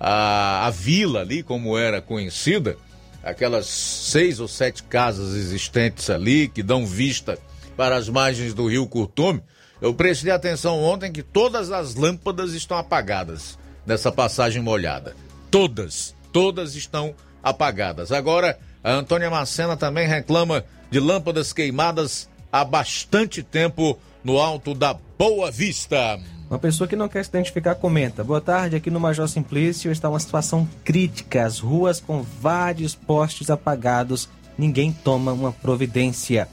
a, 0.00 0.66
a 0.66 0.70
vila 0.70 1.20
ali, 1.20 1.42
como 1.42 1.76
era 1.76 2.00
conhecida, 2.00 2.78
aquelas 3.22 3.66
seis 3.66 4.40
ou 4.40 4.48
sete 4.48 4.82
casas 4.82 5.34
existentes 5.34 6.08
ali 6.08 6.48
que 6.48 6.62
dão 6.62 6.86
vista 6.86 7.38
para 7.76 7.94
as 7.94 8.08
margens 8.08 8.54
do 8.54 8.66
rio 8.66 8.86
Curtume. 8.86 9.42
Eu 9.82 9.92
prestei 9.92 10.32
atenção 10.32 10.82
ontem 10.82 11.12
que 11.12 11.22
todas 11.22 11.70
as 11.70 11.94
lâmpadas 11.94 12.54
estão 12.54 12.78
apagadas 12.78 13.58
nessa 13.84 14.10
passagem 14.10 14.62
molhada. 14.62 15.14
Todas, 15.50 16.16
todas 16.32 16.74
estão 16.74 17.14
apagadas. 17.42 18.12
Agora, 18.12 18.58
a 18.82 18.92
Antônia 18.92 19.28
Macena 19.28 19.76
também 19.76 20.08
reclama 20.08 20.64
de 20.90 20.98
lâmpadas 20.98 21.52
queimadas 21.52 22.30
há 22.50 22.64
bastante 22.64 23.42
tempo 23.42 23.98
no 24.24 24.38
alto 24.38 24.72
da 24.72 24.96
Boa 25.18 25.50
Vista. 25.50 26.18
Uma 26.48 26.60
pessoa 26.60 26.86
que 26.86 26.94
não 26.94 27.08
quer 27.08 27.24
se 27.24 27.30
identificar 27.30 27.74
comenta: 27.74 28.22
Boa 28.22 28.40
tarde, 28.40 28.76
aqui 28.76 28.88
no 28.90 29.00
Major 29.00 29.26
Simplício 29.26 29.90
está 29.90 30.08
uma 30.08 30.20
situação 30.20 30.68
crítica. 30.84 31.44
As 31.44 31.58
ruas 31.58 31.98
com 31.98 32.22
vários 32.22 32.94
postes 32.94 33.50
apagados, 33.50 34.28
ninguém 34.56 34.92
toma 34.92 35.32
uma 35.32 35.50
providência. 35.50 36.48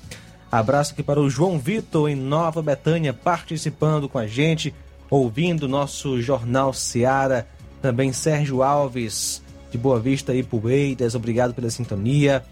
Abraço 0.52 0.94
aqui 0.94 1.04
para 1.04 1.20
o 1.20 1.30
João 1.30 1.60
Vitor 1.60 2.10
em 2.10 2.16
Nova 2.16 2.62
Betânia, 2.62 3.14
participando 3.14 4.10
com 4.10 4.18
a 4.18 4.26
gente, 4.26 4.74
ouvindo 5.12 5.68
nosso 5.68 6.20
Jornal 6.22 6.74
Seara. 6.74 7.48
Também 7.80 8.14
Sérgio 8.14 8.64
Alves, 8.64 9.44
de 9.70 9.78
Boa 9.78 10.00
Vista 10.00 10.34
e 10.34 10.42
Poeiras, 10.42 11.16
obrigado 11.16 11.54
pela 11.54 11.70
sintonia. 11.70 12.44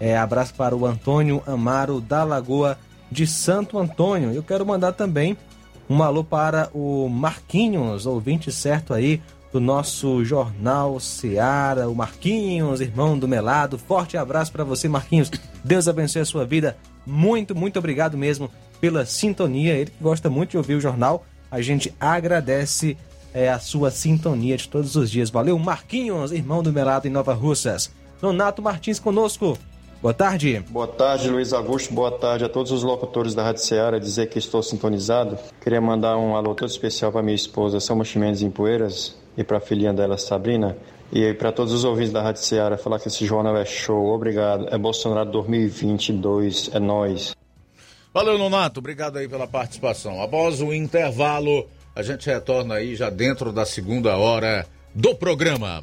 É, 0.00 0.16
abraço 0.16 0.54
para 0.54 0.74
o 0.74 0.86
Antônio 0.86 1.42
Amaro 1.46 2.00
da 2.00 2.24
Lagoa 2.24 2.78
de 3.10 3.26
Santo 3.26 3.78
Antônio. 3.78 4.32
Eu 4.32 4.42
quero 4.42 4.64
mandar 4.64 4.92
também 4.92 5.36
um 5.88 6.02
alô 6.02 6.22
para 6.22 6.70
o 6.74 7.08
Marquinhos, 7.08 8.06
ouvinte 8.06 8.52
certo 8.52 8.92
aí 8.92 9.20
do 9.52 9.60
nosso 9.60 10.24
Jornal 10.24 11.00
Seara, 11.00 11.88
o 11.88 11.94
Marquinhos, 11.94 12.80
irmão 12.80 13.18
do 13.18 13.26
Melado. 13.26 13.78
Forte 13.78 14.16
abraço 14.16 14.52
para 14.52 14.64
você, 14.64 14.88
Marquinhos. 14.88 15.30
Deus 15.64 15.88
abençoe 15.88 16.22
a 16.22 16.26
sua 16.26 16.44
vida. 16.44 16.76
Muito, 17.06 17.54
muito 17.54 17.78
obrigado 17.78 18.18
mesmo 18.18 18.50
pela 18.80 19.06
sintonia. 19.06 19.74
Ele 19.74 19.90
que 19.90 20.02
gosta 20.02 20.28
muito 20.28 20.50
de 20.50 20.56
ouvir 20.58 20.74
o 20.74 20.80
jornal. 20.80 21.24
A 21.50 21.62
gente 21.62 21.94
agradece 21.98 22.96
é, 23.32 23.48
a 23.48 23.58
sua 23.58 23.90
sintonia 23.90 24.56
de 24.56 24.68
todos 24.68 24.96
os 24.96 25.10
dias. 25.10 25.30
Valeu, 25.30 25.58
Marquinhos, 25.58 26.32
irmão 26.32 26.62
do 26.62 26.72
Melado 26.72 27.08
em 27.08 27.10
Nova 27.10 27.32
Russas. 27.32 27.90
Nonato 28.20 28.60
Martins 28.60 28.98
conosco. 28.98 29.58
Boa 30.00 30.14
tarde. 30.14 30.64
Boa 30.70 30.86
tarde, 30.86 31.28
Luiz 31.28 31.52
Augusto. 31.52 31.92
Boa 31.92 32.12
tarde 32.12 32.44
a 32.44 32.48
todos 32.48 32.70
os 32.70 32.84
locutores 32.84 33.34
da 33.34 33.42
Rádio 33.42 33.62
Ceará. 33.62 33.98
Dizer 33.98 34.28
que 34.28 34.38
estou 34.38 34.62
sintonizado. 34.62 35.36
Queria 35.60 35.80
mandar 35.80 36.16
um 36.16 36.36
alô 36.36 36.54
todo 36.54 36.68
especial 36.68 37.10
para 37.10 37.20
minha 37.20 37.34
esposa, 37.34 37.80
São 37.80 38.02
Chimenez 38.04 38.40
em 38.40 38.48
Poeiras, 38.48 39.16
e 39.36 39.42
para 39.42 39.58
a 39.58 39.60
filhinha 39.60 39.92
dela, 39.92 40.16
Sabrina. 40.16 40.76
E 41.12 41.34
para 41.34 41.50
todos 41.50 41.72
os 41.72 41.82
ouvintes 41.82 42.12
da 42.12 42.22
Rádio 42.22 42.42
Ceará, 42.42 42.78
falar 42.78 43.00
que 43.00 43.08
esse 43.08 43.26
jornal 43.26 43.56
é 43.56 43.64
show. 43.64 44.14
Obrigado. 44.14 44.68
É 44.72 44.78
Bolsonaro 44.78 45.32
2022. 45.32 46.70
É 46.72 46.78
nós. 46.78 47.34
Valeu, 48.14 48.38
Nonato. 48.38 48.78
Obrigado 48.78 49.16
aí 49.16 49.28
pela 49.28 49.48
participação. 49.48 50.22
Após 50.22 50.62
o 50.62 50.72
intervalo, 50.72 51.66
a 51.96 52.02
gente 52.02 52.24
retorna 52.26 52.76
aí 52.76 52.94
já 52.94 53.10
dentro 53.10 53.52
da 53.52 53.66
segunda 53.66 54.16
hora 54.16 54.64
do 54.94 55.12
programa. 55.16 55.82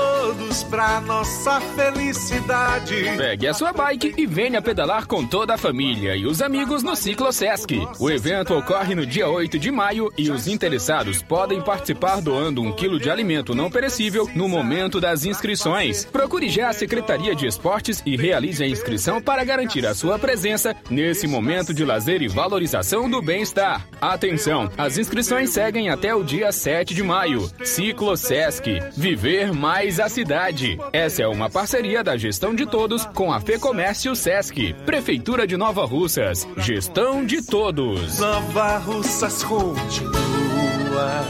pra 0.71 1.01
nossa 1.01 1.59
felicidade. 1.59 2.95
Pegue 3.17 3.45
a 3.45 3.53
sua 3.53 3.73
bike 3.73 4.13
e 4.17 4.25
venha 4.25 4.61
pedalar 4.61 5.05
com 5.05 5.25
toda 5.25 5.55
a 5.55 5.57
família 5.57 6.15
e 6.15 6.25
os 6.25 6.41
amigos 6.41 6.81
no 6.81 6.95
Ciclo 6.95 7.29
Sesc. 7.33 7.85
O 7.99 8.09
evento 8.09 8.55
ocorre 8.57 8.95
no 8.95 9.05
dia 9.05 9.27
8 9.27 9.59
de 9.59 9.69
maio 9.69 10.09
e 10.17 10.31
os 10.31 10.47
interessados 10.47 11.21
podem 11.21 11.61
participar 11.61 12.21
doando 12.21 12.61
um 12.61 12.71
quilo 12.71 13.01
de 13.01 13.09
alimento 13.09 13.53
não 13.53 13.69
perecível 13.69 14.29
no 14.33 14.47
momento 14.47 15.01
das 15.01 15.25
inscrições. 15.25 16.05
Procure 16.05 16.47
já 16.47 16.69
a 16.69 16.73
Secretaria 16.73 17.35
de 17.35 17.47
Esportes 17.47 18.01
e 18.05 18.15
realize 18.15 18.63
a 18.63 18.67
inscrição 18.67 19.21
para 19.21 19.43
garantir 19.43 19.85
a 19.85 19.93
sua 19.93 20.17
presença 20.17 20.73
nesse 20.89 21.27
momento 21.27 21.73
de 21.73 21.83
lazer 21.83 22.21
e 22.21 22.29
valorização 22.29 23.09
do 23.09 23.21
bem-estar. 23.21 23.85
Atenção, 23.99 24.71
as 24.77 24.97
inscrições 24.97 25.49
seguem 25.49 25.89
até 25.89 26.15
o 26.15 26.23
dia 26.23 26.49
7 26.49 26.95
de 26.95 27.03
maio. 27.03 27.51
Ciclo 27.61 28.15
Sesc. 28.15 28.79
Viver 28.95 29.51
mais 29.51 29.99
a 29.99 30.07
cidade. 30.07 30.60
Essa 30.93 31.23
é 31.23 31.27
uma 31.27 31.49
parceria 31.49 32.03
da 32.03 32.17
gestão 32.17 32.53
de 32.53 32.65
todos 32.65 33.05
com 33.05 33.31
a 33.31 33.39
Fecomércio 33.39 34.15
Sesc. 34.15 34.73
Prefeitura 34.85 35.47
de 35.47 35.57
Nova 35.57 35.85
Russas. 35.85 36.47
Gestão 36.57 37.25
de 37.25 37.41
todos. 37.41 38.19
Nova 38.19 38.77
Russas 38.77 39.43
continua 39.43 41.21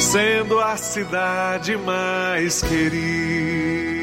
sendo 0.00 0.58
a 0.60 0.76
cidade 0.76 1.76
mais 1.76 2.60
querida. 2.62 4.02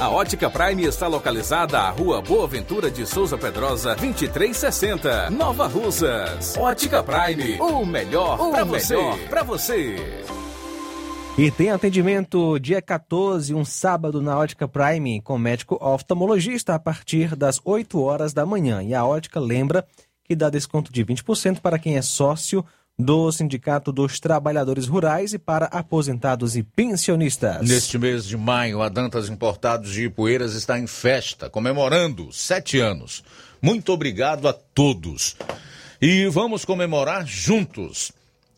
A 0.00 0.10
Ótica 0.10 0.50
Prime 0.50 0.84
está 0.84 1.06
localizada 1.06 1.78
à 1.78 1.90
Rua 1.90 2.20
Boa 2.20 2.48
Ventura 2.48 2.90
de 2.90 3.06
Souza 3.06 3.38
Pedrosa, 3.38 3.94
2360, 3.94 5.30
Nova 5.30 5.68
Russas. 5.68 6.56
Ótica 6.56 7.04
Prime, 7.04 7.56
o 7.60 7.86
melhor 7.86 8.36
para 8.50 8.64
você. 8.64 8.96
Pra 9.28 9.44
você. 9.44 9.94
E 11.38 11.52
tem 11.52 11.70
atendimento 11.70 12.58
dia 12.58 12.82
14, 12.82 13.54
um 13.54 13.64
sábado, 13.64 14.20
na 14.20 14.36
Ótica 14.36 14.66
Prime, 14.66 15.20
com 15.20 15.38
médico 15.38 15.78
oftalmologista 15.80 16.74
a 16.74 16.78
partir 16.80 17.36
das 17.36 17.60
8 17.64 18.00
horas 18.02 18.32
da 18.32 18.44
manhã. 18.44 18.82
E 18.82 18.92
a 18.92 19.06
Ótica 19.06 19.38
lembra 19.38 19.86
que 20.24 20.34
dá 20.34 20.50
desconto 20.50 20.92
de 20.92 21.04
20% 21.04 21.60
para 21.60 21.78
quem 21.78 21.96
é 21.96 22.02
sócio 22.02 22.64
do 22.98 23.30
Sindicato 23.30 23.92
dos 23.92 24.18
Trabalhadores 24.18 24.88
Rurais 24.88 25.32
e 25.32 25.38
para 25.38 25.66
aposentados 25.66 26.56
e 26.56 26.64
pensionistas. 26.64 27.68
Neste 27.68 27.96
mês 27.96 28.24
de 28.24 28.36
maio, 28.36 28.82
a 28.82 28.88
Dantas 28.88 29.28
Importados 29.28 29.92
de 29.92 30.06
Ipueiras 30.06 30.54
está 30.54 30.78
em 30.80 30.86
festa, 30.88 31.48
comemorando 31.48 32.32
sete 32.32 32.80
anos. 32.80 33.22
Muito 33.62 33.92
obrigado 33.92 34.48
a 34.48 34.52
todos. 34.52 35.36
E 36.02 36.26
vamos 36.26 36.64
comemorar 36.64 37.24
juntos. 37.24 38.10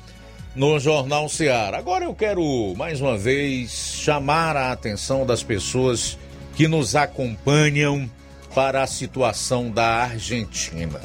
no 0.56 0.80
Jornal 0.80 1.28
Ceará. 1.30 1.78
Agora 1.78 2.06
eu 2.06 2.14
quero, 2.14 2.74
mais 2.76 3.02
uma 3.02 3.18
vez, 3.18 3.96
chamar 4.00 4.56
a 4.56 4.72
atenção 4.72 5.26
das 5.26 5.44
pessoas 5.44 6.18
que 6.56 6.68
nos 6.68 6.96
acompanham 6.96 8.10
para 8.54 8.84
a 8.84 8.88
situação 8.88 9.72
da 9.72 10.04
Argentina. 10.04 11.02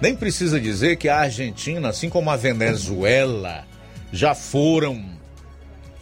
Nem 0.00 0.14
precisa 0.14 0.60
dizer 0.60 0.96
que 0.96 1.08
a 1.08 1.20
Argentina, 1.20 1.88
assim 1.88 2.08
como 2.08 2.30
a 2.30 2.36
Venezuela, 2.36 3.64
já 4.12 4.34
foram 4.34 5.04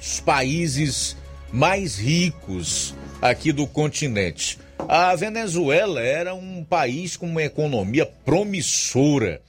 os 0.00 0.20
países 0.20 1.16
mais 1.52 1.98
ricos 1.98 2.94
aqui 3.20 3.52
do 3.52 3.66
continente. 3.66 4.59
A 4.88 5.14
Venezuela 5.16 6.00
era 6.00 6.34
um 6.34 6.62
país 6.64 7.16
com 7.16 7.26
uma 7.26 7.42
economia 7.42 8.07
promissora 8.24 9.40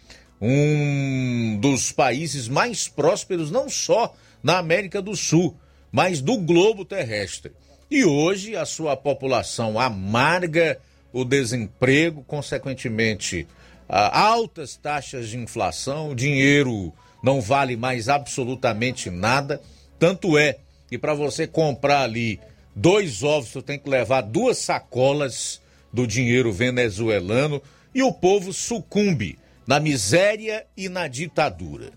um 0.42 1.58
dos 1.60 1.92
países 1.92 2.48
mais 2.48 2.88
prósperos, 2.88 3.50
não 3.52 3.70
só 3.70 4.14
na 4.42 4.58
América 4.58 5.02
do 5.02 5.16
Sul, 5.16 5.56
mas 5.92 6.22
do 6.22 6.38
globo 6.38 6.86
terrestre. 6.86 7.52
E 7.90 8.06
hoje 8.06 8.56
a 8.56 8.66
sua 8.66 8.96
população 8.96 9.80
amarga 9.80 10.78
o 11.12 11.24
desemprego, 11.24 12.24
consequentemente, 12.24 13.48
altas 13.88 14.76
taxas 14.76 15.30
de 15.30 15.38
inflação, 15.38 16.10
o 16.10 16.16
dinheiro 16.16 16.94
não 17.24 17.42
vale 17.42 17.76
mais 17.76 18.10
absolutamente 18.10 19.10
nada. 19.10 19.62
Tanto 19.98 20.38
é 20.38 20.58
que 20.88 20.98
para 20.98 21.14
você 21.14 21.48
comprar 21.48 22.02
ali 22.04 22.40
dois 22.76 23.24
ovos, 23.24 23.50
você 23.50 23.62
tem 23.62 23.80
que 23.80 23.90
levar 23.90 24.22
duas 24.22 24.58
sacolas 24.58 25.62
do 25.92 26.06
dinheiro 26.06 26.52
venezuelano 26.52 27.62
e 27.96 28.04
o 28.04 28.14
povo 28.14 28.54
sucumbe 28.54 29.40
na 29.68 29.80
miséria 29.80 30.66
e 30.78 30.88
na 30.88 31.10
ditadura. 31.10 31.92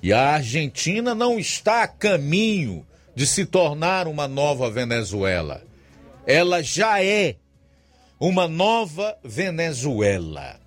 E 0.00 0.12
a 0.12 0.34
Argentina 0.34 1.14
não 1.14 1.38
está 1.38 1.82
a 1.82 1.88
caminho 1.88 2.86
de 3.16 3.26
se 3.26 3.44
tornar 3.44 4.06
uma 4.06 4.28
nova 4.28 4.70
Venezuela. 4.70 5.60
Ela 6.24 6.62
já 6.62 7.02
é 7.02 7.34
uma 8.20 8.46
nova 8.46 9.18
Venezuela. 9.24 10.60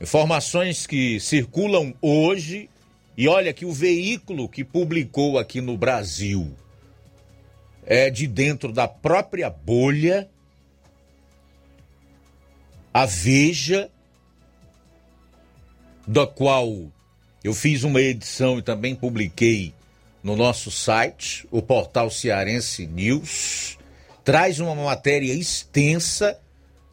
Informações 0.00 0.86
que 0.86 1.20
circulam 1.20 1.94
hoje 2.00 2.70
E 3.18 3.28
olha 3.28 3.52
que 3.54 3.64
o 3.64 3.72
veículo 3.72 4.46
que 4.46 4.62
publicou 4.62 5.38
aqui 5.38 5.62
no 5.62 5.74
Brasil 5.76 6.54
é 7.86 8.10
de 8.10 8.26
dentro 8.26 8.72
da 8.72 8.86
própria 8.86 9.48
bolha, 9.48 10.28
a 12.92 13.06
Veja, 13.06 13.90
da 16.06 16.26
qual 16.26 16.90
eu 17.42 17.54
fiz 17.54 17.82
uma 17.82 18.00
edição 18.00 18.58
e 18.58 18.62
também 18.62 18.94
publiquei 18.94 19.74
no 20.22 20.36
nosso 20.36 20.70
site, 20.70 21.46
o 21.50 21.62
portal 21.62 22.10
Cearense 22.10 22.86
News, 22.86 23.78
traz 24.24 24.58
uma 24.58 24.74
matéria 24.74 25.32
extensa 25.32 26.38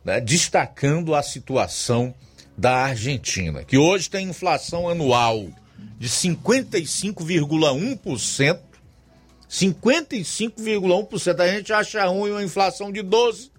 né, 0.05 0.19
destacando 0.19 1.15
a 1.15 1.23
situação 1.23 2.13
da 2.55 2.75
Argentina, 2.75 3.63
que 3.63 3.75
hoje 3.77 4.09
tem 4.09 4.29
inflação 4.29 4.87
anual 4.87 5.47
de 5.97 6.07
55,1%. 6.07 8.59
55,1%. 9.49 11.39
A 11.39 11.47
gente 11.47 11.73
acha 11.73 12.05
ruim 12.05 12.29
uma 12.31 12.43
inflação 12.43 12.91
de 12.91 13.03
12%, 13.03 13.49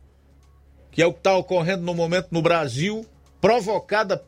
que 0.91 1.03
é 1.03 1.07
o 1.07 1.13
que 1.13 1.19
está 1.19 1.37
ocorrendo 1.37 1.83
no 1.83 1.95
momento 1.95 2.29
no 2.31 2.43
Brasil, 2.43 3.05
provocada 3.41 4.23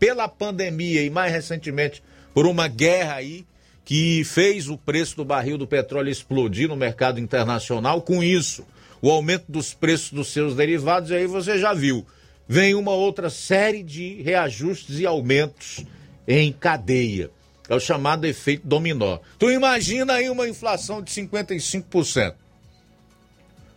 pela 0.00 0.26
pandemia 0.26 1.04
e 1.04 1.10
mais 1.10 1.30
recentemente 1.30 2.02
por 2.32 2.46
uma 2.46 2.66
guerra 2.66 3.16
aí 3.16 3.46
que 3.84 4.24
fez 4.24 4.68
o 4.68 4.78
preço 4.78 5.16
do 5.16 5.24
barril 5.24 5.58
do 5.58 5.66
petróleo 5.66 6.10
explodir 6.10 6.68
no 6.68 6.76
mercado 6.76 7.20
internacional. 7.20 8.00
Com 8.00 8.22
isso, 8.22 8.64
o 9.02 9.10
aumento 9.10 9.44
dos 9.48 9.74
preços 9.74 10.10
dos 10.12 10.28
seus 10.28 10.56
derivados, 10.56 11.10
e 11.10 11.14
aí 11.14 11.26
você 11.26 11.58
já 11.58 11.74
viu, 11.74 12.06
vem 12.48 12.74
uma 12.74 12.92
outra 12.92 13.28
série 13.28 13.82
de 13.82 14.22
reajustes 14.22 14.98
e 14.98 15.06
aumentos 15.06 15.84
em 16.26 16.52
cadeia. 16.52 17.30
É 17.68 17.74
o 17.74 17.80
chamado 17.80 18.26
efeito 18.26 18.66
dominó. 18.66 19.18
Tu 19.38 19.50
imagina 19.50 20.14
aí 20.14 20.30
uma 20.30 20.48
inflação 20.48 21.02
de 21.02 21.10
55%. 21.12 22.34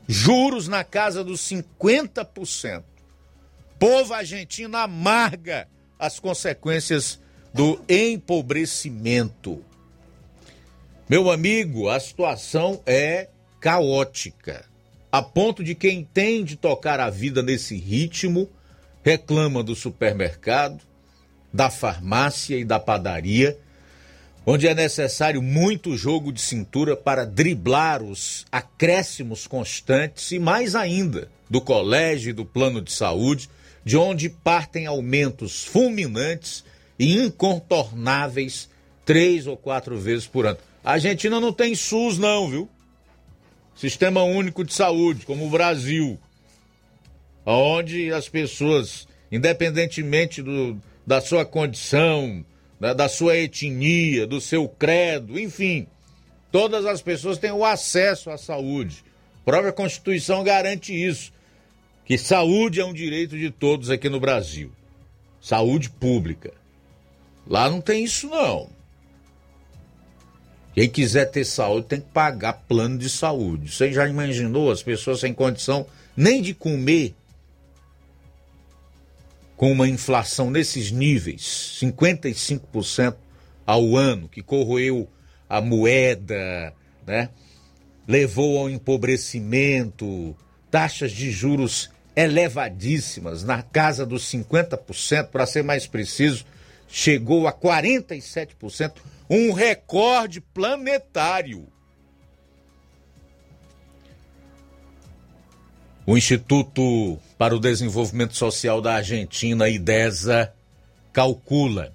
Juros 0.08 0.68
na 0.68 0.84
casa 0.84 1.24
dos 1.24 1.42
50%. 1.42 2.84
Povo 3.78 4.14
argentino 4.14 4.78
amarga 4.78 5.68
as 6.04 6.20
consequências 6.20 7.18
do 7.54 7.80
empobrecimento. 7.88 9.64
Meu 11.08 11.32
amigo, 11.32 11.88
a 11.88 11.98
situação 11.98 12.82
é 12.86 13.30
caótica, 13.62 14.66
a 15.10 15.22
ponto 15.22 15.64
de 15.64 15.74
quem 15.74 16.04
tem 16.04 16.44
de 16.44 16.58
tocar 16.58 17.00
a 17.00 17.10
vida 17.10 17.42
nesse 17.42 17.78
ritmo 17.78 18.50
reclama 19.02 19.64
do 19.64 19.74
supermercado, 19.76 20.84
da 21.54 21.70
farmácia 21.70 22.58
e 22.58 22.66
da 22.66 22.82
padaria, 22.82 23.58
onde 24.46 24.68
é 24.68 24.76
necessário 24.76 25.42
muito 25.42 25.96
jogo 25.96 26.34
de 26.34 26.42
cintura 26.42 26.98
para 26.98 27.26
driblar 27.26 28.04
os 28.04 28.46
acréscimos 28.52 29.48
constantes 29.48 30.32
e 30.32 30.40
mais 30.40 30.76
ainda 30.76 31.30
do 31.50 31.62
colégio 31.62 32.32
e 32.32 32.34
do 32.34 32.44
plano 32.44 32.82
de 32.82 32.92
saúde, 32.92 33.50
de 33.84 33.98
onde 33.98 34.30
partem 34.30 34.86
aumentos 34.86 35.64
fulminantes 35.64 36.64
e 36.98 37.18
incontornáveis 37.18 38.70
três 39.06 39.48
ou 39.48 39.58
quatro 39.58 39.98
vezes 39.98 40.26
por 40.26 40.46
ano. 40.46 40.58
A 40.84 40.94
Argentina 40.94 41.40
não 41.40 41.52
tem 41.52 41.76
SUS, 41.76 42.18
não, 42.18 42.50
viu? 42.50 42.70
Sistema 43.76 44.24
Único 44.24 44.64
de 44.64 44.74
Saúde, 44.74 45.26
como 45.26 45.46
o 45.46 45.50
Brasil, 45.50 46.20
onde 47.46 48.14
as 48.14 48.30
pessoas, 48.30 49.08
independentemente 49.32 50.42
do, 50.42 50.80
da 51.06 51.20
sua 51.20 51.46
condição, 51.46 52.46
da, 52.80 52.94
da 52.94 53.10
sua 53.10 53.38
etnia, 53.38 54.28
do 54.28 54.40
seu 54.40 54.68
credo, 54.68 55.40
enfim, 55.40 55.88
todas 56.52 56.86
as 56.86 57.02
pessoas 57.02 57.38
têm 57.38 57.52
o 57.52 57.66
acesso 57.66 58.30
à 58.30 58.38
saúde. 58.38 59.04
A 59.42 59.46
própria 59.46 59.74
Constituição 59.74 60.44
garante 60.44 60.94
isso, 60.94 61.34
que 62.06 62.18
saúde 62.18 62.80
é 62.80 62.86
um 62.86 62.94
direito 62.94 63.38
de 63.38 63.50
todos 63.50 63.90
aqui 63.90 64.10
no 64.10 64.20
Brasil. 64.20 64.72
Saúde 65.42 65.90
pública. 65.90 66.54
Lá 67.46 67.70
não 67.70 67.82
tem 67.82 68.04
isso, 68.04 68.28
não. 68.28 68.70
Quem 70.74 70.90
quiser 70.90 71.26
ter 71.26 71.46
saúde 71.46 71.88
tem 71.88 72.02
que 72.02 72.08
pagar 72.08 72.54
plano 72.54 72.98
de 72.98 73.10
saúde. 73.10 73.72
Você 73.72 73.92
já 73.92 74.08
imaginou 74.08 74.72
as 74.72 74.82
pessoas 74.82 75.20
sem 75.20 75.34
condição 75.34 75.86
nem 76.16 76.42
de 76.42 76.54
comer 76.54 77.14
com 79.56 79.72
uma 79.72 79.88
inflação 79.88 80.50
nesses 80.50 80.92
níveis, 80.92 81.78
55% 81.80 83.16
ao 83.66 83.96
ano, 83.96 84.28
que 84.28 84.42
corroeu 84.42 85.08
a 85.48 85.62
moeda, 85.62 86.74
né? 87.06 87.30
Levou 88.08 88.58
ao 88.58 88.70
empobrecimento, 88.70 90.36
taxas 90.74 91.12
de 91.12 91.30
juros 91.30 91.92
elevadíssimas, 92.16 93.44
na 93.44 93.62
casa 93.62 94.08
dos 94.08 94.24
50%, 94.24 95.28
para 95.28 95.46
ser 95.46 95.64
mais 95.64 95.86
preciso, 95.86 96.46
chegou 96.88 97.48
a 97.48 97.54
47%, 97.54 98.94
um 99.30 99.54
recorde 99.54 100.42
planetário. 100.42 101.68
O 106.08 106.18
Instituto 106.18 107.20
para 107.38 107.56
o 107.56 107.60
Desenvolvimento 107.60 108.36
Social 108.36 108.82
da 108.82 108.96
Argentina, 108.96 109.70
IDESA, 109.70 110.52
calcula, 111.14 111.94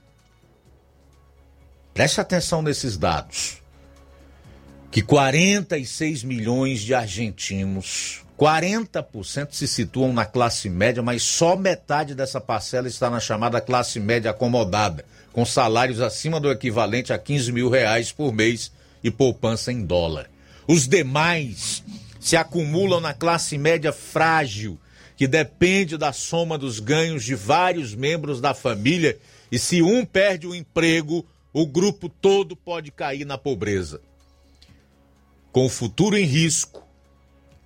preste 1.93 2.21
atenção 2.21 2.63
nesses 2.63 2.97
dados, 2.97 3.61
que 4.89 5.03
46 5.03 6.23
milhões 6.23 6.81
de 6.81 6.95
argentinos 6.95 8.25
40% 8.39 9.49
se 9.51 9.67
situam 9.67 10.13
na 10.13 10.25
classe 10.25 10.71
média, 10.71 11.03
mas 11.03 11.25
só 11.25 11.57
metade 11.57 12.15
dessa 12.15 12.41
parcela 12.41 12.87
está 12.87 13.11
na 13.11 13.19
chamada 13.19 13.61
classe 13.61 13.99
média 13.99 14.31
acomodada, 14.31 15.05
com 15.33 15.45
salários 15.45 16.01
acima 16.01 16.39
do 16.39 16.49
equivalente 16.49 17.13
a 17.13 17.19
15 17.19 17.51
mil 17.51 17.69
reais 17.69 18.13
por 18.13 18.33
mês 18.33 18.71
e 19.03 19.11
poupança 19.11 19.73
em 19.73 19.85
dólar. 19.85 20.31
Os 20.69 20.87
demais 20.87 21.83
se 22.21 22.37
acumulam 22.37 23.01
na 23.01 23.13
classe 23.13 23.59
média 23.59 23.93
frágil, 23.93 24.79
que 25.17 25.27
depende 25.27 25.99
da 25.99 26.13
soma 26.13 26.57
dos 26.57 26.79
ganhos 26.79 27.25
de 27.25 27.35
vários 27.35 27.93
membros 27.93 28.41
da 28.41 28.55
família, 28.55 29.19
e 29.51 29.59
se 29.59 29.83
um 29.83 30.05
perde 30.05 30.47
o 30.47 30.55
emprego, 30.55 31.27
o 31.53 31.67
grupo 31.67 32.09
todo 32.09 32.55
pode 32.55 32.93
cair 32.93 33.25
na 33.25 33.37
pobreza. 33.37 34.01
Com 35.51 35.67
o 35.67 35.69
futuro 35.69 36.17
em 36.17 36.25
risco, 36.25 36.88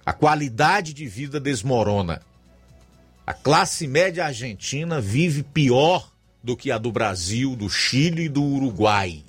a 0.05 0.13
qualidade 0.13 0.93
de 0.93 1.07
vida 1.07 1.39
desmorona. 1.39 2.23
A 3.27 3.33
classe 3.33 3.87
média 3.87 4.27
argentina 4.27 5.01
vive 5.01 5.43
pior 5.43 6.13
do 6.43 6.57
que 6.57 6.73
a 6.73 6.79
do 6.79 6.91
Brasil, 6.91 7.55
do 7.55 7.71
Chile 7.71 8.25
e 8.25 8.29
do 8.29 8.43
Uruguai. 8.43 9.23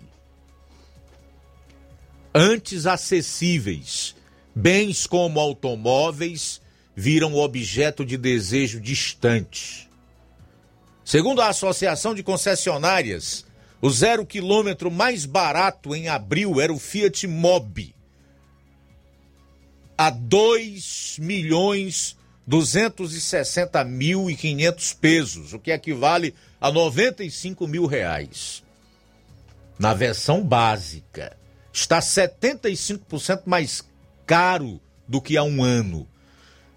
Antes 2.34 2.88
acessíveis, 2.88 4.16
bens 4.56 5.06
como 5.06 5.40
automóveis 5.40 6.60
viram 6.96 7.36
objeto 7.36 8.04
de 8.04 8.18
desejo 8.18 8.80
distante. 8.80 9.88
Segundo 11.06 11.42
a 11.42 11.50
Associação 11.50 12.16
de 12.16 12.24
Concessionárias, 12.24 13.46
o 13.80 13.90
zero 13.92 14.26
quilômetro 14.26 14.90
mais 14.90 15.26
barato 15.26 15.94
em 15.94 16.08
abril 16.08 16.60
era 16.60 16.74
o 16.74 16.80
Fiat 16.80 17.28
Mobi, 17.28 17.94
a 19.98 20.10
2 20.10 21.18
milhões 21.20 22.18
260 22.46 23.84
mil 23.86 24.30
e 24.30 24.36
500 24.36 24.94
pesos, 24.94 25.54
o 25.54 25.60
que 25.60 25.72
equivale 25.72 26.36
a 26.60 26.72
95 26.72 27.68
mil 27.68 27.86
reais. 27.86 28.64
Na 29.80 29.94
versão 29.94 30.44
básica, 30.44 31.38
está 31.72 32.00
75% 32.00 33.44
mais 33.46 33.84
caro 34.26 34.80
do 35.08 35.22
que 35.22 35.38
há 35.38 35.44
um 35.44 35.64
ano. 35.64 36.08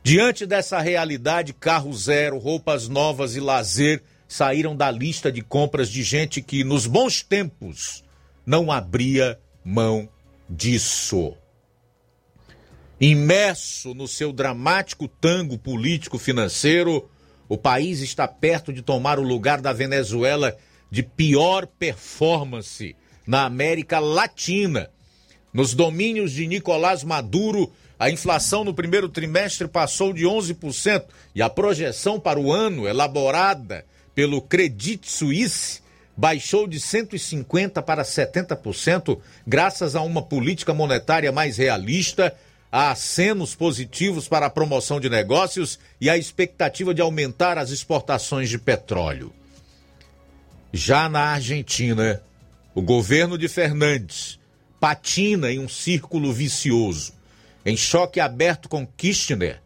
Diante 0.03 0.47
dessa 0.47 0.81
realidade, 0.81 1.53
carro 1.53 1.93
zero, 1.93 2.39
roupas 2.39 2.89
novas 2.89 3.35
e 3.35 3.41
lazer 3.41 4.03
saíram 4.29 4.77
da 4.77 4.91
lista 4.91 5.31
de 5.31 5.43
compras 5.43 5.91
de 5.91 6.03
gente 6.03 6.41
que, 6.41 6.63
nos 6.63 6.87
bons 6.87 7.23
tempos, 7.23 8.05
não 8.45 8.71
abria 8.71 9.39
mão 9.65 10.09
disso. 10.49 11.35
Imerso 13.01 13.93
no 13.93 14.09
seu 14.09 14.33
dramático 14.33 15.07
tango 15.07 15.59
político-financeiro, 15.59 17.09
o 17.47 17.59
país 17.59 18.01
está 18.01 18.27
perto 18.27 18.73
de 18.73 18.81
tomar 18.81 19.19
o 19.19 19.23
lugar 19.23 19.61
da 19.61 19.71
Venezuela 19.71 20.57
de 20.91 21.03
pior 21.03 21.67
performance 21.67 22.97
na 23.27 23.45
América 23.45 23.99
Latina. 23.99 24.89
Nos 25.53 25.75
domínios 25.75 26.33
de 26.33 26.47
Nicolás 26.47 27.05
Maduro, 27.05 27.71
a 27.99 28.11
inflação 28.11 28.65
no 28.65 28.73
primeiro 28.73 29.11
trimestre 29.11 29.69
passou 29.69 30.13
de 30.13 30.25
11% 30.25 31.05
e 31.35 31.43
a 31.43 31.51
projeção 31.51 32.19
para 32.19 32.41
o 32.41 32.51
ano, 32.51 32.89
elaborada 32.89 33.85
pelo 34.15 34.41
Credit 34.41 35.11
Suisse, 35.11 35.83
baixou 36.17 36.67
de 36.67 36.81
150% 36.81 37.83
para 37.83 38.03
70%, 38.03 39.21
graças 39.47 39.95
a 39.95 40.01
uma 40.01 40.23
política 40.23 40.73
monetária 40.73 41.31
mais 41.31 41.59
realista, 41.59 42.35
a 42.77 42.91
acenos 42.91 43.55
positivos 43.55 44.29
para 44.29 44.45
a 44.45 44.51
promoção 44.51 45.01
de 45.01 45.09
negócios 45.09 45.79
e 45.99 46.11
a 46.11 46.19
expectativa 46.19 46.93
de 46.93 47.01
aumentar 47.01 47.57
as 47.57 47.71
exportações 47.71 48.51
de 48.51 48.59
petróleo. 48.59 49.33
Já 50.75 51.09
na 51.09 51.21
Argentina, 51.21 52.23
o 52.75 52.83
governo 52.83 53.39
de 53.39 53.49
Fernandes 53.49 54.39
patina 54.79 55.51
em 55.51 55.59
um 55.59 55.71
círculo 55.71 56.35
vicioso. 56.35 57.15
Em 57.65 57.79
choque 57.79 58.21
aberto 58.21 58.69
com 58.69 58.87
Kirchner, 58.87 59.63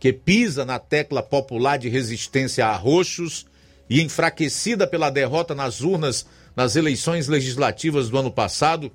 que 0.00 0.10
pisa 0.10 0.64
na 0.64 0.78
tecla 0.78 1.22
popular 1.22 1.76
de 1.76 1.90
resistência 1.90 2.66
a 2.66 2.74
roxos 2.74 3.44
e 3.90 4.00
enfraquecida 4.00 4.86
pela 4.86 5.10
derrota 5.10 5.54
nas 5.54 5.82
urnas 5.82 6.24
nas 6.56 6.76
eleições 6.76 7.28
legislativas 7.28 8.08
do 8.08 8.16
ano 8.16 8.30
passado, 8.30 8.90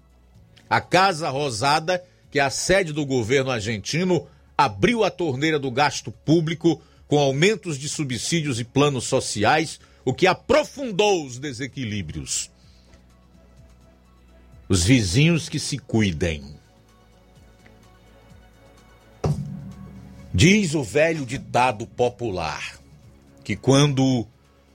a 0.68 0.82
Casa 0.82 1.30
Rosada, 1.30 2.04
que 2.32 2.40
a 2.40 2.50
sede 2.50 2.94
do 2.94 3.06
governo 3.06 3.52
argentino, 3.52 4.28
abriu 4.58 5.04
a 5.04 5.10
torneira 5.10 5.58
do 5.58 5.72
gasto 5.72 6.12
público 6.12 6.82
com 7.08 7.18
aumentos 7.18 7.78
de 7.78 7.90
subsídios 7.90 8.60
e 8.60 8.64
planos 8.64 9.06
sociais, 9.06 9.80
o 10.06 10.14
que 10.14 10.28
aprofundou 10.28 11.26
os 11.26 11.40
desequilíbrios. 11.40 12.52
Os 14.68 14.84
vizinhos 14.84 15.50
que 15.50 15.60
se 15.60 15.80
cuidem. 15.80 16.44
Diz 20.32 20.76
o 20.76 20.84
velho 20.84 21.26
ditado 21.26 21.88
popular 21.88 22.80
que 23.44 23.56
quando 23.56 24.28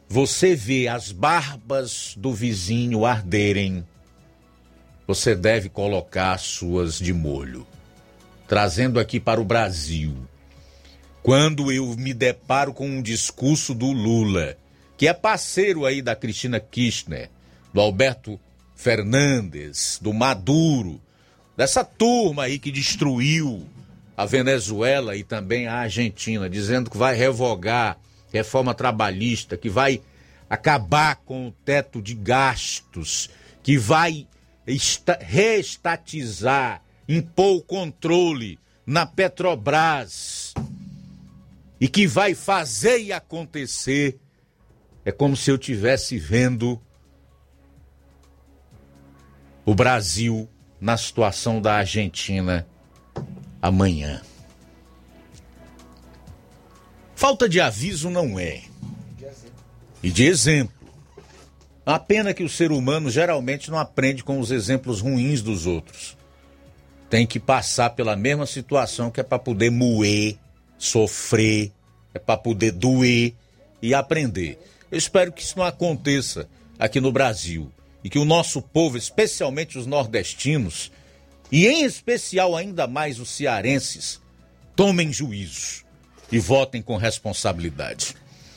você 0.09 0.57
vê 0.57 0.89
as 0.89 1.13
barbas 1.13 2.15
do 2.17 2.33
vizinho 2.33 3.05
arderem, 3.05 3.87
você 5.07 5.35
deve 5.35 5.69
colocar 5.69 6.39
suas 6.39 6.99
de 6.99 7.13
molho. 7.13 7.67
Trazendo 8.47 8.99
aqui 9.01 9.19
para 9.19 9.41
o 9.41 9.45
Brasil. 9.45 10.15
Quando 11.23 11.73
eu 11.73 11.95
me 11.97 12.13
deparo 12.13 12.73
com 12.73 12.87
um 12.87 13.03
discurso 13.03 13.75
do 13.75 13.91
Lula, 13.91 14.57
que 14.97 15.09
é 15.09 15.13
parceiro 15.13 15.87
aí 15.87 16.03
da 16.03 16.15
Cristina 16.15 16.61
Kirchner, 16.61 17.31
do 17.73 17.81
Alberto 17.81 18.39
Fernandes, 18.75 19.99
do 20.01 20.13
Maduro, 20.13 21.01
dessa 21.57 21.85
turma 21.85 22.45
aí 22.45 22.59
que 22.59 22.71
destruiu 22.71 23.67
a 24.17 24.27
Venezuela 24.27 25.17
e 25.17 25.25
também 25.25 25.67
a 25.67 25.77
Argentina, 25.77 26.49
dizendo 26.49 26.91
que 26.91 26.97
vai 26.97 27.17
revogar 27.17 27.99
reforma 28.33 28.75
trabalhista, 28.75 29.57
que 29.57 29.69
vai 29.69 30.03
acabar 30.49 31.17
com 31.17 31.49
o 31.49 31.53
teto 31.53 32.03
de 32.03 32.15
gastos, 32.15 33.31
que 33.63 33.79
vai 33.79 34.27
reestatizar, 35.21 36.83
impor 37.09 37.57
o 37.57 37.63
controle 37.63 38.59
na 38.87 39.07
Petrobras 39.07 40.55
e 41.81 41.89
que 41.89 42.07
vai 42.07 42.35
fazer 42.35 43.01
e 43.01 43.13
acontecer. 43.13 44.19
É 45.05 45.13
como 45.13 45.37
se 45.37 45.51
eu 45.51 45.59
tivesse 45.59 46.19
vendo 46.19 46.81
o 49.67 49.75
Brasil 49.75 50.49
na 50.81 50.97
situação 50.97 51.61
da 51.61 51.75
Argentina 51.77 52.67
amanhã. 53.61 54.23
Falta 57.15 57.49
de 57.49 57.61
aviso 57.61 58.11
não 58.11 58.39
é. 58.39 58.63
E 60.03 60.11
de 60.11 60.25
exemplo. 60.25 60.84
A 61.87 61.99
pena 61.99 62.33
que 62.33 62.43
o 62.43 62.49
ser 62.49 62.73
humano 62.73 63.11
geralmente 63.11 63.71
não 63.71 63.79
aprende 63.79 64.25
com 64.25 64.41
os 64.41 64.51
exemplos 64.51 65.01
ruins 65.01 65.43
dos 65.43 65.67
outros. 65.67 66.17
Tem 67.11 67.27
que 67.27 67.39
passar 67.39 67.91
pela 67.91 68.17
mesma 68.17 68.47
situação 68.47 69.11
que 69.11 69.21
é 69.21 69.23
para 69.23 69.39
poder 69.39 69.71
moer, 69.71 70.37
sofrer, 70.79 71.71
é 72.15 72.19
para 72.19 72.39
poder 72.39 72.73
doer 72.73 73.35
e 73.83 73.93
aprender. 73.93 74.59
Eu 74.91 74.97
espero 74.97 75.31
que 75.31 75.43
isso 75.43 75.59
não 75.59 75.65
aconteça 75.65 76.49
aqui 76.79 77.01
no 77.01 77.13
Brasil 77.13 77.71
e 78.03 78.09
que 78.09 78.19
o 78.19 78.25
nosso 78.25 78.63
povo, 78.63 78.97
especialmente 78.97 79.79
os 79.79 79.87
nordestinos, 79.87 80.91
e 81.53 81.67
em 81.67 81.85
especial 81.85 82.57
ainda 82.57 82.87
mais 82.87 83.21
os 83.21 83.29
cearenses, 83.29 84.21
tomem 84.75 85.13
juízo 85.13 85.85
e 86.33 86.39
votem 86.39 86.81
com 86.81 86.97
responsabilidade. 86.97 88.15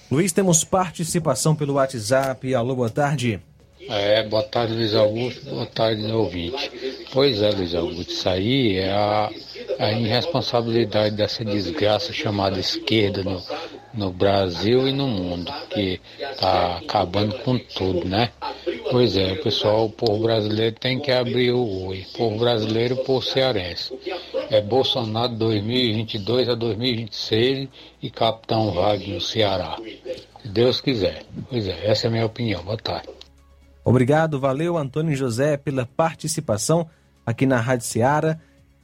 Luiz, 0.10 0.32
temos 0.32 0.64
participação 0.64 1.54
pelo 1.54 1.74
WhatsApp. 1.74 2.56
Alô, 2.56 2.76
boa 2.76 2.90
tarde. 2.90 3.42
É, 3.90 4.24
boa 4.24 4.44
tarde, 4.44 4.74
Luiz 4.74 4.96
Augusto. 4.96 5.46
Boa 5.50 5.66
tarde, 5.66 6.02
ouvinte. 6.12 7.06
Pois 7.12 7.42
é, 7.42 7.52
Luiz 7.52 7.76
Augusto, 7.76 8.12
isso 8.12 8.30
aí 8.30 8.78
é 8.78 8.92
a, 8.92 9.30
a 9.80 9.92
irresponsabilidade 9.92 11.16
dessa 11.16 11.44
desgraça 11.44 12.14
chamada 12.14 12.58
esquerda 12.58 13.22
no, 13.24 13.42
no 13.98 14.11
Brasil 14.11 14.88
e 14.88 14.94
no 14.94 15.07
mundo, 15.07 15.52
que 15.69 15.99
está 16.19 16.78
acabando 16.78 17.38
com 17.40 17.57
tudo, 17.57 18.07
né? 18.07 18.32
Pois 18.91 19.18
é, 19.18 19.36
pessoal, 19.36 19.86
o 19.86 19.90
povo 19.90 20.24
brasileiro 20.24 20.76
tem 20.80 20.99
que 20.99 21.11
abrir 21.11 21.52
o 21.52 21.88
olho. 21.88 22.06
Povo 22.15 22.38
brasileiro 22.38 22.95
povo 22.98 23.26
cearense. 23.26 23.94
É 24.49 24.61
Bolsonaro 24.61 25.36
2022 25.36 26.48
a 26.48 26.56
2026 26.56 27.68
e 28.02 28.10
Capitão 28.10 28.72
Wagner 28.72 29.15
no 29.15 29.22
Ceará. 29.22 29.78
Se 30.41 30.48
Deus 30.48 30.80
quiser. 30.80 31.24
Pois 31.49 31.68
é, 31.68 31.88
essa 31.88 32.06
é 32.06 32.07
a 32.07 32.11
minha 32.11 32.26
opinião. 32.26 32.64
Boa 32.64 32.78
tarde. 32.78 33.10
Obrigado, 33.84 34.40
valeu 34.40 34.78
Antônio 34.78 35.15
José 35.15 35.57
pela 35.57 35.86
participação 35.86 36.88
aqui 37.26 37.45
na 37.45 37.60
Rádio 37.60 37.86
Ceará. 37.86 38.40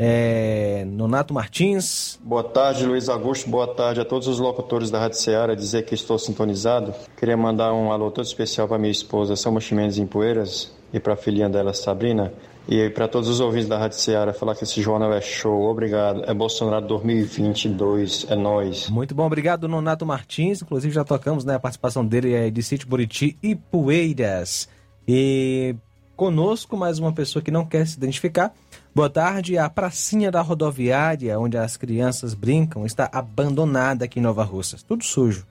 É, 0.05 0.83
Nonato 0.85 1.33
Martins. 1.33 2.19
Boa 2.21 2.43
tarde, 2.43 2.85
Luiz 2.85 3.07
Augusto. 3.07 3.49
Boa 3.49 3.73
tarde 3.73 4.01
a 4.01 4.05
todos 4.05 4.27
os 4.27 4.37
locutores 4.37 4.91
da 4.91 4.99
Rádio 4.99 5.17
Ceará. 5.17 5.55
Dizer 5.55 5.85
que 5.85 5.95
estou 5.95 6.19
sintonizado. 6.19 6.93
Queria 7.15 7.37
mandar 7.37 7.73
um 7.73 7.89
alô 7.89 8.11
todo 8.11 8.25
especial 8.25 8.67
para 8.67 8.77
minha 8.77 8.91
esposa, 8.91 9.37
São 9.37 9.57
Chimenez 9.61 9.97
em 9.97 10.05
Poeiras, 10.05 10.73
e 10.91 10.99
para 10.99 11.13
a 11.13 11.15
filhinha 11.15 11.47
dela, 11.47 11.73
Sabrina. 11.73 12.33
E 12.67 12.89
para 12.89 13.07
todos 13.07 13.29
os 13.29 13.39
ouvintes 13.39 13.69
da 13.69 13.77
Rádio 13.77 13.97
Ceará, 13.97 14.33
falar 14.33 14.55
que 14.55 14.65
esse 14.65 14.81
jornal 14.81 15.13
é 15.13 15.21
show. 15.21 15.69
Obrigado. 15.69 16.29
É 16.29 16.33
Bolsonaro 16.33 16.85
2022. 16.85 18.25
É 18.29 18.35
nós. 18.35 18.89
Muito 18.89 19.15
bom, 19.15 19.25
obrigado, 19.25 19.69
Nonato 19.69 20.05
Martins. 20.05 20.61
Inclusive 20.61 20.93
já 20.93 21.05
tocamos 21.05 21.45
né, 21.45 21.55
a 21.55 21.59
participação 21.59 22.05
dele 22.05 22.33
é 22.33 22.49
de 22.49 22.61
Sítio 22.61 22.89
Buriti 22.89 23.37
e 23.41 23.55
Poeiras. 23.55 24.67
E 25.07 25.77
conosco 26.17 26.75
mais 26.75 26.99
uma 26.99 27.13
pessoa 27.13 27.41
que 27.41 27.51
não 27.51 27.65
quer 27.65 27.87
se 27.87 27.95
identificar. 27.95 28.53
Boa 28.95 29.09
tarde. 29.09 29.57
A 29.57 29.67
pracinha 29.67 30.29
da 30.29 30.39
rodoviária, 30.41 31.39
onde 31.39 31.57
as 31.57 31.75
crianças 31.75 32.35
brincam, 32.35 32.85
está 32.85 33.09
abandonada 33.11 34.05
aqui 34.05 34.19
em 34.19 34.21
Nova 34.21 34.43
Russas. 34.43 34.83
Tudo 34.83 35.03
sujo, 35.03 35.47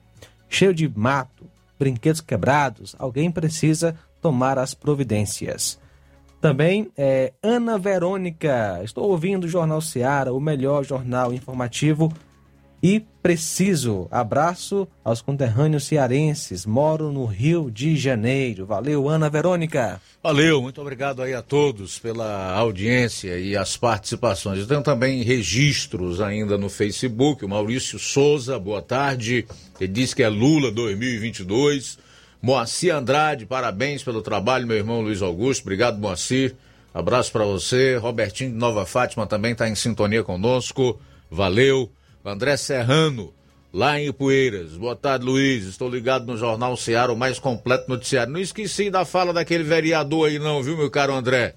cheio 0.47 0.73
de 0.73 0.87
mato, 0.87 1.45
brinquedos 1.77 2.21
quebrados. 2.21 2.95
Alguém 2.97 3.29
precisa 3.29 3.97
tomar 4.21 4.57
as 4.57 4.73
providências. 4.73 5.77
Também 6.39 6.89
é 6.97 7.33
Ana 7.43 7.77
Verônica. 7.77 8.79
Estou 8.81 9.09
ouvindo 9.09 9.43
o 9.43 9.49
Jornal 9.49 9.81
Seara, 9.81 10.33
o 10.33 10.39
melhor 10.39 10.85
jornal 10.85 11.33
informativo 11.33 12.13
e 12.83 12.99
preciso. 13.21 14.09
Abraço 14.11 14.85
aos 15.05 15.21
conterrâneos 15.21 15.85
cearenses. 15.85 16.65
Moro 16.65 17.13
no 17.13 17.23
Rio 17.23 17.71
de 17.71 17.95
Janeiro. 17.95 18.65
Valeu, 18.65 19.07
Ana 19.07 19.29
Verônica. 19.29 20.01
Valeu, 20.21 20.61
muito 20.61 20.81
obrigado 20.81 21.21
aí 21.21 21.33
a 21.33 21.41
todos 21.41 21.97
pela 21.97 22.51
audiência 22.51 23.39
e 23.39 23.55
as 23.55 23.77
participações. 23.77 24.59
Eu 24.59 24.67
tenho 24.67 24.83
também 24.83 25.23
registros 25.23 26.19
ainda 26.19 26.57
no 26.57 26.67
Facebook. 26.69 27.45
O 27.45 27.49
Maurício 27.49 27.97
Souza, 27.97 28.59
boa 28.59 28.81
tarde. 28.81 29.47
Ele 29.79 29.93
diz 29.93 30.13
que 30.13 30.21
é 30.21 30.27
Lula 30.27 30.69
2022. 30.69 31.97
Moacir 32.41 32.93
Andrade, 32.93 33.45
parabéns 33.45 34.03
pelo 34.03 34.21
trabalho, 34.21 34.67
meu 34.67 34.75
irmão 34.75 34.99
Luiz 34.99 35.21
Augusto. 35.21 35.61
Obrigado, 35.61 35.97
Moacir. 35.97 36.53
Abraço 36.93 37.31
para 37.31 37.45
você. 37.45 37.95
Robertinho 37.95 38.51
de 38.51 38.57
Nova 38.57 38.85
Fátima 38.85 39.25
também 39.25 39.53
está 39.53 39.69
em 39.69 39.75
sintonia 39.75 40.21
conosco. 40.21 40.99
Valeu. 41.31 41.89
André 42.25 42.55
Serrano, 42.55 43.33
lá 43.73 43.99
em 43.99 44.07
Ipueiras. 44.07 44.77
Boa 44.77 44.95
tarde, 44.95 45.25
Luiz. 45.25 45.65
Estou 45.65 45.89
ligado 45.89 46.25
no 46.25 46.37
Jornal 46.37 46.77
Ceará, 46.77 47.11
o 47.11 47.17
mais 47.17 47.37
completo 47.37 47.89
noticiário. 47.89 48.31
Não 48.31 48.39
esqueci 48.39 48.89
da 48.89 49.03
fala 49.03 49.33
daquele 49.33 49.63
vereador 49.63 50.29
aí, 50.29 50.39
não, 50.39 50.63
viu, 50.63 50.77
meu 50.77 50.89
caro 50.89 51.13
André? 51.13 51.55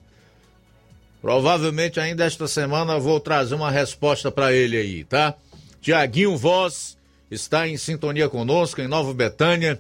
Provavelmente 1.22 2.01
ainda 2.01 2.24
esta 2.24 2.48
semana 2.48 2.98
vou 2.98 3.20
trazer 3.20 3.55
uma 3.55 3.70
resposta 3.70 4.30
para 4.30 4.52
ele 4.52 4.76
aí, 4.76 5.05
tá? 5.05 5.34
Tiaguinho 5.80 6.36
Voz 6.36 6.97
está 7.30 7.68
em 7.68 7.76
sintonia 7.76 8.28
conosco 8.28 8.80
em 8.80 8.88
Nova 8.88 9.14
Betânia. 9.14 9.78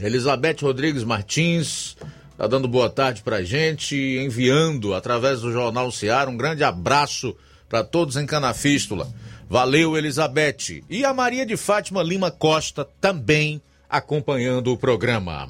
Elizabeth 0.00 0.56
Rodrigues 0.62 1.04
Martins 1.04 1.96
está 2.32 2.48
dando 2.48 2.66
boa 2.66 2.90
tarde 2.90 3.22
pra 3.22 3.44
gente, 3.44 3.96
enviando 3.96 4.92
através 4.92 5.40
do 5.40 5.52
Jornal 5.52 5.90
Ceará 5.92 6.28
um 6.28 6.36
grande 6.36 6.64
abraço 6.64 7.34
para 7.68 7.84
todos 7.84 8.16
em 8.16 8.26
Canafístula. 8.26 9.08
Valeu, 9.48 9.96
Elizabeth. 9.96 10.82
E 10.90 11.04
a 11.04 11.14
Maria 11.14 11.46
de 11.46 11.56
Fátima 11.56 12.02
Lima 12.02 12.30
Costa 12.30 12.86
também 13.00 13.62
acompanhando 13.88 14.72
o 14.72 14.76
programa. 14.76 15.48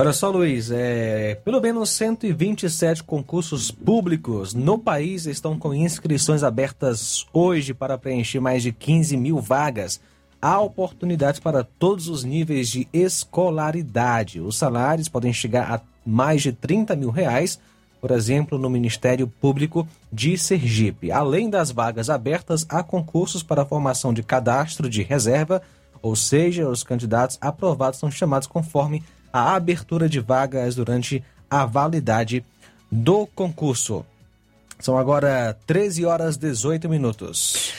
Olha 0.00 0.12
só, 0.12 0.30
Luiz, 0.30 0.70
é, 0.70 1.34
pelo 1.44 1.60
menos 1.60 1.90
127 1.90 3.02
concursos 3.02 3.70
públicos 3.70 4.54
no 4.54 4.78
país 4.78 5.26
estão 5.26 5.58
com 5.58 5.74
inscrições 5.74 6.44
abertas 6.44 7.26
hoje 7.32 7.74
para 7.74 7.98
preencher 7.98 8.38
mais 8.38 8.62
de 8.62 8.70
15 8.70 9.16
mil 9.16 9.40
vagas. 9.40 10.00
Há 10.40 10.60
oportunidades 10.60 11.40
para 11.40 11.64
todos 11.64 12.06
os 12.06 12.22
níveis 12.22 12.68
de 12.68 12.86
escolaridade. 12.92 14.40
Os 14.40 14.56
salários 14.56 15.08
podem 15.08 15.32
chegar 15.32 15.68
a 15.68 15.80
mais 16.06 16.42
de 16.42 16.52
30 16.52 16.94
mil 16.94 17.10
reais, 17.10 17.58
por 18.00 18.10
exemplo, 18.10 18.58
no 18.58 18.70
Ministério 18.70 19.26
Público 19.26 19.86
de 20.12 20.36
Sergipe. 20.38 21.10
Além 21.10 21.50
das 21.50 21.70
vagas 21.70 22.08
abertas, 22.08 22.66
há 22.68 22.82
concursos 22.82 23.42
para 23.42 23.62
a 23.62 23.66
formação 23.66 24.12
de 24.12 24.22
cadastro 24.22 24.88
de 24.88 25.02
reserva, 25.02 25.62
ou 26.00 26.14
seja, 26.14 26.68
os 26.68 26.82
candidatos 26.82 27.38
aprovados 27.40 27.98
são 27.98 28.10
chamados 28.10 28.46
conforme 28.46 29.02
a 29.32 29.54
abertura 29.54 30.08
de 30.08 30.20
vagas 30.20 30.74
durante 30.74 31.22
a 31.50 31.66
validade 31.66 32.44
do 32.90 33.26
concurso. 33.26 34.04
São 34.78 34.96
agora 34.96 35.56
13 35.66 36.04
horas 36.04 36.36
18 36.36 36.88
minutos. 36.88 37.72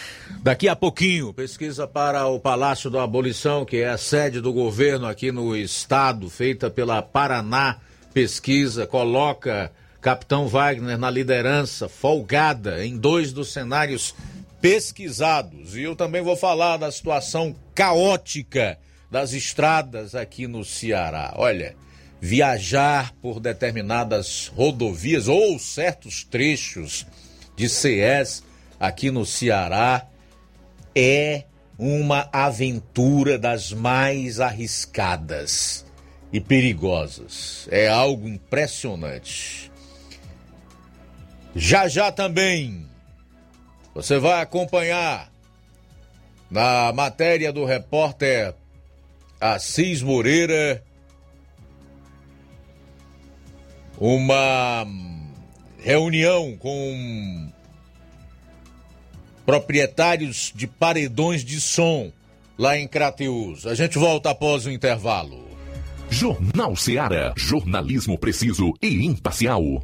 Daqui 0.44 0.68
a 0.68 0.76
pouquinho, 0.76 1.34
pesquisa 1.34 1.88
para 1.88 2.28
o 2.28 2.40
Palácio 2.40 2.90
da 2.90 3.04
Abolição, 3.04 3.66
que 3.66 3.78
é 3.78 3.90
a 3.90 3.98
sede 3.98 4.41
do 4.41 4.52
governo 4.52 5.08
aqui 5.08 5.32
no 5.32 5.56
estado, 5.56 6.30
feita 6.30 6.70
pela 6.70 7.02
Paraná 7.02 7.78
Pesquisa, 8.14 8.86
coloca 8.86 9.72
Capitão 10.02 10.48
Wagner 10.48 10.98
na 10.98 11.10
liderança, 11.10 11.90
folgada, 11.90 12.86
em 12.86 12.98
dois 12.98 13.34
dos 13.34 13.52
cenários 13.52 14.16
pesquisados. 14.62 15.76
E 15.76 15.84
eu 15.84 15.96
também 15.96 16.22
vou 16.22 16.36
falar 16.36 16.78
da 16.78 16.92
situação 16.92 17.56
caótica 17.76 18.78
das 19.12 19.34
estradas 19.34 20.16
aqui 20.16 20.48
no 20.48 20.64
Ceará. 20.64 21.34
Olha, 21.36 21.76
viajar 22.22 23.14
por 23.22 23.40
determinadas 23.40 24.52
rodovias 24.56 25.28
ou 25.28 25.58
certos 25.60 26.24
trechos 26.24 27.06
de 27.56 27.68
CS 27.68 28.44
aqui 28.80 29.12
no 29.12 29.26
Ceará 29.26 30.08
é 30.96 31.44
uma 31.78 32.30
aventura 32.32 33.38
das 33.38 33.72
mais 33.72 34.40
arriscadas 34.40 35.86
e 36.32 36.40
perigosas. 36.40 37.68
É 37.72 37.88
algo 37.88 38.28
impressionante. 38.28 39.69
Já 41.56 41.88
já 41.88 42.12
também 42.12 42.86
você 43.94 44.18
vai 44.20 44.42
acompanhar 44.42 45.32
na 46.50 46.92
matéria 46.94 47.52
do 47.52 47.66
repórter 47.66 48.54
Assis 49.42 50.02
Moreira 50.02 50.84
uma 53.98 54.88
reunião 55.80 56.56
com 56.58 57.52
proprietários 59.46 60.54
de 60.56 60.68
paredões 60.68 61.44
de 61.44 61.60
som 61.60 62.12
lá 62.58 62.78
em 62.78 62.88
Crateus. 62.88 63.66
A 63.66 63.74
gente 63.74 63.98
volta 63.98 64.30
após 64.30 64.66
o 64.66 64.72
intervalo. 64.72 65.48
Jornal 66.10 66.76
Seara. 66.76 67.34
Jornalismo 67.36 68.18
preciso 68.18 68.74
e 68.82 69.06
imparcial. 69.06 69.84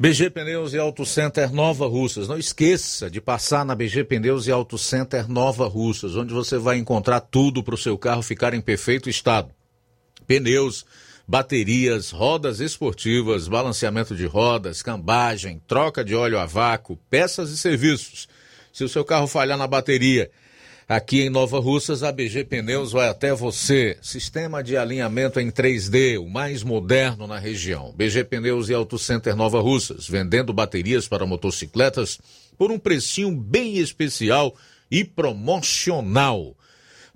BG 0.00 0.30
Pneus 0.30 0.74
e 0.74 0.78
Auto 0.78 1.04
Center 1.04 1.52
Nova 1.52 1.88
Russas. 1.88 2.28
Não 2.28 2.38
esqueça 2.38 3.10
de 3.10 3.20
passar 3.20 3.64
na 3.64 3.74
BG 3.74 4.04
Pneus 4.04 4.46
e 4.46 4.52
Auto 4.52 4.78
Center 4.78 5.28
Nova 5.28 5.66
Russas, 5.66 6.14
onde 6.14 6.32
você 6.32 6.56
vai 6.56 6.78
encontrar 6.78 7.18
tudo 7.18 7.64
para 7.64 7.74
o 7.74 7.78
seu 7.78 7.98
carro 7.98 8.22
ficar 8.22 8.54
em 8.54 8.60
perfeito 8.60 9.10
estado. 9.10 9.50
Pneus, 10.24 10.86
baterias, 11.26 12.12
rodas 12.12 12.60
esportivas, 12.60 13.48
balanceamento 13.48 14.14
de 14.14 14.24
rodas, 14.24 14.82
cambagem, 14.82 15.60
troca 15.66 16.04
de 16.04 16.14
óleo 16.14 16.38
a 16.38 16.46
vácuo, 16.46 16.96
peças 17.10 17.50
e 17.50 17.58
serviços. 17.58 18.28
Se 18.72 18.84
o 18.84 18.88
seu 18.88 19.04
carro 19.04 19.26
falhar 19.26 19.58
na 19.58 19.66
bateria, 19.66 20.30
Aqui 20.88 21.20
em 21.20 21.28
Nova 21.28 21.60
Russas, 21.60 22.02
a 22.02 22.10
BG 22.10 22.44
Pneus 22.44 22.92
vai 22.92 23.10
até 23.10 23.34
você. 23.34 23.98
Sistema 24.00 24.64
de 24.64 24.74
alinhamento 24.74 25.38
em 25.38 25.50
3D, 25.50 26.18
o 26.18 26.26
mais 26.30 26.62
moderno 26.62 27.26
na 27.26 27.38
região. 27.38 27.92
BG 27.94 28.24
Pneus 28.24 28.70
e 28.70 28.74
Auto 28.74 28.98
Center 28.98 29.36
Nova 29.36 29.60
Russas, 29.60 30.08
vendendo 30.08 30.50
baterias 30.50 31.06
para 31.06 31.26
motocicletas 31.26 32.18
por 32.56 32.72
um 32.72 32.78
precinho 32.78 33.30
bem 33.36 33.76
especial 33.76 34.56
e 34.90 35.04
promocional. 35.04 36.56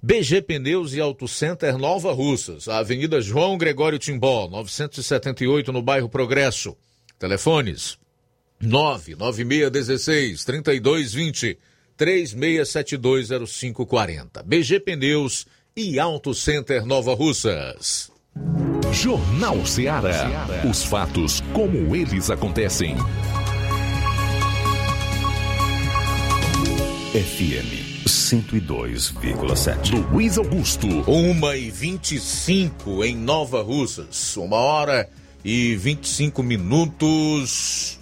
BG 0.02 0.42
Pneus 0.42 0.92
e 0.92 1.00
Auto 1.00 1.26
Center 1.26 1.78
Nova 1.78 2.12
Russas, 2.12 2.68
Avenida 2.68 3.22
João 3.22 3.56
Gregório 3.56 3.98
Timbó, 3.98 4.50
978 4.50 5.72
no 5.72 5.80
bairro 5.80 6.10
Progresso. 6.10 6.76
Telefones 7.18 7.96
99616 8.60 10.44
3220 10.44 11.58
36720540. 12.02 14.42
BG 14.44 14.80
Pneus 14.80 15.46
e 15.76 16.00
Auto 16.00 16.34
Center 16.34 16.84
Nova 16.84 17.14
Russas. 17.14 18.10
Jornal 18.92 19.64
Ceará. 19.64 20.48
Os 20.68 20.82
fatos 20.82 21.40
como 21.52 21.94
eles 21.94 22.28
acontecem. 22.28 22.96
FM 27.12 28.04
102,7. 28.04 30.10
Luiz 30.10 30.36
Augusto. 30.38 30.88
Uma 31.08 31.56
e 31.56 31.70
25 31.70 33.04
em 33.04 33.14
Nova 33.14 33.62
Russas. 33.62 34.36
Uma 34.36 34.56
hora 34.56 35.08
e 35.44 35.76
25 35.76 36.42
minutos. 36.42 38.01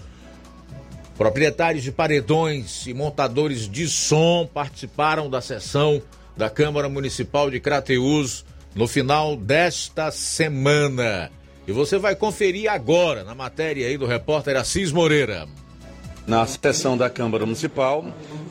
Proprietários 1.20 1.84
de 1.84 1.92
paredões 1.92 2.86
e 2.86 2.94
montadores 2.94 3.68
de 3.68 3.86
som 3.86 4.48
participaram 4.54 5.28
da 5.28 5.42
sessão 5.42 6.00
da 6.34 6.48
Câmara 6.48 6.88
Municipal 6.88 7.50
de 7.50 7.60
Crateús 7.60 8.42
no 8.74 8.88
final 8.88 9.36
desta 9.36 10.10
semana. 10.10 11.30
E 11.68 11.72
você 11.72 11.98
vai 11.98 12.16
conferir 12.16 12.72
agora 12.72 13.22
na 13.22 13.34
matéria 13.34 13.86
aí 13.86 13.98
do 13.98 14.06
repórter 14.06 14.56
Assis 14.56 14.92
Moreira. 14.92 15.46
Na 16.26 16.46
sessão 16.46 16.96
da 16.96 17.10
Câmara 17.10 17.44
Municipal 17.44 18.02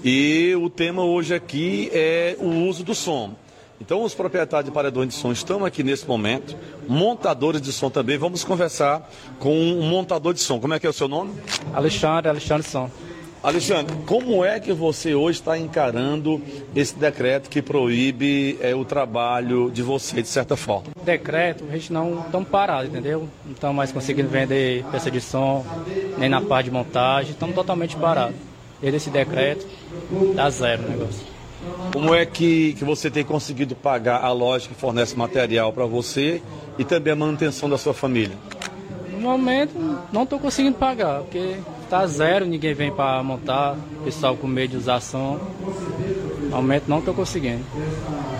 e 0.06 0.54
o 0.56 0.70
tema 0.70 1.04
hoje 1.04 1.34
aqui 1.34 1.90
é 1.92 2.36
o 2.38 2.68
uso 2.68 2.84
do 2.84 2.94
som. 2.94 3.34
Então, 3.82 4.04
os 4.04 4.14
proprietários 4.14 4.70
de 4.70 4.72
paredões 4.72 5.10
de 5.10 5.16
som 5.16 5.32
estão 5.32 5.64
aqui 5.64 5.84
nesse 5.84 6.06
momento, 6.06 6.56
montadores 6.88 7.62
de 7.62 7.72
som 7.72 7.90
também. 7.90 8.18
Vamos 8.18 8.44
conversar 8.44 9.10
com 9.40 9.56
um 9.56 9.82
montador 9.84 10.34
de 10.34 10.42
som. 10.42 10.60
Como 10.60 10.74
é 10.74 10.80
que 10.80 10.86
é 10.86 10.90
o 10.90 10.94
seu 10.94 11.08
nome? 11.08 11.32
Alexandre, 11.74 12.30
Alexandre 12.30 12.68
Som. 12.68 12.90
Alexandre, 13.42 13.96
como 14.06 14.44
é 14.44 14.60
que 14.60 14.74
você 14.74 15.16
hoje 15.16 15.40
está 15.40 15.58
encarando 15.58 16.42
esse 16.76 16.94
decreto 16.94 17.50
que 17.50 17.62
proíbe 17.62 18.58
é, 18.60 18.76
o 18.76 18.84
trabalho 18.84 19.72
de 19.72 19.82
você, 19.82 20.22
de 20.22 20.28
certa 20.28 20.58
forma? 20.58 20.88
Decreto, 21.06 21.64
a 21.70 21.72
gente 21.72 21.94
não 21.94 22.20
estamos 22.20 22.50
parados, 22.50 22.90
entendeu? 22.90 23.30
Não 23.46 23.54
estamos 23.54 23.78
mais 23.78 23.94
conseguindo 23.94 24.28
vender 24.28 24.84
peça 24.92 25.10
de 25.10 25.22
som, 25.22 25.66
nem 26.18 26.28
na 26.28 26.42
parte 26.42 26.66
de 26.66 26.72
montagem, 26.72 27.32
estamos 27.32 27.56
totalmente 27.56 27.96
parados. 27.96 28.36
Desde 28.82 28.98
esse 28.98 29.10
decreto, 29.10 29.66
dá 30.36 30.50
zero 30.50 30.84
o 30.84 30.90
negócio. 30.90 31.39
Como 31.92 32.14
é 32.14 32.26
que, 32.26 32.74
que 32.74 32.86
você 32.86 33.10
tem 33.10 33.24
conseguido 33.24 33.76
pagar 33.76 34.24
a 34.24 34.32
loja 34.32 34.68
que 34.68 34.76
fornece 34.76 35.16
material 35.18 35.74
para 35.74 35.86
você 35.86 36.42
e 36.78 36.84
também 36.84 37.14
a 37.14 37.16
manutenção 37.16 37.70
da 37.70 37.78
sua 37.78 37.94
família? 37.94 38.38
No 39.12 39.20
momento, 39.22 39.74
não 40.14 40.24
estou 40.24 40.40
conseguindo 40.40 40.78
pagar, 40.78 41.22
porque 41.22 41.58
está 41.84 42.06
zero, 42.08 42.46
ninguém 42.46 42.74
vem 42.74 42.92
para 42.92 43.22
montar, 43.24 43.76
pessoal 44.06 44.38
com 44.38 44.48
medo 44.48 44.72
de 44.72 44.78
usar 44.78 45.02
som. 45.02 45.40
No 46.44 46.56
momento, 46.56 46.86
não 46.88 47.00
estou 47.00 47.14
conseguindo. 47.14 47.64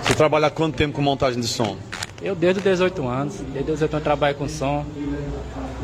Você 0.02 0.14
trabalha 0.14 0.46
há 0.46 0.50
quanto 0.50 0.76
tempo 0.76 0.94
com 0.94 1.02
montagem 1.02 1.40
de 1.40 1.48
som? 1.48 1.76
Eu 2.22 2.34
desde 2.34 2.58
os 2.58 2.64
18 2.64 3.06
anos. 3.06 3.34
Desde 3.52 3.70
os 3.72 3.78
18 3.78 3.94
anos 3.94 4.04
trabalho 4.04 4.34
com 4.36 4.48
som. 4.48 4.84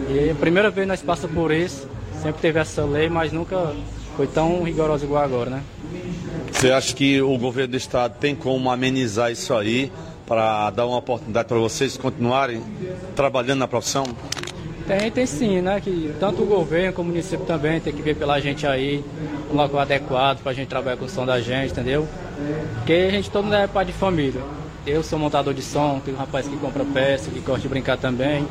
E 0.09 0.31
a 0.31 0.35
primeira 0.35 0.71
vez 0.71 0.87
nós 0.87 1.03
passamos 1.03 1.35
por 1.35 1.51
isso. 1.51 1.89
Sempre 2.23 2.41
teve 2.41 2.59
essa 2.59 2.85
lei, 2.85 3.09
mas 3.09 3.33
nunca 3.33 3.75
foi 4.17 4.27
tão 4.27 4.63
rigorosa 4.63 5.05
igual 5.05 5.23
agora, 5.23 5.51
né? 5.51 5.63
Você 6.51 6.71
acha 6.71 6.95
que 6.95 7.21
o 7.21 7.37
governo 7.37 7.73
do 7.73 7.77
estado 7.77 8.17
tem 8.19 8.35
como 8.35 8.71
amenizar 8.71 9.31
isso 9.31 9.53
aí 9.53 9.93
para 10.27 10.71
dar 10.71 10.87
uma 10.87 10.97
oportunidade 10.97 11.47
para 11.47 11.59
vocês 11.59 11.97
continuarem 11.97 12.63
trabalhando 13.15 13.59
na 13.59 13.69
profissão? 13.69 14.05
Tem, 14.87 15.11
tem 15.11 15.27
sim, 15.27 15.61
né? 15.61 15.81
Que 15.81 16.15
tanto 16.19 16.43
o 16.43 16.47
governo 16.47 16.93
como 16.93 17.11
o 17.11 17.13
município 17.13 17.45
também 17.45 17.81
tem 17.81 17.93
que 17.93 18.01
ver 18.01 18.17
pela 18.17 18.41
gente 18.41 18.67
aí, 18.67 19.05
um 19.53 19.57
local 19.57 19.81
adequado 19.81 20.41
para 20.41 20.53
a 20.53 20.55
gente 20.55 20.69
trabalhar 20.69 20.97
com 20.97 21.05
o 21.05 21.09
som 21.09 21.27
da 21.27 21.41
gente, 21.41 21.73
entendeu? 21.73 22.09
Porque 22.77 22.93
a 22.93 23.11
gente 23.11 23.31
todo 23.31 23.45
mundo 23.45 23.57
é 23.57 23.67
pai 23.67 23.85
de 23.85 23.93
família. 23.93 24.41
Eu 24.87 25.03
sou 25.03 25.19
montador 25.19 25.53
de 25.53 25.63
som, 25.63 26.01
tenho 26.05 26.17
um 26.17 26.21
rapaz 26.21 26.47
que 26.47 26.57
compra 26.57 26.85
peça, 26.85 27.29
que 27.29 27.41
gosta 27.41 27.61
de 27.61 27.69
brincar 27.69 27.99
também. 27.99 28.47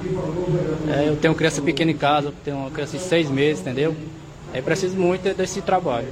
É, 0.93 1.07
eu 1.07 1.15
tenho 1.15 1.33
criança 1.33 1.61
pequena 1.61 1.91
em 1.91 1.97
casa, 1.97 2.33
tenho 2.43 2.57
uma 2.57 2.69
criança 2.69 2.97
de 2.97 3.03
seis 3.03 3.29
meses, 3.29 3.61
entendeu? 3.61 3.95
É 4.55 4.61
preciso 4.61 4.95
muito 4.95 5.35
desse 5.35 5.61
trabalho. 5.61 6.07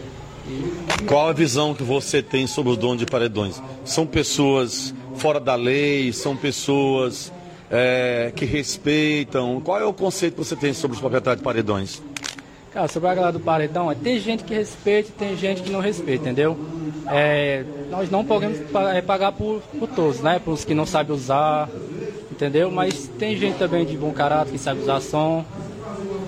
Qual 1.08 1.30
a 1.30 1.32
visão 1.32 1.74
que 1.74 1.82
você 1.82 2.22
tem 2.22 2.46
sobre 2.46 2.74
os 2.74 2.78
donos 2.78 2.98
de 2.98 3.06
paredões? 3.06 3.62
São 3.86 4.06
pessoas 4.06 4.94
fora 5.16 5.40
da 5.40 5.56
lei? 5.56 6.12
São 6.12 6.36
pessoas 6.36 7.32
é, 7.72 8.34
que 8.36 8.44
respeitam? 8.44 9.62
Qual 9.62 9.80
é 9.80 9.86
o 9.86 9.94
conceito 9.94 10.34
que 10.34 10.40
você 10.44 10.58
tem 10.58 10.74
sobre 10.74 10.96
os 10.96 11.00
proprietários 11.00 11.40
de 11.40 11.44
paredões? 11.46 12.02
Cara, 12.74 12.90
sobre 12.90 13.08
a 13.08 13.16
galera 13.16 13.32
do 13.32 13.40
paredão, 13.40 13.90
é, 13.90 13.96
tem 13.96 14.20
gente 14.20 14.44
que 14.44 14.54
respeita 14.54 15.08
e 15.10 15.14
tem 15.14 15.38
gente 15.38 15.62
que 15.62 15.72
não 15.72 15.80
respeita, 15.80 16.24
entendeu? 16.24 16.58
É, 17.08 17.64
nós 17.90 18.10
não 18.10 18.26
podemos 18.26 18.60
é, 18.94 19.02
pagar 19.02 19.32
por, 19.32 19.62
por 19.80 19.88
todos, 19.88 20.20
né? 20.20 20.42
Por 20.44 20.52
os 20.52 20.66
que 20.66 20.74
não 20.74 20.86
sabem 20.86 21.16
usar, 21.16 21.70
entendeu? 22.30 22.70
Mas 22.70 23.08
tem 23.18 23.38
gente 23.38 23.58
também 23.58 23.86
de 23.86 23.96
bom 23.96 24.12
caráter 24.12 24.52
que 24.52 24.58
sabe 24.58 24.82
usar 24.82 25.00
som. 25.00 25.46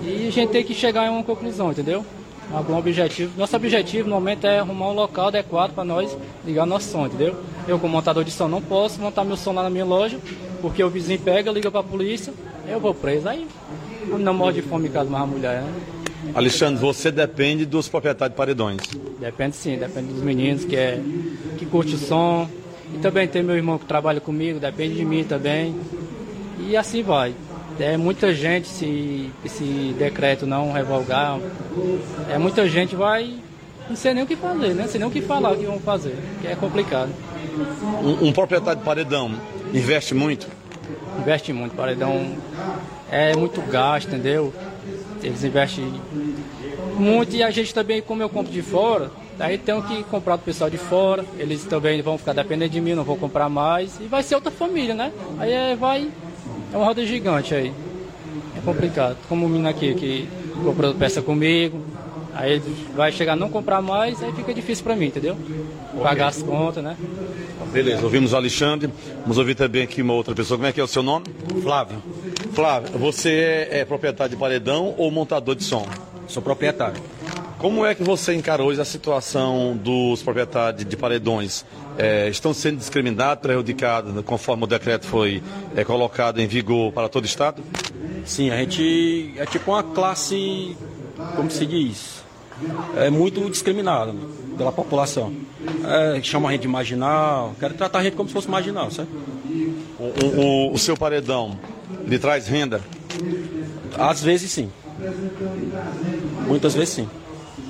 E 0.06 0.28
a 0.28 0.30
gente 0.30 0.50
tem 0.50 0.64
que 0.64 0.72
chegar 0.74 1.06
em 1.06 1.10
uma 1.10 1.24
conclusão, 1.24 1.70
entendeu? 1.72 2.04
algum 2.52 2.76
objetivo. 2.76 3.32
Nosso 3.36 3.56
objetivo 3.56 4.08
no 4.08 4.14
momento 4.14 4.46
é 4.46 4.58
arrumar 4.58 4.90
um 4.90 4.94
local 4.94 5.28
adequado 5.28 5.72
para 5.72 5.84
nós 5.84 6.16
ligar 6.44 6.66
nosso 6.66 6.90
som, 6.90 7.06
entendeu? 7.06 7.34
Eu, 7.66 7.78
como 7.78 7.92
montador 7.92 8.24
de 8.24 8.30
som, 8.30 8.48
não 8.48 8.62
posso 8.62 9.00
montar 9.00 9.24
meu 9.24 9.36
som 9.36 9.52
lá 9.52 9.62
na 9.62 9.70
minha 9.70 9.84
loja, 9.84 10.18
porque 10.60 10.82
o 10.82 10.88
vizinho 10.88 11.18
pega, 11.18 11.50
liga 11.50 11.70
para 11.70 11.80
a 11.80 11.84
polícia, 11.84 12.32
eu 12.68 12.78
vou 12.78 12.94
preso. 12.94 13.28
Aí 13.28 13.46
não 14.06 14.32
morre 14.32 14.54
de 14.54 14.62
fome 14.62 14.88
em 14.88 14.90
casa 14.90 15.10
mais 15.10 15.24
a 15.24 15.26
mulher, 15.26 15.62
né? 15.62 15.72
Alexandre, 16.34 16.80
você 16.80 17.10
depende 17.10 17.64
dos 17.64 17.88
proprietários 17.88 18.34
de 18.34 18.36
paredões. 18.36 18.80
Depende 19.20 19.56
sim, 19.56 19.76
depende 19.76 20.12
dos 20.12 20.22
meninos 20.22 20.64
que, 20.64 20.76
é, 20.76 21.00
que 21.56 21.66
curte 21.66 21.94
o 21.94 21.98
som. 21.98 22.48
E 22.94 22.98
também 22.98 23.26
tem 23.26 23.42
meu 23.42 23.56
irmão 23.56 23.78
que 23.78 23.84
trabalha 23.84 24.20
comigo, 24.20 24.58
depende 24.58 24.94
de 24.94 25.04
mim 25.04 25.24
também. 25.24 25.74
E 26.60 26.76
assim 26.76 27.02
vai. 27.02 27.34
É 27.78 27.96
muita 27.96 28.34
gente 28.34 28.68
se 28.68 29.30
esse 29.44 29.94
decreto 29.98 30.46
não 30.46 30.72
revogar. 30.72 31.38
É 32.30 32.38
muita 32.38 32.68
gente 32.68 32.96
vai. 32.96 33.34
Não 33.88 33.96
sei 33.96 34.14
nem 34.14 34.24
o 34.24 34.26
que 34.26 34.34
fazer, 34.34 34.74
né? 34.74 34.82
Não 34.82 34.88
sei 34.88 34.98
nem 34.98 35.08
o 35.08 35.12
que 35.12 35.20
falar 35.20 35.52
o 35.52 35.56
que 35.56 35.66
vão 35.66 35.78
fazer. 35.78 36.16
Que 36.40 36.48
é 36.48 36.56
complicado. 36.56 37.10
Um, 38.02 38.28
um 38.28 38.32
proprietário 38.32 38.78
de 38.78 38.84
paredão 38.84 39.32
investe 39.72 40.14
muito? 40.14 40.46
Investe 41.20 41.52
muito. 41.52 41.76
Paredão 41.76 42.36
é 43.10 43.36
muito 43.36 43.60
gasto, 43.62 44.08
entendeu? 44.08 44.52
Eles 45.22 45.44
investem 45.44 45.92
muito 46.98 47.36
e 47.36 47.42
a 47.42 47.50
gente 47.50 47.72
também, 47.74 48.00
como 48.00 48.22
eu 48.22 48.28
compro 48.28 48.52
de 48.52 48.62
fora, 48.62 49.10
Daí 49.38 49.58
tenho 49.58 49.82
que 49.82 50.02
comprar 50.04 50.36
do 50.36 50.42
pessoal 50.42 50.70
de 50.70 50.78
fora, 50.78 51.24
eles 51.38 51.64
também 51.64 52.00
vão 52.00 52.16
ficar 52.16 52.32
dependendo 52.32 52.70
de 52.70 52.80
mim, 52.80 52.94
não 52.94 53.04
vou 53.04 53.16
comprar 53.16 53.48
mais. 53.48 54.00
E 54.00 54.04
vai 54.04 54.22
ser 54.22 54.34
outra 54.34 54.50
família, 54.50 54.94
né? 54.94 55.12
Aí 55.38 55.52
é, 55.52 55.76
vai. 55.76 56.10
É 56.72 56.76
uma 56.76 56.86
roda 56.86 57.04
gigante 57.04 57.54
aí. 57.54 57.72
É 58.56 58.60
complicado. 58.64 59.16
Como 59.28 59.46
o 59.46 59.48
menino 59.48 59.68
aqui 59.68 59.94
que 59.94 60.28
comprou 60.62 60.94
peça 60.94 61.22
comigo, 61.22 61.80
aí 62.34 62.62
vai 62.94 63.12
chegar 63.12 63.32
a 63.32 63.36
não 63.36 63.48
comprar 63.48 63.80
mais, 63.80 64.22
aí 64.22 64.32
fica 64.32 64.52
difícil 64.52 64.84
para 64.84 64.96
mim, 64.96 65.06
entendeu? 65.06 65.36
Pagar 66.02 66.28
as 66.28 66.42
contas, 66.42 66.82
né? 66.82 66.96
Beleza, 67.72 68.02
ouvimos 68.02 68.32
o 68.32 68.36
Alexandre, 68.36 68.90
vamos 69.22 69.38
ouvir 69.38 69.54
também 69.54 69.82
aqui 69.82 70.00
uma 70.00 70.12
outra 70.12 70.34
pessoa. 70.34 70.56
Como 70.56 70.68
é 70.68 70.72
que 70.72 70.80
é 70.80 70.84
o 70.84 70.86
seu 70.86 71.02
nome? 71.02 71.26
Flávio. 71.62 72.02
Flávio, 72.52 72.98
você 72.98 73.68
é 73.70 73.84
proprietário 73.84 74.30
de 74.30 74.36
paredão 74.36 74.94
ou 74.96 75.10
montador 75.10 75.54
de 75.54 75.64
som? 75.64 75.86
Sou 76.28 76.42
proprietário. 76.42 77.00
Como 77.58 77.84
é 77.84 77.94
que 77.94 78.02
você 78.02 78.34
encara 78.34 78.62
hoje 78.62 78.80
a 78.80 78.84
situação 78.84 79.76
dos 79.76 80.22
proprietários 80.22 80.84
de 80.84 80.96
paredões? 80.96 81.64
É, 81.98 82.28
estão 82.28 82.52
sendo 82.52 82.78
discriminados, 82.78 83.40
prejudicados, 83.42 84.12
conforme 84.24 84.64
o 84.64 84.66
decreto 84.66 85.06
foi 85.06 85.42
é, 85.74 85.84
colocado 85.84 86.38
em 86.40 86.46
vigor 86.46 86.92
para 86.92 87.08
todo 87.08 87.24
o 87.24 87.26
Estado? 87.26 87.62
Sim, 88.24 88.50
a 88.50 88.56
gente 88.58 89.32
é 89.36 89.46
tipo 89.46 89.70
uma 89.70 89.82
classe, 89.82 90.76
como 91.34 91.50
se 91.50 91.64
diz, 91.64 92.22
é 92.96 93.10
muito 93.10 93.48
discriminada 93.50 94.12
né, 94.12 94.20
pela 94.56 94.72
população. 94.72 95.32
É, 95.84 96.20
chama 96.22 96.48
a 96.48 96.52
gente 96.52 96.62
de 96.62 96.68
marginal, 96.68 97.54
quer 97.58 97.72
tratar 97.72 98.00
a 98.00 98.02
gente 98.02 98.16
como 98.16 98.28
se 98.28 98.32
fosse 98.32 98.50
marginal, 98.50 98.90
certo? 98.90 99.10
O, 99.98 100.26
o, 100.26 100.72
o 100.72 100.78
seu 100.78 100.96
paredão 100.96 101.58
lhe 102.06 102.18
traz 102.18 102.46
renda? 102.46 102.80
Às 103.98 104.22
vezes 104.22 104.50
sim. 104.50 104.70
Muitas 106.46 106.74
vezes 106.74 106.94
sim. 106.94 107.08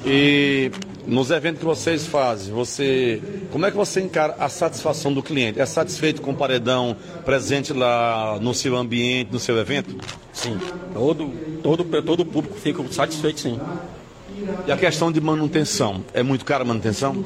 E 0.04 0.70
nos 1.06 1.30
eventos 1.30 1.60
que 1.60 1.64
vocês 1.64 2.06
fazem, 2.06 2.52
você, 2.52 3.22
como 3.52 3.64
é 3.64 3.70
que 3.70 3.76
você 3.76 4.00
encara 4.00 4.34
a 4.38 4.48
satisfação 4.48 5.12
do 5.12 5.22
cliente? 5.22 5.60
É 5.60 5.66
satisfeito 5.66 6.20
com 6.20 6.32
o 6.32 6.34
paredão 6.34 6.96
presente 7.24 7.72
lá 7.72 8.38
no 8.40 8.52
seu 8.52 8.76
ambiente, 8.76 9.32
no 9.32 9.38
seu 9.38 9.56
evento? 9.58 9.96
Sim. 10.32 10.58
Todo, 10.92 11.32
todo, 11.62 11.84
todo 12.02 12.20
o 12.20 12.26
público 12.26 12.58
fica 12.58 12.82
satisfeito, 12.90 13.40
sim. 13.40 13.60
E 14.66 14.72
a 14.72 14.76
questão 14.76 15.10
de 15.12 15.20
manutenção, 15.20 16.04
é 16.12 16.22
muito 16.22 16.44
cara 16.44 16.62
a 16.62 16.66
manutenção? 16.66 17.24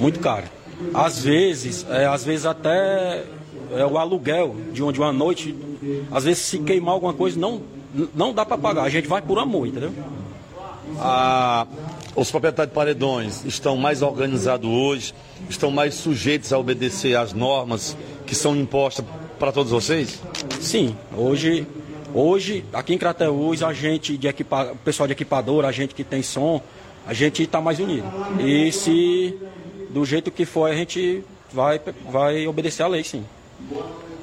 Muito 0.00 0.20
caro. 0.20 0.44
Às 0.92 1.22
vezes, 1.22 1.86
é, 1.88 2.06
às 2.06 2.22
vezes 2.22 2.44
até 2.44 3.24
é, 3.72 3.86
o 3.86 3.98
aluguel 3.98 4.54
de 4.72 4.82
uma, 4.82 4.92
de 4.92 5.00
uma 5.00 5.12
noite, 5.12 5.56
às 6.10 6.24
vezes 6.24 6.42
se 6.42 6.58
queimar 6.58 6.94
alguma 6.94 7.14
coisa, 7.14 7.38
não, 7.38 7.62
não 8.14 8.32
dá 8.32 8.44
para 8.44 8.58
pagar. 8.58 8.82
A 8.84 8.88
gente 8.90 9.08
vai 9.08 9.22
por 9.22 9.38
amor, 9.38 9.66
entendeu? 9.66 9.92
Ah, 10.98 11.66
os 12.16 12.30
proprietários 12.30 12.72
de 12.72 12.74
paredões 12.74 13.44
estão 13.44 13.76
mais 13.76 14.00
organizados 14.00 14.68
hoje, 14.68 15.14
estão 15.50 15.70
mais 15.70 15.94
sujeitos 15.94 16.52
a 16.52 16.58
obedecer 16.58 17.16
às 17.16 17.32
normas 17.32 17.96
que 18.26 18.34
são 18.34 18.56
impostas 18.56 19.04
para 19.38 19.52
todos 19.52 19.70
vocês? 19.70 20.20
Sim, 20.60 20.96
hoje, 21.14 21.66
hoje 22.14 22.64
aqui 22.72 22.94
em 22.94 22.98
Crateús, 22.98 23.62
a 23.62 23.72
gente 23.74 24.16
de 24.16 24.26
equipa, 24.26 24.72
o 24.72 24.76
pessoal 24.76 25.06
de 25.06 25.12
equipador, 25.12 25.66
a 25.66 25.72
gente 25.72 25.94
que 25.94 26.02
tem 26.02 26.22
som, 26.22 26.60
a 27.06 27.12
gente 27.12 27.42
está 27.42 27.60
mais 27.60 27.78
unido. 27.78 28.06
E 28.40 28.72
se 28.72 29.38
do 29.90 30.04
jeito 30.04 30.30
que 30.30 30.46
for, 30.46 30.70
a 30.70 30.74
gente 30.74 31.22
vai, 31.52 31.80
vai 32.10 32.46
obedecer 32.46 32.82
à 32.82 32.88
lei, 32.88 33.04
sim. 33.04 33.24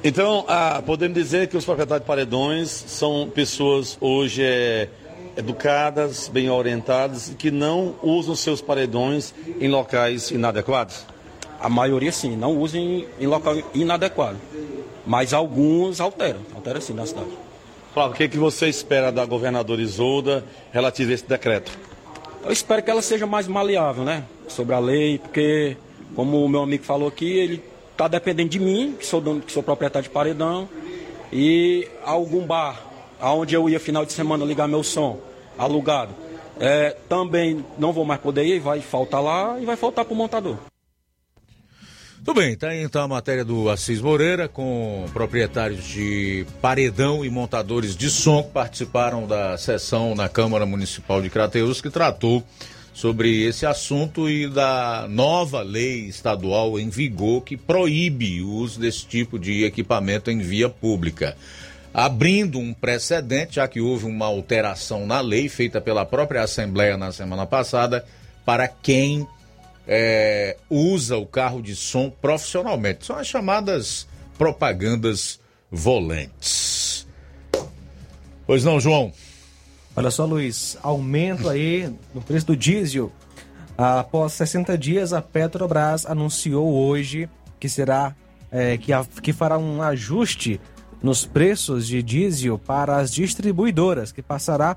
Então, 0.02 0.44
ah, 0.48 0.82
podemos 0.84 1.14
dizer 1.14 1.48
que 1.48 1.56
os 1.56 1.64
proprietários 1.64 2.02
de 2.02 2.06
paredões 2.06 2.70
são 2.70 3.30
pessoas 3.32 3.96
hoje 4.00 4.42
é, 4.42 4.88
educadas, 5.36 6.28
bem 6.28 6.48
orientadas 6.48 7.28
e 7.28 7.34
que 7.34 7.50
não 7.50 7.94
usam 8.02 8.34
seus 8.34 8.60
paredões 8.60 9.34
em 9.60 9.68
locais 9.68 10.30
inadequados? 10.30 11.04
A 11.60 11.68
maioria 11.68 12.12
sim, 12.12 12.36
não 12.36 12.58
usam 12.58 12.80
em, 12.80 13.06
em 13.20 13.26
local 13.26 13.56
inadequado. 13.74 14.38
Mas 15.06 15.32
alguns 15.32 16.00
alteram, 16.00 16.40
alteram 16.54 16.80
sim 16.80 16.92
na 16.92 17.06
cidade. 17.06 17.30
Flávio, 17.92 18.12
o 18.12 18.16
que, 18.16 18.24
é 18.24 18.28
que 18.28 18.38
você 18.38 18.68
espera 18.68 19.12
da 19.12 19.24
governadora 19.24 19.80
Isolda 19.80 20.44
relativo 20.72 21.10
a 21.10 21.14
esse 21.14 21.26
decreto? 21.26 21.70
Eu 22.44 22.52
espero 22.52 22.82
que 22.82 22.90
ela 22.90 23.00
seja 23.00 23.26
mais 23.26 23.46
maleável, 23.46 24.04
né? 24.04 24.24
Sobre 24.48 24.74
a 24.74 24.78
lei, 24.78 25.18
porque, 25.18 25.76
como 26.14 26.44
o 26.44 26.48
meu 26.48 26.62
amigo 26.62 26.84
falou 26.84 27.08
aqui, 27.08 27.38
ele 27.38 27.62
está 27.92 28.08
dependendo 28.08 28.50
de 28.50 28.58
mim, 28.58 28.96
que 28.98 29.06
sou 29.06 29.20
dono, 29.20 29.40
que 29.40 29.52
sou 29.52 29.62
proprietário 29.62 30.08
de 30.08 30.12
paredão, 30.12 30.68
e 31.32 31.88
algum 32.04 32.44
bar 32.44 32.83
aonde 33.24 33.54
eu 33.54 33.70
ia 33.70 33.80
final 33.80 34.04
de 34.04 34.12
semana 34.12 34.44
ligar 34.44 34.68
meu 34.68 34.82
som 34.82 35.18
alugado, 35.56 36.12
é, 36.60 36.94
também 37.08 37.64
não 37.78 37.90
vou 37.90 38.04
mais 38.04 38.20
poder 38.20 38.44
ir, 38.44 38.60
vai 38.60 38.82
faltar 38.82 39.22
lá 39.22 39.58
e 39.58 39.64
vai 39.64 39.76
faltar 39.76 40.04
para 40.04 40.12
o 40.12 40.16
montador. 40.16 40.58
Tudo 42.22 42.34
bem, 42.34 42.54
tá 42.54 42.68
aí 42.68 42.82
então 42.82 43.02
a 43.02 43.08
matéria 43.08 43.44
do 43.44 43.70
Assis 43.70 44.00
Moreira 44.00 44.46
com 44.46 45.06
proprietários 45.12 45.84
de 45.84 46.46
paredão 46.60 47.24
e 47.24 47.30
montadores 47.30 47.96
de 47.96 48.10
som 48.10 48.42
que 48.42 48.50
participaram 48.50 49.26
da 49.26 49.56
sessão 49.56 50.14
na 50.14 50.28
Câmara 50.28 50.66
Municipal 50.66 51.22
de 51.22 51.30
Crateus 51.30 51.80
que 51.80 51.90
tratou 51.90 52.42
sobre 52.92 53.42
esse 53.42 53.64
assunto 53.64 54.28
e 54.28 54.48
da 54.48 55.06
nova 55.08 55.62
lei 55.62 56.06
estadual 56.06 56.78
em 56.78 56.90
vigor 56.90 57.42
que 57.42 57.56
proíbe 57.56 58.42
o 58.42 58.50
uso 58.50 58.80
desse 58.80 59.06
tipo 59.06 59.38
de 59.38 59.64
equipamento 59.64 60.30
em 60.30 60.38
via 60.38 60.68
pública. 60.68 61.36
Abrindo 61.94 62.58
um 62.58 62.74
precedente, 62.74 63.54
já 63.54 63.68
que 63.68 63.80
houve 63.80 64.04
uma 64.04 64.26
alteração 64.26 65.06
na 65.06 65.20
lei 65.20 65.48
feita 65.48 65.80
pela 65.80 66.04
própria 66.04 66.42
Assembleia 66.42 66.96
na 66.96 67.12
semana 67.12 67.46
passada, 67.46 68.04
para 68.44 68.66
quem 68.66 69.24
é, 69.86 70.56
usa 70.68 71.16
o 71.16 71.24
carro 71.24 71.62
de 71.62 71.76
som 71.76 72.10
profissionalmente. 72.10 73.06
São 73.06 73.16
as 73.16 73.28
chamadas 73.28 74.08
propagandas 74.36 75.38
volantes. 75.70 77.06
Pois 78.44 78.64
não, 78.64 78.80
João? 78.80 79.12
Olha 79.94 80.10
só, 80.10 80.24
Luiz, 80.24 80.76
aumento 80.82 81.48
aí 81.48 81.88
no 82.12 82.20
preço 82.20 82.46
do 82.46 82.56
diesel. 82.56 83.12
Após 83.78 84.32
60 84.32 84.76
dias, 84.76 85.12
a 85.12 85.22
Petrobras 85.22 86.06
anunciou 86.06 86.72
hoje 86.74 87.28
que 87.60 87.68
será 87.68 88.16
é, 88.50 88.76
que, 88.76 88.92
a, 88.92 89.04
que 89.22 89.32
fará 89.32 89.58
um 89.58 89.80
ajuste 89.82 90.60
nos 91.04 91.24
preços 91.26 91.86
de 91.86 92.02
diesel 92.02 92.58
para 92.58 92.96
as 92.96 93.12
distribuidoras, 93.12 94.10
que 94.10 94.22
passará 94.22 94.74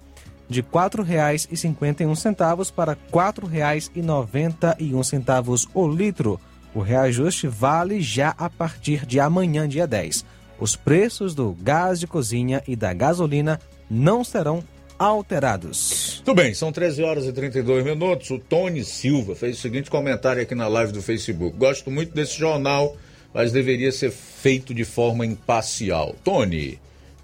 de 0.49 0.59
R$ 0.59 0.67
4,51 0.73 2.73
para 2.73 2.91
R$ 2.91 2.99
4,91 3.09 5.69
o 5.73 5.87
litro. 5.87 6.37
O 6.75 6.81
reajuste 6.81 7.47
vale 7.47 8.01
já 8.01 8.35
a 8.37 8.49
partir 8.49 9.05
de 9.05 9.21
amanhã, 9.21 9.69
dia 9.69 9.87
10. 9.87 10.25
Os 10.59 10.75
preços 10.75 11.33
do 11.33 11.55
gás 11.61 11.97
de 11.97 12.07
cozinha 12.07 12.61
e 12.67 12.75
da 12.75 12.91
gasolina 12.91 13.57
não 13.89 14.21
serão 14.21 14.61
alterados. 14.99 16.21
Tudo 16.25 16.35
bem, 16.35 16.53
são 16.53 16.73
13 16.73 17.03
horas 17.03 17.25
e 17.25 17.31
32 17.31 17.85
minutos. 17.85 18.29
O 18.31 18.37
Tony 18.37 18.83
Silva 18.83 19.33
fez 19.33 19.57
o 19.57 19.61
seguinte 19.61 19.89
comentário 19.89 20.41
aqui 20.41 20.55
na 20.55 20.67
live 20.67 20.91
do 20.91 21.01
Facebook. 21.01 21.55
Gosto 21.55 21.89
muito 21.89 22.13
desse 22.13 22.37
jornal, 22.37 22.97
mas 23.37 23.51
deveria 23.51 23.91
ser 23.91 24.09
feito 24.09 24.73
de 24.73 24.83
forma 24.83 25.23
imparcial. 25.23 26.15
Tony, 26.23 26.79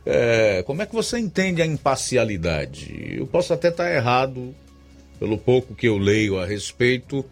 é, 0.06 0.61
como 0.61 0.84
é 0.84 0.85
que 0.85 0.94
você 0.94 1.18
entende 1.18 1.60
a 1.60 1.65
imparcialidade? 1.65 3.15
Eu 3.18 3.26
posso 3.26 3.52
até 3.52 3.69
estar 3.69 3.91
errado, 3.91 4.53
pelo 5.18 5.40
pouco 5.40 5.73
que 5.73 5.88
eu 5.88 5.98
leio 5.98 6.38
a 6.38 6.45
respeito, 6.45 7.26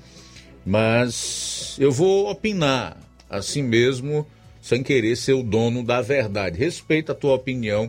mas 0.66 1.78
eu 1.80 1.92
vou 1.92 2.32
opinar 2.32 2.98
assim 3.30 3.62
mesmo, 3.62 4.26
sem 4.60 4.82
querer 4.82 5.16
ser 5.16 5.34
o 5.34 5.44
dono 5.44 5.84
da 5.84 6.02
verdade. 6.02 6.58
Respeito 6.58 7.12
a 7.12 7.16
tua 7.16 7.36
opinião 7.36 7.88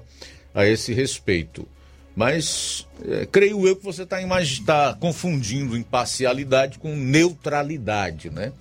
a 0.54 0.66
esse 0.66 0.92
respeito. 0.92 1.66
Mas 2.14 2.86
é, 3.08 3.24
creio 3.24 3.66
eu 3.66 3.76
que 3.76 3.82
você 3.82 4.02
está 4.02 4.18
tá 4.66 4.94
confundindo 5.00 5.74
imparcialidade 5.74 6.78
com 6.78 6.94
neutralidade, 6.94 8.28
né? 8.28 8.52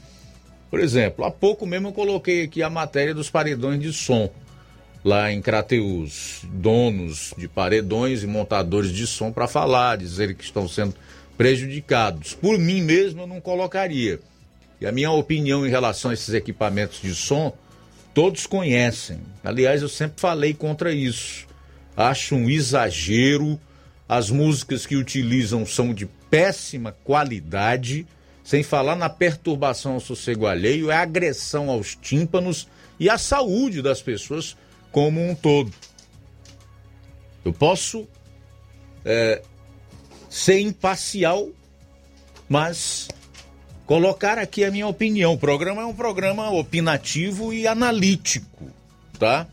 Por 0.72 0.80
exemplo, 0.80 1.26
há 1.26 1.30
pouco 1.30 1.68
mesmo 1.68 1.90
eu 1.90 1.92
coloquei 1.92 2.44
aqui 2.44 2.64
a 2.64 2.70
matéria 2.70 3.14
dos 3.14 3.30
paredões 3.30 3.82
de 3.82 3.92
som. 3.92 4.32
lá 5.04 5.32
em 5.32 5.42
Crateus, 5.42 6.42
donos 6.44 7.34
de 7.36 7.48
paredões 7.48 8.22
e 8.22 8.28
montadores 8.28 8.92
de 8.92 9.08
som 9.08 9.32
para 9.32 9.48
falar, 9.48 9.98
dizer 9.98 10.36
que 10.36 10.44
estão 10.44 10.68
sendo 10.68 10.96
prejudicados. 11.36 12.34
Por 12.36 12.58
mim 12.60 12.82
mesmo 12.82 13.22
eu 13.22 13.28
não 13.28 13.42
colocaria. 13.42 14.20
E 14.80 14.86
a 14.86 14.92
minha 14.92 15.12
opinião 15.12 15.66
em 15.66 15.70
relação 15.70 16.12
a 16.12 16.14
esses 16.14 16.34
equipamentos 16.34 17.02
de 17.02 17.16
som, 17.16 17.52
todos 18.14 18.46
conhecem. 18.46 19.20
Aliás, 19.44 19.82
eu 19.82 19.90
sempre 19.90 20.22
falei 20.22 20.54
contra 20.54 20.94
isso. 20.94 21.48
Acho 21.98 22.36
um 22.36 22.50
exagero. 22.50 23.60
As 24.08 24.30
músicas 24.30 24.86
que 24.86 24.96
utilizam 24.96 25.66
são 25.66 25.94
de 25.94 26.06
péssima 26.06 26.96
qualidade, 27.04 28.06
sem 28.52 28.64
falar 28.64 28.98
na 28.98 29.10
perturbação 29.10 29.94
ao 29.94 30.02
sossego 30.02 30.46
alheio, 30.46 30.92
é 30.92 30.98
agressão 30.98 31.70
aos 31.70 31.96
tímpanos 31.96 32.68
e 33.00 33.10
à 33.10 33.18
saúde 33.18 33.82
das 33.82 34.02
pessoas 34.02 34.58
como 34.92 35.26
um 35.26 35.34
todo. 35.34 35.72
Eu 37.46 37.54
posso 37.54 38.06
é, 39.06 39.42
ser 40.30 40.60
imparcial, 40.60 41.48
mas 42.50 43.08
colocar 43.86 44.38
aqui 44.38 44.66
a 44.66 44.70
minha 44.70 44.86
opinião. 44.86 45.32
O 45.32 45.38
programa 45.38 45.84
é 45.84 45.86
um 45.86 45.96
programa 45.96 46.50
opinativo 46.50 47.54
e 47.54 47.66
analítico, 47.66 48.70
tá? 49.18 49.48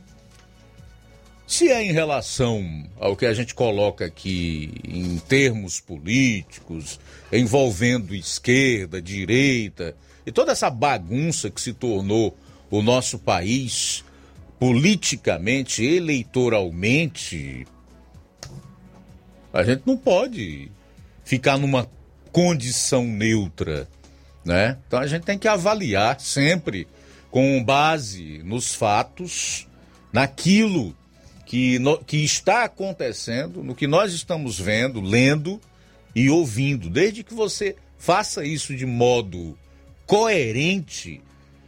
Se 1.49 1.71
é 1.71 1.83
em 1.83 1.93
relação 1.93 2.85
ao 3.01 3.17
que 3.17 3.25
a 3.25 3.33
gente 3.33 3.55
coloca 3.55 4.05
aqui 4.05 4.71
em 4.87 5.17
termos 5.19 5.81
políticos, 5.81 7.01
envolvendo 7.33 8.15
esquerda, 8.15 9.01
direita 9.01 9.97
e 10.27 10.31
toda 10.31 10.53
essa 10.53 10.69
bagunça 10.69 11.49
que 11.49 11.59
se 11.59 11.73
tornou 11.73 12.37
o 12.71 12.83
nosso 12.83 13.19
país 13.19 14.05
politicamente, 14.59 15.83
eleitoralmente, 15.83 17.67
a 19.51 19.65
gente 19.65 19.85
não 19.87 19.97
pode 19.97 20.71
ficar 21.25 21.57
numa 21.57 21.89
condição 22.31 23.05
neutra, 23.05 23.89
né? 24.45 24.77
Então 24.87 25.01
a 25.01 25.07
gente 25.07 25.23
tem 25.23 25.39
que 25.39 25.49
avaliar 25.49 26.21
sempre 26.21 26.87
com 27.31 27.65
base 27.65 28.43
nos 28.45 28.75
fatos, 28.75 29.67
naquilo 30.13 30.95
que, 31.49 31.79
no, 31.79 31.97
que 31.97 32.19
está 32.19 32.65
acontecendo, 32.65 33.65
no 33.65 33.75
que 33.75 33.87
nós 33.87 34.13
estamos 34.13 34.61
vendo, 34.61 35.01
lendo 35.01 35.59
e 36.15 36.29
ouvindo. 36.29 36.91
Desde 36.91 37.25
que 37.25 37.33
você 37.33 37.75
faça 37.97 38.45
isso 38.45 38.77
de 38.77 38.85
modo 38.85 39.59
coerente, 40.07 41.23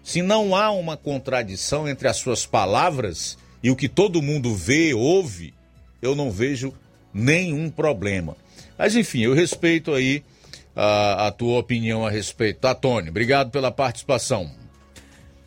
se 0.05 0.21
não 0.21 0.55
há 0.55 0.71
uma 0.71 0.99
contradição 0.99 1.89
entre 1.89 2.09
as 2.09 2.19
suas 2.19 2.45
palavras 2.45 3.39
e 3.63 3.71
o 3.71 3.77
que 3.77 3.89
todo 3.89 4.21
mundo 4.21 4.55
vê, 4.55 4.93
ouve, 4.93 5.55
eu 6.03 6.15
não 6.15 6.31
vejo 6.31 6.75
nenhum 7.13 7.71
problema. 7.71 8.37
Mas 8.77 8.95
enfim, 8.95 9.21
eu 9.21 9.33
respeito 9.33 9.95
aí 9.95 10.23
a, 10.77 11.29
a 11.29 11.33
tua 11.33 11.59
opinião 11.59 12.07
a 12.07 12.11
respeito. 12.11 12.61
Tá, 12.61 12.75
Tony? 12.75 13.09
Obrigado 13.09 13.51
pela 13.51 13.71
participação. 13.71 14.51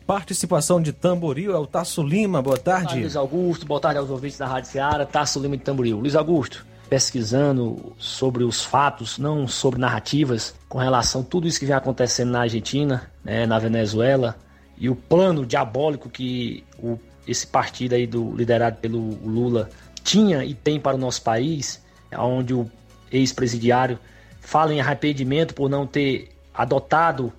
Participação 0.06 0.82
de 0.82 0.92
Tamboril 0.92 1.54
é 1.54 1.58
o 1.58 1.66
Tasso 1.66 2.02
Lima, 2.02 2.42
boa 2.42 2.58
tarde. 2.58 3.00
Luiz 3.00 3.16
Augusto, 3.16 3.64
boa 3.64 3.80
tarde 3.80 3.98
aos 3.98 4.10
ouvintes 4.10 4.36
da 4.36 4.46
Rádio 4.46 4.70
Seara, 4.70 5.06
Tasso 5.06 5.40
Lima 5.40 5.56
de 5.56 5.62
Tamboril. 5.62 5.98
Luiz 5.98 6.14
Augusto, 6.14 6.66
pesquisando 6.90 7.94
sobre 7.96 8.44
os 8.44 8.62
fatos, 8.62 9.16
não 9.16 9.48
sobre 9.48 9.80
narrativas, 9.80 10.54
com 10.68 10.76
relação 10.76 11.22
a 11.22 11.24
tudo 11.24 11.48
isso 11.48 11.58
que 11.58 11.64
vem 11.64 11.74
acontecendo 11.74 12.32
na 12.32 12.42
Argentina, 12.42 13.10
né, 13.24 13.46
na 13.46 13.58
Venezuela, 13.58 14.36
e 14.76 14.90
o 14.90 14.94
plano 14.94 15.46
diabólico 15.46 16.10
que 16.10 16.62
o, 16.78 16.98
esse 17.26 17.46
partido 17.46 17.94
aí 17.94 18.06
do, 18.06 18.36
liderado 18.36 18.76
pelo 18.76 19.00
Lula 19.24 19.70
tinha 20.02 20.44
e 20.44 20.52
tem 20.52 20.78
para 20.78 20.96
o 20.96 21.00
nosso 21.00 21.22
país, 21.22 21.82
onde 22.14 22.52
o 22.52 22.70
ex-presidiário 23.10 23.98
fala 24.38 24.74
em 24.74 24.82
arrependimento 24.82 25.54
por 25.54 25.70
não 25.70 25.86
ter 25.86 26.28
adotado 26.52 27.32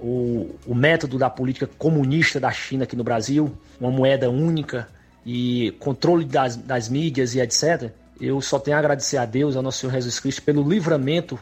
o, 0.00 0.54
o 0.66 0.74
método 0.74 1.18
da 1.18 1.28
política 1.28 1.68
comunista 1.78 2.40
da 2.40 2.50
China 2.50 2.84
aqui 2.84 2.96
no 2.96 3.04
Brasil, 3.04 3.52
uma 3.80 3.90
moeda 3.90 4.30
única 4.30 4.88
e 5.24 5.72
controle 5.78 6.24
das, 6.24 6.56
das 6.56 6.88
mídias 6.88 7.34
e 7.34 7.40
etc. 7.40 7.92
Eu 8.20 8.40
só 8.40 8.58
tenho 8.58 8.76
a 8.76 8.80
agradecer 8.80 9.18
a 9.18 9.24
Deus, 9.24 9.56
ao 9.56 9.62
nosso 9.62 9.78
Senhor 9.78 9.92
Jesus 9.92 10.18
Cristo, 10.18 10.42
pelo 10.42 10.68
livramento 10.68 11.38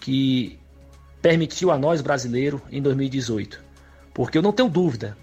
que 0.00 0.58
permitiu 1.20 1.70
a 1.70 1.78
nós 1.78 2.00
brasileiros 2.00 2.60
em 2.70 2.82
2018. 2.82 3.62
Porque 4.12 4.36
eu 4.36 4.42
não 4.42 4.52
tenho 4.52 4.68
dúvida, 4.68 5.16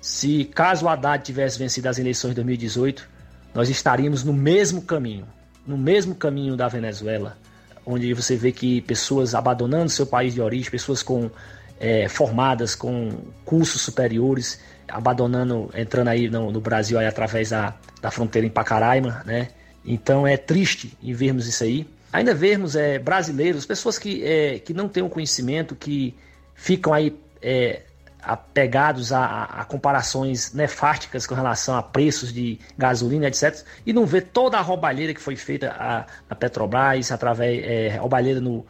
se 0.00 0.44
caso 0.44 0.86
o 0.86 0.88
Haddad 0.88 1.24
tivesse 1.24 1.58
vencido 1.58 1.88
as 1.88 1.98
eleições 1.98 2.30
de 2.30 2.36
2018, 2.36 3.08
nós 3.54 3.68
estaríamos 3.68 4.24
no 4.24 4.32
mesmo 4.32 4.82
caminho, 4.82 5.26
no 5.66 5.78
mesmo 5.78 6.14
caminho 6.14 6.56
da 6.56 6.68
Venezuela, 6.68 7.38
onde 7.86 8.12
você 8.12 8.36
vê 8.36 8.50
que 8.50 8.80
pessoas 8.82 9.34
abandonando 9.34 9.90
seu 9.90 10.06
país 10.06 10.34
de 10.34 10.40
origem, 10.40 10.70
pessoas 10.70 11.02
com 11.02 11.30
é, 11.78 12.08
formadas 12.08 12.74
com 12.74 13.10
cursos 13.44 13.80
superiores, 13.82 14.60
abandonando, 14.88 15.70
entrando 15.74 16.08
aí 16.08 16.28
no, 16.28 16.50
no 16.50 16.60
Brasil 16.60 16.98
aí 16.98 17.06
através 17.06 17.50
da, 17.50 17.74
da 18.00 18.10
fronteira 18.10 18.46
em 18.46 18.50
Pacaraima, 18.50 19.22
né? 19.24 19.48
Então 19.84 20.26
é 20.26 20.36
triste 20.36 20.96
em 21.02 21.12
vermos 21.12 21.46
isso 21.46 21.62
aí. 21.64 21.86
Ainda 22.12 22.34
vermos 22.34 22.76
é, 22.76 22.98
brasileiros, 22.98 23.66
pessoas 23.66 23.98
que, 23.98 24.24
é, 24.24 24.58
que 24.58 24.72
não 24.72 24.88
têm 24.88 25.02
o 25.02 25.06
um 25.06 25.08
conhecimento, 25.08 25.74
que 25.74 26.14
ficam 26.54 26.92
aí 26.92 27.18
é, 27.42 27.82
apegados 28.22 29.12
a, 29.12 29.44
a, 29.44 29.64
comparações 29.64 30.54
nefásticas 30.54 31.26
com 31.26 31.34
relação 31.34 31.76
a 31.76 31.82
preços 31.82 32.32
de 32.32 32.58
gasolina, 32.78 33.26
etc., 33.26 33.64
e 33.84 33.92
não 33.92 34.06
vê 34.06 34.20
toda 34.20 34.56
a 34.56 34.60
roubalheira 34.60 35.12
que 35.12 35.20
foi 35.20 35.36
feita 35.36 35.70
a, 35.70 36.34
Petrobras, 36.34 37.12
através 37.12 37.62
é, 37.62 37.96
roubalheira 37.96 38.40
no 38.40 38.64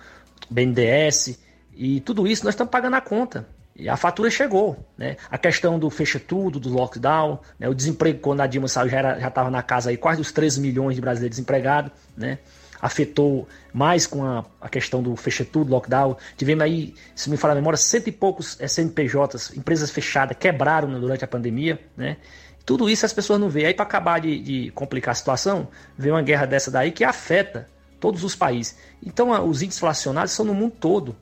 BNDES, 0.51 1.39
e 1.77 2.01
tudo 2.01 2.27
isso 2.27 2.45
nós 2.45 2.55
estamos 2.55 2.71
pagando 2.71 2.95
a 2.97 3.01
conta. 3.01 3.47
E 3.77 3.89
a 3.89 3.97
fatura 3.97 4.31
chegou, 4.31 4.79
né? 4.97 5.17
A 5.29 5.37
questão 5.37 5.79
do 5.79 5.91
fecha 5.91 6.21
tudo, 6.21 6.61
do 6.61 6.69
lockdown, 6.69 7.41
né? 7.59 7.69
o 7.69 7.75
desemprego 7.75 8.21
quando 8.21 8.41
a 8.41 8.47
Dilma 8.47 8.69
saiu 8.69 8.89
já 8.89 9.27
estava 9.27 9.51
na 9.51 9.63
casa 9.63 9.91
aí 9.91 9.97
quase 9.97 10.19
dos 10.19 10.31
13 10.31 10.61
milhões 10.61 10.95
de 10.95 11.01
brasileiros 11.01 11.37
desempregados, 11.37 11.91
né? 12.17 12.39
Afetou 12.81 13.49
mais 13.73 14.07
com 14.07 14.25
a, 14.25 14.45
a 14.61 14.69
questão 14.69 15.03
do 15.03 15.17
fecha 15.17 15.45
tudo, 15.45 15.73
lockdown. 15.73 16.17
Tivemos 16.37 16.63
aí, 16.63 16.95
se 17.17 17.29
me 17.31 17.37
falar 17.37 17.55
a 17.55 17.57
memória, 17.57 17.77
cento 17.77 18.09
e 18.09 18.13
poucos 18.13 18.59
CNPJs, 18.65 19.57
empresas 19.57 19.91
fechadas, 19.91 20.37
quebraram 20.39 20.87
né, 20.89 20.99
durante 21.01 21.25
a 21.25 21.29
pandemia, 21.29 21.81
né? 21.97 22.19
Tudo 22.65 22.89
isso 22.89 23.05
as 23.05 23.13
pessoas 23.13 23.41
não 23.41 23.49
veem. 23.49 23.67
Aí, 23.67 23.75
para 23.75 23.85
acabar 23.85 24.21
de, 24.21 24.39
de, 24.39 24.71
complicar 24.71 25.13
a 25.13 25.15
situação, 25.15 25.69
vem 25.99 26.13
uma 26.13 26.23
guerra 26.23 26.47
dessa 26.47 26.71
daí 26.71 26.93
que 26.93 27.05
afeta 27.05 27.69
todos 27.99 28.23
os 28.23 28.37
países. 28.37 28.77
Então, 29.05 29.31
os 29.49 29.63
índices 29.63 29.79
inflacionários 29.79 30.33
são 30.33 30.45
no 30.45 30.55
mundo 30.55 30.75
todo. 30.79 31.17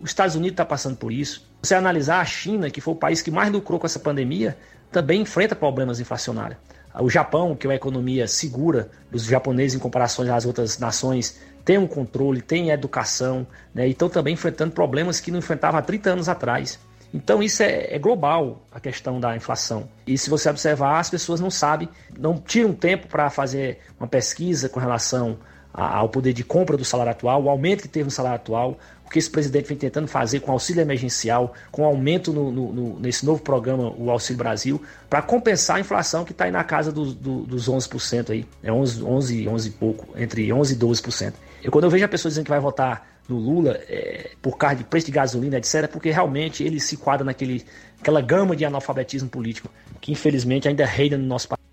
Os 0.00 0.10
Estados 0.10 0.34
Unidos 0.34 0.52
está 0.52 0.64
passando 0.64 0.96
por 0.96 1.12
isso. 1.12 1.48
Você 1.62 1.74
analisar 1.74 2.20
a 2.20 2.24
China, 2.24 2.70
que 2.70 2.80
foi 2.80 2.94
o 2.94 2.96
país 2.96 3.22
que 3.22 3.30
mais 3.30 3.50
lucrou 3.50 3.80
com 3.80 3.86
essa 3.86 3.98
pandemia, 3.98 4.56
também 4.90 5.22
enfrenta 5.22 5.54
problemas 5.54 6.00
inflacionários. 6.00 6.58
O 6.98 7.10
Japão, 7.10 7.54
que 7.54 7.66
é 7.66 7.70
uma 7.70 7.76
economia 7.76 8.26
segura 8.26 8.88
dos 9.10 9.24
japoneses 9.24 9.76
em 9.76 9.78
comparação 9.78 10.32
às 10.34 10.46
outras 10.46 10.78
nações, 10.78 11.38
tem 11.64 11.76
um 11.76 11.86
controle, 11.86 12.40
tem 12.40 12.70
educação, 12.70 13.46
né? 13.74 13.88
então 13.88 14.08
também 14.08 14.34
enfrentando 14.34 14.72
problemas 14.72 15.20
que 15.20 15.30
não 15.30 15.40
enfrentava 15.40 15.78
há 15.78 15.82
30 15.82 16.10
anos 16.10 16.28
atrás. 16.28 16.78
Então 17.12 17.42
isso 17.42 17.62
é, 17.62 17.94
é, 17.94 17.98
global 17.98 18.62
a 18.72 18.80
questão 18.80 19.20
da 19.20 19.36
inflação. 19.36 19.88
E 20.06 20.16
se 20.16 20.30
você 20.30 20.48
observar, 20.48 20.98
as 20.98 21.10
pessoas 21.10 21.40
não 21.40 21.50
sabem, 21.50 21.88
não 22.18 22.38
tiram 22.38 22.72
tempo 22.72 23.08
para 23.08 23.28
fazer 23.30 23.78
uma 23.98 24.08
pesquisa 24.08 24.68
com 24.68 24.80
relação 24.80 25.38
ao 25.72 26.08
poder 26.08 26.32
de 26.32 26.42
compra 26.42 26.76
do 26.76 26.84
salário 26.84 27.12
atual, 27.12 27.42
o 27.42 27.50
aumento 27.50 27.82
que 27.82 27.88
teve 27.88 28.04
no 28.04 28.10
salário 28.10 28.36
atual, 28.36 28.78
o 29.06 29.10
que 29.10 29.18
esse 29.18 29.30
presidente 29.30 29.68
vem 29.68 29.76
tentando 29.76 30.08
fazer 30.08 30.40
com 30.40 30.50
auxílio 30.50 30.82
emergencial, 30.82 31.54
com 31.70 31.84
aumento 31.84 32.32
no, 32.32 32.50
no, 32.50 32.72
no, 32.72 33.00
nesse 33.00 33.24
novo 33.24 33.40
programa, 33.40 33.94
o 33.96 34.10
Auxílio 34.10 34.38
Brasil, 34.38 34.82
para 35.08 35.22
compensar 35.22 35.76
a 35.76 35.80
inflação 35.80 36.24
que 36.24 36.32
está 36.32 36.46
aí 36.46 36.50
na 36.50 36.64
casa 36.64 36.90
do, 36.90 37.14
do, 37.14 37.42
dos 37.42 37.68
11% 37.68 38.30
aí, 38.30 38.44
é 38.62 38.72
11, 38.72 39.04
11, 39.04 39.48
11 39.48 39.68
e 39.68 39.72
pouco, 39.72 40.18
entre 40.18 40.52
11 40.52 40.74
e 40.74 40.76
12%. 40.76 41.34
Eu, 41.62 41.70
quando 41.70 41.84
eu 41.84 41.90
vejo 41.90 42.04
a 42.04 42.08
pessoa 42.08 42.30
dizendo 42.30 42.44
que 42.44 42.50
vai 42.50 42.60
votar 42.60 43.16
no 43.28 43.38
Lula 43.38 43.78
é, 43.88 44.32
por 44.42 44.56
causa 44.56 44.76
de 44.76 44.84
preço 44.84 45.06
de 45.06 45.12
gasolina, 45.12 45.56
etc., 45.56 45.74
é 45.74 45.86
porque 45.86 46.10
realmente 46.10 46.64
ele 46.64 46.80
se 46.80 46.96
quadra 46.96 47.24
naquele, 47.24 47.64
naquela 47.96 48.20
gama 48.20 48.56
de 48.56 48.64
analfabetismo 48.64 49.28
político 49.28 49.70
que 50.00 50.12
infelizmente 50.12 50.68
ainda 50.68 50.84
reina 50.84 51.16
no 51.16 51.26
nosso 51.26 51.48
país. 51.48 51.64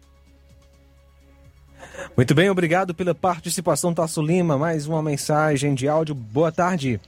Muito 2.16 2.36
bem, 2.36 2.50
obrigado 2.50 2.94
pela 2.94 3.16
participação, 3.16 3.94
Tasso 3.94 4.22
Lima. 4.22 4.58
Mais 4.58 4.86
uma 4.88 5.02
mensagem 5.02 5.74
de 5.74 5.88
áudio. 5.88 6.14
Boa 6.14 6.52
tarde. 6.52 7.02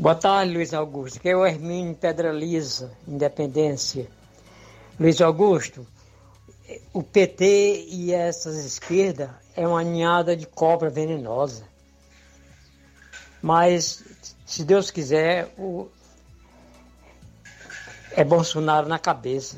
Boa 0.00 0.14
tarde, 0.14 0.52
Luiz 0.52 0.72
Augusto. 0.72 1.18
Que 1.18 1.30
é 1.30 1.36
o 1.36 1.44
Hermínio 1.44 1.92
Pedra 1.92 2.30
Lisa, 2.30 2.92
Independência. 3.06 4.08
Luiz 4.98 5.20
Augusto, 5.20 5.84
o 6.92 7.02
PT 7.02 7.84
e 7.88 8.12
essas 8.14 8.64
esquerdas 8.64 9.28
é 9.56 9.66
uma 9.66 9.82
ninhada 9.82 10.36
de 10.36 10.46
cobra 10.46 10.88
venenosa. 10.88 11.64
Mas, 13.42 14.04
se 14.46 14.62
Deus 14.62 14.88
quiser, 14.92 15.52
o... 15.58 15.88
é 18.12 18.22
Bolsonaro 18.22 18.86
na 18.86 19.00
cabeça. 19.00 19.56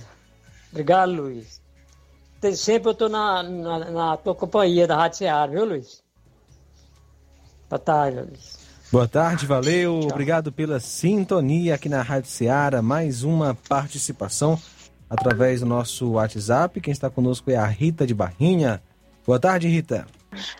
Obrigado, 0.70 1.12
Luiz. 1.12 1.60
sempre 2.56 2.88
eu 2.88 2.94
tô 2.94 3.10
na, 3.10 3.42
na, 3.42 3.78
na 3.90 4.16
tua 4.16 4.34
companhia 4.34 4.86
da 4.86 4.96
Rádio 4.96 5.18
Seara, 5.18 5.52
viu, 5.52 5.66
Luiz? 5.66 6.02
Boa 7.68 7.78
tarde, 7.78 8.20
Luiz. 8.20 8.59
Boa 8.92 9.06
tarde, 9.06 9.46
valeu. 9.46 10.00
Obrigado 10.00 10.50
pela 10.50 10.80
sintonia 10.80 11.76
aqui 11.76 11.88
na 11.88 12.02
Rádio 12.02 12.28
Ceará. 12.28 12.82
Mais 12.82 13.22
uma 13.22 13.54
participação 13.68 14.60
através 15.08 15.60
do 15.60 15.66
nosso 15.66 16.10
WhatsApp. 16.10 16.80
Quem 16.80 16.90
está 16.90 17.08
conosco 17.08 17.52
é 17.52 17.56
a 17.56 17.66
Rita 17.66 18.04
de 18.04 18.12
Barrinha. 18.12 18.82
Boa 19.24 19.38
tarde, 19.38 19.68
Rita. 19.68 20.06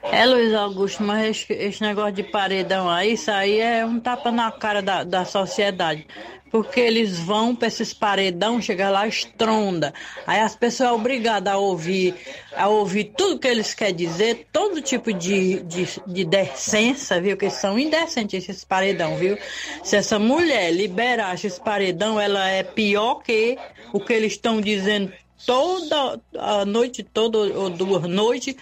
É, 0.03 0.27
Luiz 0.27 0.53
Augusto, 0.53 1.03
mas 1.03 1.47
esse, 1.49 1.83
negócio 1.83 2.13
de 2.13 2.25
paredão 2.25 2.91
aí, 2.91 3.13
isso 3.13 3.31
aí 3.31 3.61
é 3.61 3.85
um 3.87 4.01
tapa 4.01 4.31
na 4.31 4.51
cara 4.51 4.83
da, 4.83 5.05
da 5.05 5.25
sociedade. 5.25 6.07
Porque 6.51 6.81
eles 6.81 7.17
vão 7.17 7.55
para 7.55 7.69
esses 7.69 7.95
paredão, 7.95 8.61
chega 8.61 8.91
lá, 8.91 9.07
estronda. 9.07 9.95
Aí 10.27 10.41
as 10.41 10.57
pessoas 10.57 10.89
são 10.89 10.97
obrigadas 10.97 11.53
a 11.53 11.57
ouvir, 11.57 12.17
a 12.57 12.67
ouvir 12.67 13.13
tudo 13.17 13.39
que 13.39 13.47
eles 13.47 13.73
querem 13.73 13.95
dizer, 13.95 14.49
todo 14.53 14.83
tipo 14.83 15.13
de, 15.13 15.63
de, 15.63 15.87
de 16.05 16.25
decência, 16.25 17.21
viu? 17.21 17.37
Que 17.37 17.51
são 17.51 17.79
indecentes 17.79 18.43
esses 18.43 18.65
paredão, 18.65 19.17
viu? 19.17 19.39
Se 19.85 19.95
essa 19.95 20.19
mulher 20.19 20.73
liberar 20.73 21.37
esses 21.37 21.57
paredão, 21.57 22.21
ela 22.21 22.49
é 22.49 22.65
pior 22.65 23.23
que 23.23 23.57
o 23.93 24.01
que 24.01 24.13
eles 24.13 24.33
estão 24.33 24.61
dizendo 24.61 25.13
toda 25.47 26.21
a 26.39 26.65
noite 26.65 27.03
toda 27.03 27.39
ou 27.39 27.71
duas 27.71 28.03
noites 28.03 28.55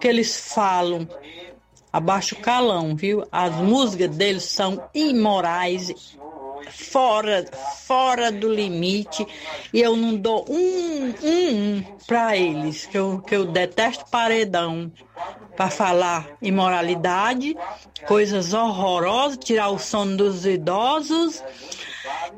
que 0.00 0.08
eles 0.08 0.52
falam 0.54 1.06
abaixo 1.92 2.36
calão, 2.36 2.96
viu? 2.96 3.26
As 3.30 3.54
músicas 3.56 4.16
deles 4.16 4.44
são 4.44 4.82
imorais, 4.94 6.16
fora, 6.70 7.44
fora 7.86 8.30
do 8.30 8.52
limite, 8.52 9.26
e 9.72 9.80
eu 9.80 9.96
não 9.96 10.16
dou 10.16 10.46
um, 10.48 11.14
um, 11.22 11.76
um 11.76 11.84
para 12.06 12.36
eles, 12.36 12.86
que 12.86 12.96
eu, 12.96 13.20
que 13.20 13.34
eu 13.34 13.44
detesto 13.44 14.04
paredão 14.10 14.90
para 15.56 15.68
falar 15.68 16.26
imoralidade, 16.40 17.56
coisas 18.06 18.54
horrorosas, 18.54 19.38
tirar 19.38 19.70
o 19.70 19.78
sono 19.78 20.16
dos 20.16 20.46
idosos, 20.46 21.42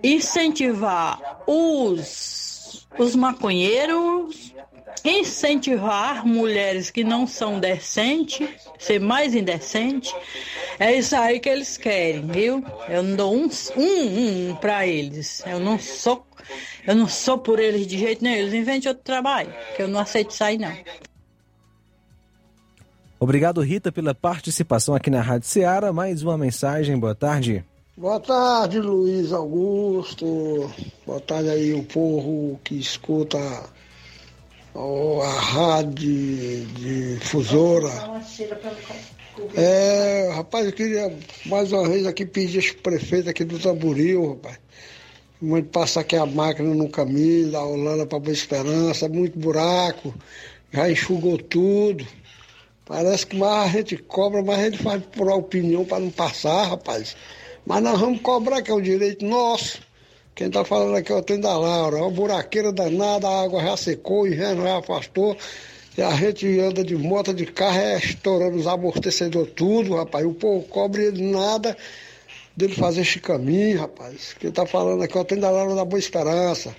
incentivar 0.03 1.43
os, 1.47 2.89
os 2.99 3.15
maconheiros, 3.15 4.53
incentivar 5.05 6.27
mulheres 6.27 6.91
que 6.91 7.05
não 7.05 7.27
são 7.27 7.59
decentes, 7.59 8.49
ser 8.79 9.01
mais 9.01 9.35
indecente. 9.35 10.15
É 10.79 10.97
isso 10.97 11.15
aí 11.17 11.41
que 11.41 11.49
eles 11.49 11.77
querem, 11.77 12.27
viu? 12.27 12.65
Eu 12.89 13.03
não 13.03 13.17
dou 13.17 13.35
um, 13.35 13.49
um, 13.77 14.51
um 14.51 14.55
para 14.57 14.87
eles. 14.87 15.43
Eu 15.47 15.61
não 15.61 15.79
sou 15.79 16.27
eu 16.87 16.97
não 16.97 17.07
sou 17.07 17.39
por 17.39 17.61
eles 17.61 17.87
de 17.87 17.99
jeito 17.99 18.25
nenhum. 18.25 18.39
Eles 18.39 18.55
inventem 18.55 18.89
outro 18.89 19.05
trabalho, 19.05 19.53
que 19.77 19.83
eu 19.83 19.89
não 19.89 20.01
aceito 20.01 20.31
isso 20.31 20.43
aí 20.43 20.59
não. 20.59 20.73
Obrigado, 23.21 23.61
Rita, 23.61 23.93
pela 23.93 24.15
participação 24.15 24.95
aqui 24.95 25.09
na 25.09 25.21
Rádio 25.21 25.47
Ceará. 25.47 25.93
Mais 25.93 26.23
uma 26.23 26.37
mensagem. 26.37 26.99
Boa 26.99 27.15
tarde. 27.15 27.65
Boa 27.97 28.19
tarde, 28.19 28.81
Luiz 28.81 29.33
Augusto. 29.33 30.69
Boa 31.07 31.21
tarde 31.21 31.51
aí 31.51 31.73
o 31.73 31.85
povo 31.85 32.59
que 32.65 32.75
escuta 32.75 33.39
ó, 34.75 35.23
a 35.23 35.41
rádio 35.41 36.67
difusora. 36.75 37.89
É, 39.55 40.31
rapaz, 40.35 40.67
eu 40.67 40.73
queria 40.73 41.17
mais 41.47 41.73
uma 41.73 41.89
vez 41.89 42.07
aqui 42.07 42.27
pedir 42.27 42.69
ao 42.69 42.83
prefeito 42.83 43.31
aqui 43.31 43.45
do 43.45 43.59
Tamboril, 43.59 44.31
rapaz. 44.31 44.59
Muito 45.41 45.69
passar 45.71 46.03
aqui 46.03 46.17
a 46.17 46.27
máquina 46.27 46.73
no 46.75 46.89
caminho, 46.89 47.51
da 47.51 47.65
Holanda 47.65 48.07
para 48.07 48.19
Boa 48.19 48.33
Esperança, 48.33 49.09
muito 49.09 49.39
buraco, 49.39 50.15
já 50.73 50.91
enxugou 50.91 51.37
tudo. 51.39 52.07
Parece 52.85 53.27
que 53.27 53.37
mais 53.37 53.75
a 53.75 53.79
gente 53.79 53.97
cobra, 53.97 54.43
mais 54.43 54.61
a 54.61 54.65
gente 54.65 54.79
faz 54.79 55.03
por 55.07 55.29
opinião 55.29 55.85
para 55.85 56.01
não 56.01 56.11
passar, 56.11 56.69
rapaz. 56.69 57.17
Mas 57.67 57.83
nós 57.83 57.99
vamos 57.99 58.21
cobrar, 58.21 58.63
que 58.63 58.71
é 58.71 58.75
o 58.75 58.81
direito 58.81 59.25
nosso. 59.25 59.81
Quem 60.35 60.47
está 60.47 60.65
falando 60.65 60.97
aqui 60.97 61.13
é 61.13 61.15
o 61.15 61.23
Tendo 61.23 61.43
da 61.43 61.57
Laura. 61.57 61.99
É 61.99 62.01
uma 62.01 62.11
buraqueira 62.11 62.73
danada, 62.73 63.29
a 63.29 63.43
água 63.43 63.63
já 63.63 63.77
secou, 63.77 64.23
o 64.23 64.35
já 64.35 64.79
afastou. 64.79 65.37
E 65.97 66.01
a 66.01 66.11
gente 66.17 66.59
anda 66.59 66.83
de 66.83 66.97
moto, 66.97 67.35
de 67.35 67.45
carro, 67.45 67.79
é 67.79 67.99
estourando 67.99 68.57
os 68.57 68.67
amortecedores, 68.67 69.53
tudo, 69.55 69.97
rapaz. 69.97 70.25
O 70.25 70.33
povo 70.33 70.67
cobre 70.69 71.11
nada 71.13 71.77
dele 72.57 72.75
fazer 72.75 73.03
esse 73.03 73.21
caminho, 73.21 73.81
rapaz. 73.81 74.35
Quem 74.41 74.49
está 74.49 74.65
falando 74.65 75.03
aqui 75.03 75.17
é 75.17 75.21
o 75.21 75.25
Tendo 75.25 75.43
da 75.43 75.51
Laura 75.51 75.75
da 75.75 75.85
Boa 75.85 75.99
Esperança. 75.99 76.75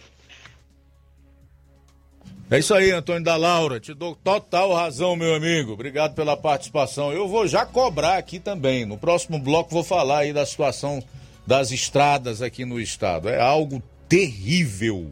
É 2.50 2.60
isso 2.60 2.74
aí, 2.74 2.92
Antônio 2.92 3.24
da 3.24 3.36
Laura. 3.36 3.80
Te 3.80 3.94
dou 3.94 4.16
total 4.16 4.74
razão, 4.74 5.16
meu 5.16 5.34
amigo. 5.36 5.74
Obrigado 5.74 6.14
pela 6.14 6.36
participação. 6.36 7.12
Eu 7.12 7.28
vou 7.28 7.48
já 7.48 7.66
cobrar 7.66 8.18
aqui 8.18 8.40
também. 8.40 8.86
No 8.86 8.98
próximo 8.98 9.40
bloco 9.40 9.72
vou 9.72 9.84
falar 9.84 10.20
aí 10.20 10.34
da 10.34 10.46
situação 10.46 11.04
das 11.46 11.72
estradas 11.72 12.42
aqui 12.42 12.66
no 12.66 12.80
estado. 12.80 13.30
É 13.30 13.40
algo 13.40 13.82
terrível. 14.08 15.12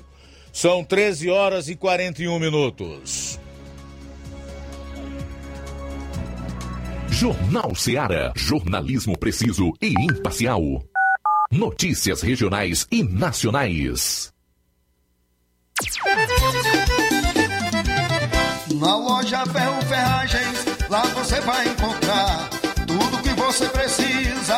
São 0.52 0.84
13 0.84 1.30
horas 1.30 1.70
e 1.70 1.76
41 1.76 2.40
minutos. 2.40 3.40
Jornal 7.10 7.76
Ceará. 7.76 8.34
Jornalismo 8.36 9.18
preciso 9.18 9.74
e 9.82 9.90
imparcial. 9.90 10.62
Notícias 11.52 12.22
regionais 12.22 12.88
e 12.91 13.03
nacionais. 13.03 14.34
Na 18.76 18.95
loja 18.95 19.45
Ferro 19.45 19.82
Ferragens, 19.84 20.66
lá 20.90 21.02
você 21.08 21.41
vai 21.41 21.68
encontrar 21.68 22.49
tudo 22.88 23.22
que 23.22 23.30
você 23.40 23.68
precisa, 23.70 24.58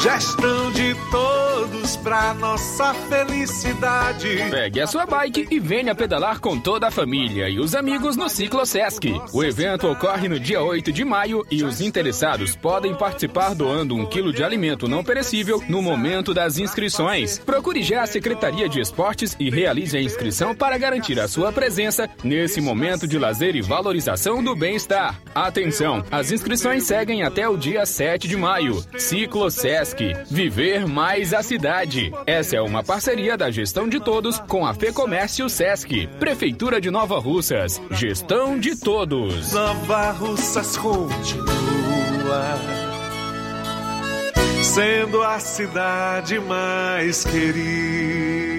Gestão 0.00 0.70
de 0.70 0.94
todos 1.10 1.96
pra 1.96 2.32
nossa 2.34 2.94
felicidade. 2.94 4.28
Pegue 4.48 4.80
a 4.80 4.86
sua 4.86 5.04
bike 5.04 5.48
e 5.50 5.58
venha 5.58 5.92
pedalar 5.92 6.38
com 6.38 6.56
toda 6.56 6.86
a 6.86 6.90
família 6.90 7.48
e 7.48 7.58
os 7.58 7.74
amigos 7.74 8.16
no 8.16 8.28
Ciclo 8.28 8.64
Sesc. 8.64 9.20
O 9.32 9.42
evento 9.42 9.88
ocorre 9.90 10.28
no 10.28 10.38
dia 10.38 10.62
8 10.62 10.92
de 10.92 11.04
maio 11.04 11.44
e 11.50 11.64
os 11.64 11.80
interessados 11.80 12.54
podem 12.54 12.94
participar 12.94 13.54
doando 13.56 13.96
um 13.96 14.06
quilo 14.06 14.32
de 14.32 14.44
alimento 14.44 14.86
não 14.86 15.02
perecível 15.02 15.60
no 15.68 15.82
momento 15.82 16.32
das 16.32 16.58
inscrições. 16.58 17.40
Procure 17.40 17.82
já 17.82 18.02
a 18.02 18.06
Secretaria 18.06 18.68
de 18.68 18.80
Esportes 18.80 19.34
e 19.40 19.50
realize 19.50 19.96
a 19.96 20.00
inscrição 20.00 20.54
para 20.54 20.78
garantir 20.78 21.18
a 21.18 21.26
sua 21.26 21.50
presença 21.50 22.08
nesse 22.22 22.60
momento 22.60 23.04
de 23.04 23.18
lazer 23.18 23.56
e 23.56 23.62
valorização 23.62 24.44
do 24.44 24.54
bem-estar. 24.54 25.20
Atenção, 25.34 26.04
as 26.08 26.30
inscrições 26.30 26.84
seguem 26.84 27.24
até 27.24 27.48
o 27.48 27.56
dia 27.56 27.84
7 27.84 28.28
de 28.28 28.36
maio. 28.36 28.80
Ciclo 28.96 29.50
Sesc. 29.50 29.87
Viver 30.30 30.86
mais 30.86 31.32
a 31.32 31.42
cidade. 31.42 32.12
Essa 32.26 32.56
é 32.56 32.60
uma 32.60 32.82
parceria 32.82 33.36
da 33.36 33.50
gestão 33.50 33.88
de 33.88 34.00
todos 34.00 34.38
com 34.40 34.66
a 34.66 34.74
Fecomércio 34.74 35.48
Sesc. 35.48 36.06
Prefeitura 36.18 36.80
de 36.80 36.90
Nova 36.90 37.18
Russas. 37.18 37.80
Gestão 37.90 38.58
de 38.58 38.76
todos. 38.76 39.52
Nova 39.52 40.10
Russas 40.12 40.76
continua 40.76 42.58
sendo 44.62 45.22
a 45.22 45.38
cidade 45.40 46.38
mais 46.38 47.24
querida. 47.24 48.58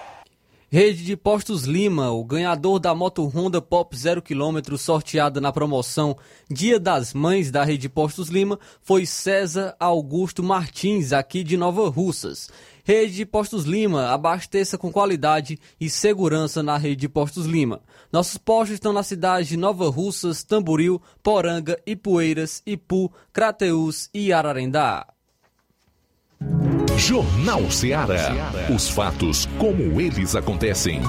Rede 0.73 1.03
de 1.03 1.17
Postos 1.17 1.65
Lima, 1.65 2.11
o 2.11 2.23
ganhador 2.23 2.79
da 2.79 2.95
moto 2.95 3.25
Honda 3.25 3.61
Pop 3.61 3.93
0 3.93 4.21
km 4.21 4.77
sorteada 4.77 5.41
na 5.41 5.51
promoção 5.51 6.15
Dia 6.49 6.79
das 6.79 7.13
Mães 7.13 7.51
da 7.51 7.65
Rede 7.65 7.89
Postos 7.89 8.29
Lima 8.29 8.57
foi 8.81 9.05
César 9.05 9.75
Augusto 9.77 10.41
Martins, 10.41 11.11
aqui 11.11 11.43
de 11.43 11.57
Nova 11.57 11.89
Russas. 11.89 12.49
Rede 12.85 13.15
de 13.15 13.25
Postos 13.25 13.65
Lima, 13.65 14.11
abasteça 14.11 14.77
com 14.77 14.89
qualidade 14.89 15.59
e 15.77 15.89
segurança 15.89 16.63
na 16.63 16.77
Rede 16.77 17.01
de 17.01 17.09
Postos 17.09 17.45
Lima. 17.45 17.81
Nossos 18.09 18.37
postos 18.37 18.75
estão 18.75 18.93
na 18.93 19.03
cidade 19.03 19.49
de 19.49 19.57
Nova 19.57 19.89
Russas, 19.89 20.41
Tamboril, 20.41 21.01
Poranga, 21.21 21.77
Ipueiras, 21.85 22.63
Ipu, 22.65 23.11
Crateús 23.33 24.09
e 24.13 24.31
Ararendá. 24.31 25.05
Jornal 26.97 27.69
Ceará. 27.71 28.51
Os 28.73 28.89
fatos 28.89 29.47
como 29.57 29.99
eles 29.99 30.35
acontecem. 30.35 31.01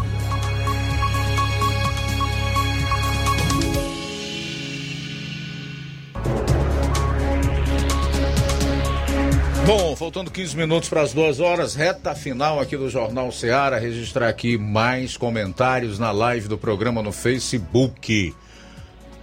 Bom, 9.67 9.95
faltando 9.95 10.31
15 10.31 10.57
minutos 10.57 10.89
para 10.89 11.03
as 11.03 11.13
duas 11.13 11.39
horas, 11.39 11.75
reta 11.75 12.15
final 12.15 12.59
aqui 12.59 12.77
do 12.77 12.91
Jornal 12.91 13.31
Ceará. 13.31 13.79
Registrar 13.79 14.29
aqui 14.29 14.59
mais 14.59 15.17
comentários 15.17 15.99
na 15.99 16.11
live 16.11 16.49
do 16.49 16.59
programa 16.59 17.03
no 17.03 17.13
Facebook. 17.13 18.35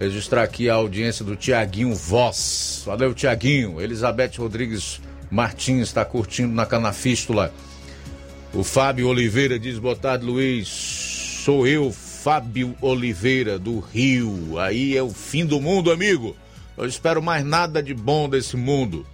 Registrar 0.00 0.44
aqui 0.44 0.70
a 0.70 0.74
audiência 0.74 1.24
do 1.24 1.36
Tiaguinho 1.36 1.94
Voz. 1.94 2.82
Valeu, 2.86 3.12
Tiaguinho. 3.12 3.80
Elizabeth 3.80 4.32
Rodrigues 4.38 4.98
Martins 5.30 5.88
está 5.88 6.04
curtindo 6.04 6.52
na 6.52 6.66
Canafístula. 6.66 7.52
O 8.52 8.64
Fábio 8.64 9.08
Oliveira 9.08 9.58
diz: 9.58 9.78
Boa 9.78 9.96
tarde, 9.96 10.24
Luiz. 10.24 10.68
Sou 11.44 11.66
eu, 11.66 11.92
Fábio 11.92 12.76
Oliveira, 12.80 13.58
do 13.58 13.78
Rio. 13.78 14.58
Aí 14.58 14.96
é 14.96 15.02
o 15.02 15.10
fim 15.10 15.46
do 15.46 15.60
mundo, 15.60 15.90
amigo. 15.90 16.36
Eu 16.76 16.86
espero 16.86 17.22
mais 17.22 17.44
nada 17.44 17.82
de 17.82 17.94
bom 17.94 18.28
desse 18.28 18.56
mundo. 18.56 19.06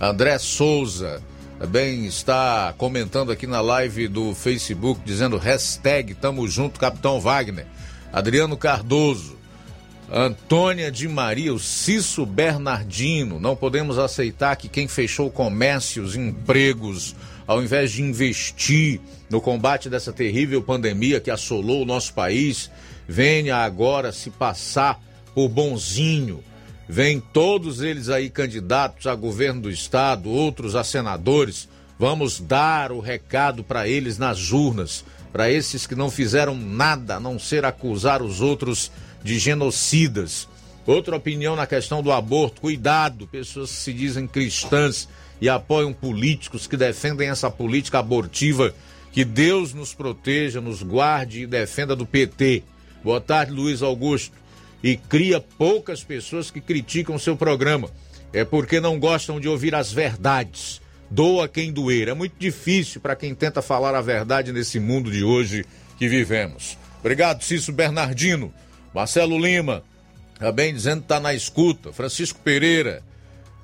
André 0.00 0.38
Souza 0.38 1.22
também 1.58 2.06
está 2.06 2.72
comentando 2.78 3.32
aqui 3.32 3.46
na 3.46 3.60
live 3.60 4.06
do 4.06 4.34
Facebook, 4.34 5.00
dizendo 5.04 5.36
hashtag 5.36 6.14
Tamo 6.14 6.46
Junto, 6.46 6.78
Capitão 6.78 7.20
Wagner. 7.20 7.66
Adriano 8.12 8.56
Cardoso. 8.56 9.37
Antônia 10.10 10.90
de 10.90 11.06
Maria, 11.06 11.52
o 11.52 11.58
Cício 11.58 12.24
Bernardino. 12.24 13.38
Não 13.38 13.54
podemos 13.54 13.98
aceitar 13.98 14.56
que 14.56 14.66
quem 14.66 14.88
fechou 14.88 15.30
comércios, 15.30 16.16
empregos, 16.16 17.14
ao 17.46 17.62
invés 17.62 17.92
de 17.92 18.02
investir 18.02 19.00
no 19.28 19.38
combate 19.38 19.90
dessa 19.90 20.10
terrível 20.10 20.62
pandemia 20.62 21.20
que 21.20 21.30
assolou 21.30 21.82
o 21.82 21.86
nosso 21.86 22.14
país, 22.14 22.70
venha 23.06 23.56
agora 23.56 24.10
se 24.10 24.30
passar 24.30 24.98
por 25.34 25.50
bonzinho. 25.50 26.42
Vem 26.88 27.20
todos 27.20 27.82
eles 27.82 28.08
aí 28.08 28.30
candidatos 28.30 29.06
a 29.06 29.14
governo 29.14 29.60
do 29.60 29.70
estado, 29.70 30.30
outros 30.30 30.74
a 30.74 30.82
senadores. 30.82 31.68
Vamos 31.98 32.40
dar 32.40 32.92
o 32.92 33.00
recado 33.00 33.62
para 33.62 33.86
eles 33.86 34.16
nas 34.16 34.52
urnas, 34.52 35.04
para 35.30 35.50
esses 35.50 35.86
que 35.86 35.94
não 35.94 36.10
fizeram 36.10 36.54
nada 36.54 37.16
a 37.16 37.20
não 37.20 37.38
ser 37.38 37.66
acusar 37.66 38.22
os 38.22 38.40
outros 38.40 38.90
de 39.22 39.38
genocidas. 39.38 40.48
Outra 40.86 41.16
opinião 41.16 41.54
na 41.54 41.66
questão 41.66 42.02
do 42.02 42.10
aborto: 42.10 42.60
cuidado, 42.60 43.26
pessoas 43.26 43.70
que 43.70 43.76
se 43.76 43.92
dizem 43.92 44.26
cristãs 44.26 45.08
e 45.40 45.48
apoiam 45.48 45.92
políticos 45.92 46.66
que 46.66 46.76
defendem 46.76 47.28
essa 47.28 47.50
política 47.50 47.98
abortiva. 47.98 48.74
Que 49.12 49.24
Deus 49.24 49.72
nos 49.74 49.94
proteja, 49.94 50.60
nos 50.60 50.82
guarde 50.82 51.42
e 51.42 51.46
defenda 51.46 51.96
do 51.96 52.06
PT. 52.06 52.62
Boa 53.02 53.20
tarde, 53.20 53.52
Luiz 53.52 53.82
Augusto. 53.82 54.36
E 54.82 54.96
cria 54.96 55.40
poucas 55.40 56.04
pessoas 56.04 56.50
que 56.50 56.60
criticam 56.60 57.18
seu 57.18 57.36
programa. 57.36 57.90
É 58.32 58.44
porque 58.44 58.80
não 58.80 58.98
gostam 58.98 59.40
de 59.40 59.48
ouvir 59.48 59.74
as 59.74 59.92
verdades. 59.92 60.80
Doa 61.10 61.48
quem 61.48 61.72
doer. 61.72 62.08
É 62.08 62.14
muito 62.14 62.34
difícil 62.38 63.00
para 63.00 63.16
quem 63.16 63.34
tenta 63.34 63.62
falar 63.62 63.94
a 63.94 64.02
verdade 64.02 64.52
nesse 64.52 64.78
mundo 64.78 65.10
de 65.10 65.24
hoje 65.24 65.64
que 65.98 66.06
vivemos. 66.06 66.76
Obrigado, 67.00 67.42
Cício 67.42 67.72
Bernardino. 67.72 68.52
Marcelo 68.94 69.38
Lima, 69.38 69.82
também 70.38 70.72
dizendo 70.72 71.00
que 71.00 71.04
está 71.04 71.20
na 71.20 71.34
escuta. 71.34 71.92
Francisco 71.92 72.38
Pereira, 72.40 73.02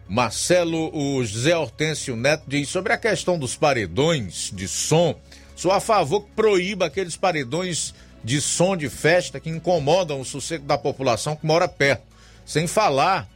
Marcelo, 0.09 0.95
o 0.95 1.25
José 1.25 1.57
Hortêncio 1.57 2.17
Neto 2.17 2.45
diz 2.47 2.69
sobre 2.69 2.93
a 2.93 2.99
questão 2.99 3.39
dos 3.39 3.57
paredões 3.57 4.51
de 4.53 4.69
som. 4.69 5.19
Sou 5.57 5.71
a 5.71 5.81
favor 5.81 6.23
que 6.23 6.31
proíba 6.33 6.87
aqueles 6.87 7.17
paredões 7.17 7.95
de 8.23 8.41
som 8.41 8.77
de 8.77 8.89
festa 8.89 9.39
que 9.39 9.51
incomodam 9.51 10.21
o 10.21 10.25
sossego 10.25 10.67
da 10.67 10.77
população 10.77 11.37
que 11.37 11.47
mora 11.47 11.69
perto. 11.69 12.03
Sem 12.45 12.67
falar. 12.67 13.29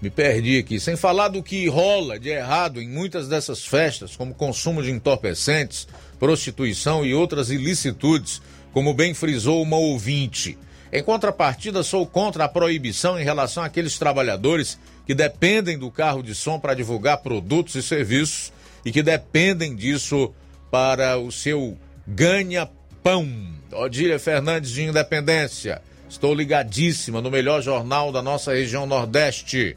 Me 0.00 0.08
perdi 0.08 0.58
aqui. 0.58 0.80
Sem 0.80 0.96
falar 0.96 1.28
do 1.28 1.42
que 1.42 1.68
rola 1.68 2.18
de 2.18 2.30
errado 2.30 2.80
em 2.80 2.88
muitas 2.88 3.28
dessas 3.28 3.64
festas, 3.64 4.16
como 4.16 4.34
consumo 4.34 4.82
de 4.82 4.90
entorpecentes, 4.90 5.86
prostituição 6.18 7.04
e 7.04 7.12
outras 7.14 7.50
ilicitudes 7.50 8.40
como 8.72 8.94
bem 8.94 9.14
frisou 9.14 9.62
uma 9.62 9.76
ouvinte. 9.76 10.58
Em 10.92 11.02
contrapartida, 11.02 11.82
sou 11.82 12.04
contra 12.06 12.44
a 12.44 12.48
proibição 12.48 13.18
em 13.18 13.24
relação 13.24 13.62
àqueles 13.62 13.98
trabalhadores 13.98 14.78
que 15.06 15.14
dependem 15.14 15.78
do 15.78 15.90
carro 15.90 16.22
de 16.22 16.34
som 16.34 16.58
para 16.58 16.74
divulgar 16.74 17.18
produtos 17.18 17.74
e 17.76 17.82
serviços 17.82 18.52
e 18.84 18.90
que 18.90 19.02
dependem 19.02 19.74
disso 19.74 20.32
para 20.70 21.18
o 21.18 21.30
seu 21.30 21.76
ganha-pão. 22.06 23.28
Odília 23.72 24.18
Fernandes 24.18 24.70
de 24.70 24.82
Independência. 24.82 25.80
Estou 26.08 26.34
ligadíssima 26.34 27.20
no 27.20 27.30
melhor 27.30 27.62
jornal 27.62 28.10
da 28.10 28.20
nossa 28.20 28.52
região 28.52 28.84
Nordeste. 28.84 29.76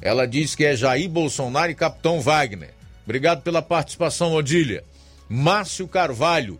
Ela 0.00 0.26
diz 0.26 0.56
que 0.56 0.64
é 0.64 0.74
Jair 0.74 1.08
Bolsonaro 1.08 1.70
e 1.70 1.74
Capitão 1.76 2.20
Wagner. 2.20 2.74
Obrigado 3.04 3.42
pela 3.42 3.62
participação, 3.62 4.32
Odília. 4.34 4.82
Márcio 5.28 5.86
Carvalho. 5.86 6.58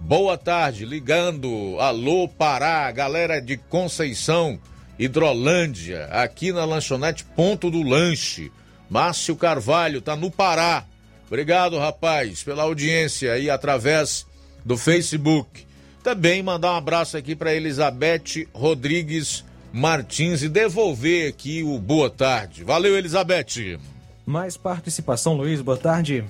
Boa 0.00 0.38
tarde, 0.38 0.84
ligando. 0.84 1.76
Alô 1.80 2.28
Pará, 2.28 2.90
galera 2.92 3.40
de 3.40 3.56
Conceição. 3.56 4.58
Hidrolândia, 4.98 6.06
aqui 6.06 6.52
na 6.52 6.64
lanchonete 6.64 7.24
Ponto 7.24 7.70
do 7.70 7.82
Lanche. 7.82 8.50
Márcio 8.88 9.36
Carvalho 9.36 10.00
tá 10.00 10.16
no 10.16 10.30
Pará. 10.30 10.84
Obrigado, 11.26 11.78
rapaz, 11.78 12.42
pela 12.42 12.62
audiência 12.62 13.32
aí 13.32 13.50
através 13.50 14.26
do 14.64 14.76
Facebook. 14.76 15.66
Também 16.02 16.42
mandar 16.42 16.72
um 16.72 16.76
abraço 16.76 17.16
aqui 17.16 17.36
para 17.36 17.54
Elizabeth 17.54 18.48
Rodrigues 18.52 19.44
Martins 19.72 20.42
e 20.42 20.48
devolver 20.48 21.28
aqui 21.28 21.62
o 21.62 21.78
boa 21.78 22.08
tarde. 22.08 22.64
Valeu, 22.64 22.96
Elizabeth. 22.96 23.78
Mais 24.24 24.56
participação, 24.56 25.34
Luiz, 25.34 25.60
boa 25.60 25.76
tarde. 25.76 26.24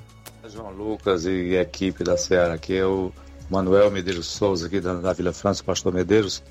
João 0.51 0.71
Lucas 0.71 1.27
e 1.27 1.55
equipe 1.55 2.03
da 2.03 2.17
Ceará, 2.17 2.55
aqui 2.55 2.75
é 2.75 2.85
o 2.85 3.13
Manuel 3.51 3.91
Medeiros 3.91 4.27
Souza, 4.27 4.67
aqui 4.67 4.81
da, 4.81 4.95
da 4.95 5.13
Vila 5.13 5.33
França, 5.33 5.63
Pastor 5.65 5.93
Medeiros. 5.93 6.43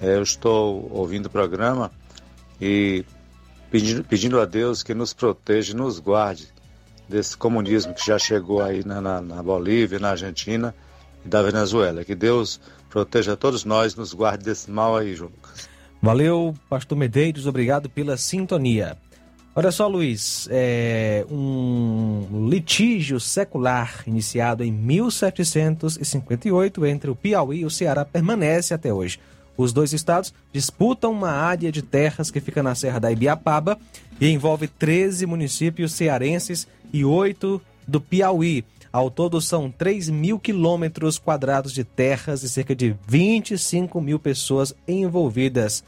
É, 0.00 0.16
eu 0.16 0.22
estou 0.22 0.88
ouvindo 0.90 1.26
o 1.26 1.30
programa 1.30 1.90
e 2.60 3.04
pedindo, 3.70 4.04
pedindo 4.04 4.40
a 4.40 4.44
Deus 4.44 4.82
que 4.82 4.94
nos 4.94 5.12
proteja 5.12 5.74
nos 5.74 5.98
guarde 5.98 6.48
desse 7.08 7.36
comunismo 7.36 7.94
que 7.94 8.04
já 8.06 8.18
chegou 8.18 8.62
aí 8.62 8.84
na, 8.84 9.00
na, 9.00 9.20
na 9.20 9.42
Bolívia, 9.42 9.98
na 9.98 10.10
Argentina 10.10 10.74
e 11.24 11.28
da 11.28 11.42
Venezuela. 11.42 12.04
Que 12.04 12.14
Deus 12.14 12.60
proteja 12.88 13.36
todos 13.36 13.64
nós, 13.64 13.94
nos 13.94 14.12
guarde 14.12 14.44
desse 14.44 14.70
mal 14.70 14.96
aí, 14.96 15.14
Lucas. 15.14 15.68
Valeu, 16.00 16.54
Pastor 16.68 16.98
Medeiros, 16.98 17.46
obrigado 17.46 17.88
pela 17.88 18.16
sintonia. 18.16 18.98
Olha 19.54 19.70
só, 19.70 19.86
Luiz, 19.86 20.48
é 20.50 21.26
um 21.30 22.48
litígio 22.48 23.20
secular 23.20 24.02
iniciado 24.06 24.64
em 24.64 24.72
1758 24.72 26.86
entre 26.86 27.10
o 27.10 27.14
Piauí 27.14 27.58
e 27.58 27.66
o 27.66 27.70
Ceará 27.70 28.02
permanece 28.02 28.72
até 28.72 28.94
hoje. 28.94 29.20
Os 29.54 29.70
dois 29.70 29.92
estados 29.92 30.32
disputam 30.54 31.12
uma 31.12 31.32
área 31.32 31.70
de 31.70 31.82
terras 31.82 32.30
que 32.30 32.40
fica 32.40 32.62
na 32.62 32.74
Serra 32.74 32.98
da 32.98 33.12
Ibiapaba 33.12 33.78
e 34.18 34.28
envolve 34.28 34.66
13 34.66 35.26
municípios 35.26 35.92
cearenses 35.92 36.66
e 36.90 37.04
8 37.04 37.60
do 37.86 38.00
Piauí. 38.00 38.64
Ao 38.90 39.10
todo, 39.10 39.38
são 39.38 39.70
3 39.70 40.08
mil 40.08 40.38
quilômetros 40.38 41.18
quadrados 41.18 41.74
de 41.74 41.84
terras 41.84 42.42
e 42.42 42.48
cerca 42.48 42.74
de 42.74 42.96
25 43.06 44.00
mil 44.00 44.18
pessoas 44.18 44.74
envolvidas. 44.88 45.84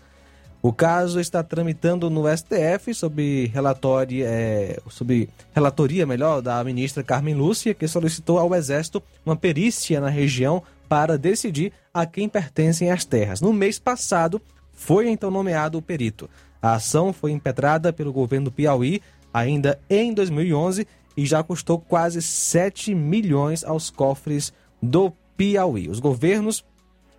O 0.65 0.73
caso 0.73 1.21
está 1.21 1.43
tramitando 1.43 2.09
no 2.09 2.23
STF 2.27 2.95
sob, 2.95 3.51
relatório, 3.53 4.25
é, 4.27 4.79
sob 4.89 5.29
relatoria 5.53 6.07
melhor 6.07 6.41
da 6.41 6.65
ministra 6.65 7.03
Carmen 7.03 7.35
Lúcia, 7.35 7.75
que 7.75 7.87
solicitou 7.87 8.39
ao 8.39 8.55
Exército 8.55 9.03
uma 9.27 9.37
perícia 9.37 10.01
na 10.01 10.09
região 10.09 10.63
para 10.89 11.19
decidir 11.19 11.71
a 11.93 12.07
quem 12.07 12.31
pertencem 12.31 12.91
as 12.91 13.05
terras. 13.05 13.43
No 13.43 13.53
mês 13.53 13.79
passado, 13.79 14.41
foi 14.73 15.11
então 15.11 15.31
nomeado 15.31 15.77
o 15.77 15.83
perito. 15.83 16.31
A 16.63 16.77
ação 16.77 17.13
foi 17.13 17.33
impetrada 17.33 17.93
pelo 17.93 18.11
governo 18.11 18.47
do 18.47 18.53
Piauí 18.53 19.03
ainda 19.35 19.79
em 19.91 20.15
2011 20.15 20.89
e 21.15 21.27
já 21.27 21.43
custou 21.43 21.79
quase 21.79 22.23
7 22.23 22.95
milhões 22.95 23.65
aos 23.65 23.91
cofres 23.91 24.51
do 24.81 25.13
Piauí. 25.37 25.91
Os 25.91 26.01
governos 26.01 26.65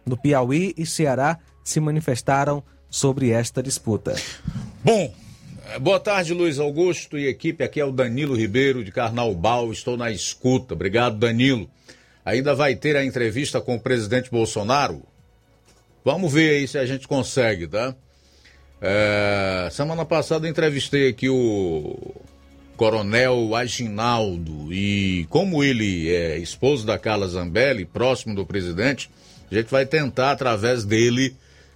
do 0.03 0.17
Piauí 0.17 0.73
e 0.75 0.83
Ceará 0.83 1.37
se 1.63 1.79
manifestaram 1.79 2.63
sobre 2.89 3.31
esta 3.31 3.61
disputa. 3.61 4.15
Bom, 4.83 5.13
boa 5.79 5.99
tarde, 5.99 6.33
Luiz 6.33 6.59
Augusto 6.59 7.17
e 7.17 7.27
equipe. 7.27 7.63
Aqui 7.63 7.79
é 7.79 7.85
o 7.85 7.91
Danilo 7.91 8.35
Ribeiro 8.35 8.83
de 8.83 8.91
Carnaubal. 8.91 9.71
Estou 9.71 9.97
na 9.97 10.11
escuta. 10.11 10.73
Obrigado, 10.73 11.17
Danilo. 11.17 11.69
Ainda 12.23 12.55
vai 12.55 12.75
ter 12.75 12.95
a 12.95 13.05
entrevista 13.05 13.61
com 13.61 13.75
o 13.75 13.79
presidente 13.79 14.31
Bolsonaro? 14.31 15.01
Vamos 16.03 16.31
ver 16.31 16.57
aí 16.57 16.67
se 16.67 16.77
a 16.77 16.85
gente 16.85 17.07
consegue, 17.07 17.67
tá? 17.67 17.95
É, 18.81 19.69
semana 19.71 20.05
passada 20.05 20.47
entrevistei 20.47 21.09
aqui 21.09 21.29
o 21.29 22.15
Coronel 22.75 23.55
Aginaldo 23.55 24.71
e 24.71 25.25
como 25.29 25.63
ele 25.63 26.13
é 26.13 26.37
esposo 26.37 26.85
da 26.85 26.99
Carla 26.99 27.27
Zambelli, 27.27 27.85
próximo 27.85 28.35
do 28.35 28.45
presidente, 28.45 29.09
a 29.49 29.55
gente 29.55 29.71
vai 29.71 29.85
tentar 29.85 30.31
através 30.31 30.83
dele 30.83 31.35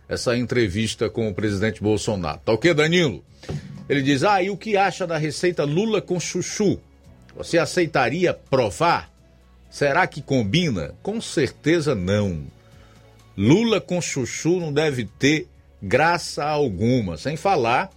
essa 0.10 0.36
entrevista 0.36 1.08
com 1.08 1.30
o 1.30 1.34
presidente 1.34 1.82
Bolsonaro. 1.82 2.42
Tá 2.44 2.52
ok, 2.52 2.74
Danilo? 2.74 3.24
Ele 3.88 4.02
diz: 4.02 4.24
Ah, 4.24 4.42
e 4.42 4.50
o 4.50 4.58
que 4.58 4.76
acha 4.76 5.06
da 5.06 5.18
receita 5.18 5.64
Lula 5.64 6.02
com 6.02 6.20
chuchu? 6.20 6.80
Você 7.38 7.60
aceitaria 7.60 8.34
provar? 8.34 9.10
Será 9.70 10.08
que 10.08 10.22
combina? 10.22 10.96
Com 11.04 11.22
certeza 11.22 11.94
não. 11.94 12.42
Lula 13.38 13.80
com 13.80 14.02
chuchu 14.02 14.60
não 14.60 14.74
deve 14.74 15.06
ter 15.06 15.48
graça 15.82 16.44
alguma. 16.44 17.16
Sem 17.16 17.38
falar 17.38 17.90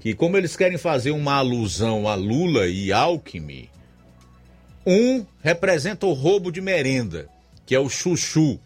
que, 0.00 0.14
como 0.14 0.36
eles 0.36 0.56
querem 0.56 0.78
fazer 0.78 1.10
uma 1.10 1.34
alusão 1.34 2.08
a 2.08 2.14
Lula 2.14 2.68
e 2.68 2.92
Alckmin, 2.92 3.68
um 4.86 5.26
representa 5.42 6.06
o 6.06 6.12
roubo 6.12 6.52
de 6.52 6.60
merenda, 6.60 7.28
que 7.66 7.74
é 7.74 7.80
o 7.80 7.88
chuchu, 7.88 8.58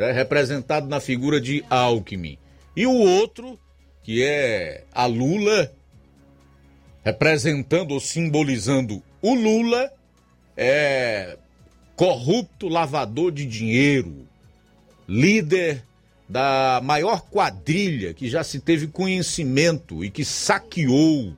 né, 0.00 0.12
representado 0.12 0.88
na 0.88 0.98
figura 0.98 1.38
de 1.38 1.62
Alckmin. 1.68 2.38
E 2.74 2.86
o 2.86 2.92
outro, 2.94 3.60
que 4.02 4.24
é 4.24 4.84
a 4.90 5.04
Lula, 5.04 5.70
representando 7.04 7.90
ou 7.92 8.00
simbolizando 8.00 9.02
o 9.20 9.34
Lula, 9.34 9.92
é 10.56 11.36
corrupto 11.94 12.66
lavador 12.66 13.30
de 13.30 13.44
dinheiro, 13.44 14.26
líder 15.06 15.84
da 16.26 16.80
maior 16.82 17.20
quadrilha 17.20 18.14
que 18.14 18.26
já 18.30 18.42
se 18.42 18.58
teve 18.58 18.86
conhecimento 18.86 20.02
e 20.02 20.10
que 20.10 20.24
saqueou 20.24 21.36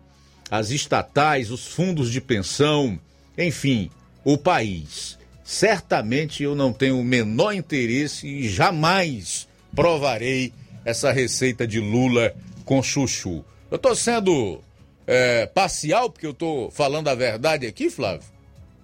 as 0.48 0.70
estatais, 0.70 1.51
os 1.51 1.66
fundos 1.66 2.12
de 2.12 2.20
pensão, 2.20 2.97
enfim, 3.36 3.90
o 4.24 4.39
país. 4.39 5.18
Certamente 5.44 6.43
eu 6.43 6.55
não 6.55 6.73
tenho 6.73 6.98
o 6.98 7.05
menor 7.05 7.52
interesse 7.52 8.27
e 8.27 8.48
jamais 8.48 9.48
provarei 9.74 10.52
essa 10.85 11.12
receita 11.12 11.66
de 11.66 11.81
Lula 11.81 12.35
com 12.64 12.82
chuchu. 12.82 13.44
Eu 13.70 13.77
estou 13.77 13.94
sendo 13.94 14.60
é, 15.06 15.47
parcial 15.47 16.10
porque 16.10 16.27
eu 16.27 16.32
estou 16.32 16.70
falando 16.70 17.09
a 17.09 17.14
verdade 17.14 17.66
aqui, 17.66 17.90
Flávio? 17.90 18.27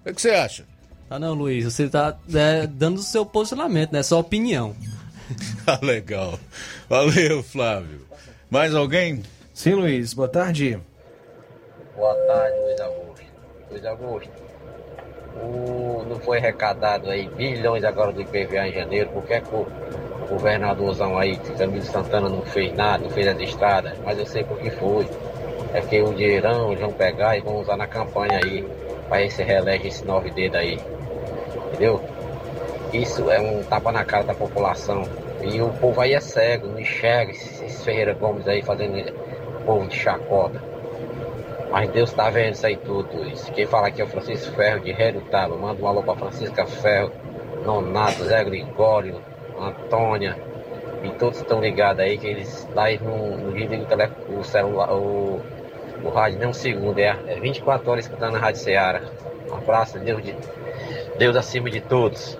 O 0.05 0.13
que 0.13 0.21
você 0.21 0.31
acha? 0.31 0.65
Ah 1.09 1.17
não, 1.17 1.33
Luiz, 1.33 1.65
você 1.65 1.83
está 1.83 2.17
é, 2.33 2.67
dando 2.67 2.99
o 2.99 3.03
seu 3.03 3.25
posicionamento, 3.25 3.91
né? 3.91 4.03
Sua 4.03 4.19
opinião. 4.19 4.75
ah, 5.65 5.79
legal. 5.81 6.39
Valeu, 6.87 7.41
Flávio. 7.43 8.05
Mais 8.49 8.73
alguém? 8.75 9.23
Sim, 9.53 9.73
Luiz. 9.73 10.13
Boa 10.13 10.27
tarde. 10.27 10.79
Boa 11.95 12.15
tarde, 12.27 12.59
Luiz 12.59 12.79
Augusto. 12.79 13.25
Luiz 13.69 13.85
Augusto, 13.85 14.29
o... 15.41 16.03
não 16.07 16.19
foi 16.19 16.37
arrecadado 16.37 17.09
aí 17.09 17.27
bilhões 17.27 17.83
agora 17.83 18.11
do 18.11 18.21
IPVA 18.21 18.67
em 18.67 18.73
janeiro, 18.73 19.09
por 19.09 19.23
que, 19.23 19.33
é 19.33 19.41
que 19.41 19.53
o 19.53 19.65
governadorzão 20.29 21.17
aí, 21.17 21.37
Camilo 21.57 21.81
Santana, 21.83 22.29
não 22.29 22.41
fez 22.43 22.73
nada, 22.75 23.03
não 23.03 23.09
fez 23.09 23.27
as 23.27 23.39
estradas, 23.39 23.93
mas 24.03 24.17
eu 24.19 24.25
sei 24.25 24.43
por 24.43 24.57
que 24.57 24.69
foi. 24.69 25.07
É 25.73 25.81
que 25.81 26.01
o 26.01 26.13
dinheirão 26.13 26.69
eles 26.69 26.81
vão 26.81 26.91
pegar 26.91 27.37
e 27.37 27.41
vão 27.41 27.59
usar 27.59 27.77
na 27.77 27.87
campanha 27.87 28.39
aí, 28.43 28.67
para 29.07 29.23
esse 29.23 29.43
reelege 29.43 29.87
esse 29.87 30.05
nove 30.05 30.29
dedo 30.31 30.55
aí. 30.55 30.79
Entendeu? 31.67 32.01
Isso 32.93 33.29
é 33.29 33.39
um 33.39 33.63
tapa 33.63 33.91
na 33.91 34.03
cara 34.03 34.23
da 34.23 34.33
população. 34.33 35.03
E 35.43 35.61
o 35.61 35.69
povo 35.69 36.01
aí 36.01 36.13
é 36.13 36.19
cego, 36.19 36.67
não 36.67 36.79
enxerga 36.79 37.31
esses 37.31 37.83
Ferreira 37.83 38.13
Gomes 38.13 38.47
aí 38.47 38.61
fazendo 38.61 38.97
povo 39.69 39.87
de 39.87 39.95
chacota. 39.95 40.59
Mas 41.71 41.89
Deus 41.91 42.11
tá 42.11 42.29
vendo 42.29 42.53
isso 42.53 42.65
aí 42.65 42.77
tudo. 42.77 43.23
Isso. 43.25 43.51
Quem 43.51 43.65
fala 43.65 43.87
aqui 43.87 44.01
é 44.01 44.05
o 44.05 44.07
Francisco 44.07 44.55
Ferro 44.55 44.79
de 44.79 44.91
Redutaba. 44.91 45.55
Manda 45.55 45.81
um 45.81 45.87
alô 45.87 46.01
pra 46.01 46.15
Francisca 46.15 46.65
Ferro, 46.65 47.11
Nonato, 47.63 48.23
Zé 48.23 48.43
Gregório, 48.43 49.21
Antônia. 49.59 50.35
E 51.03 51.09
todos 51.11 51.39
estão 51.39 51.61
ligados 51.61 52.01
aí 52.01 52.17
que 52.17 52.27
eles 52.27 52.67
lá 52.73 52.85
no, 53.01 53.37
no 53.37 53.51
vídeo 53.51 53.87
o, 54.27 54.39
o 54.39 54.43
celular, 54.43 54.91
o, 54.93 55.39
o 56.03 56.09
rádio 56.09 56.39
nem 56.39 56.49
um 56.49 56.53
segundo, 56.53 56.99
é, 56.99 57.17
é 57.27 57.39
24 57.39 57.89
horas 57.89 58.05
escutando 58.05 58.35
a 58.35 58.39
Rádio 58.39 58.61
Ceará. 58.61 59.01
Um 59.49 59.55
abraço, 59.55 59.97
Deus, 59.99 60.21
de, 60.21 60.35
Deus 61.17 61.35
acima 61.37 61.69
de 61.69 61.79
todos. 61.79 62.37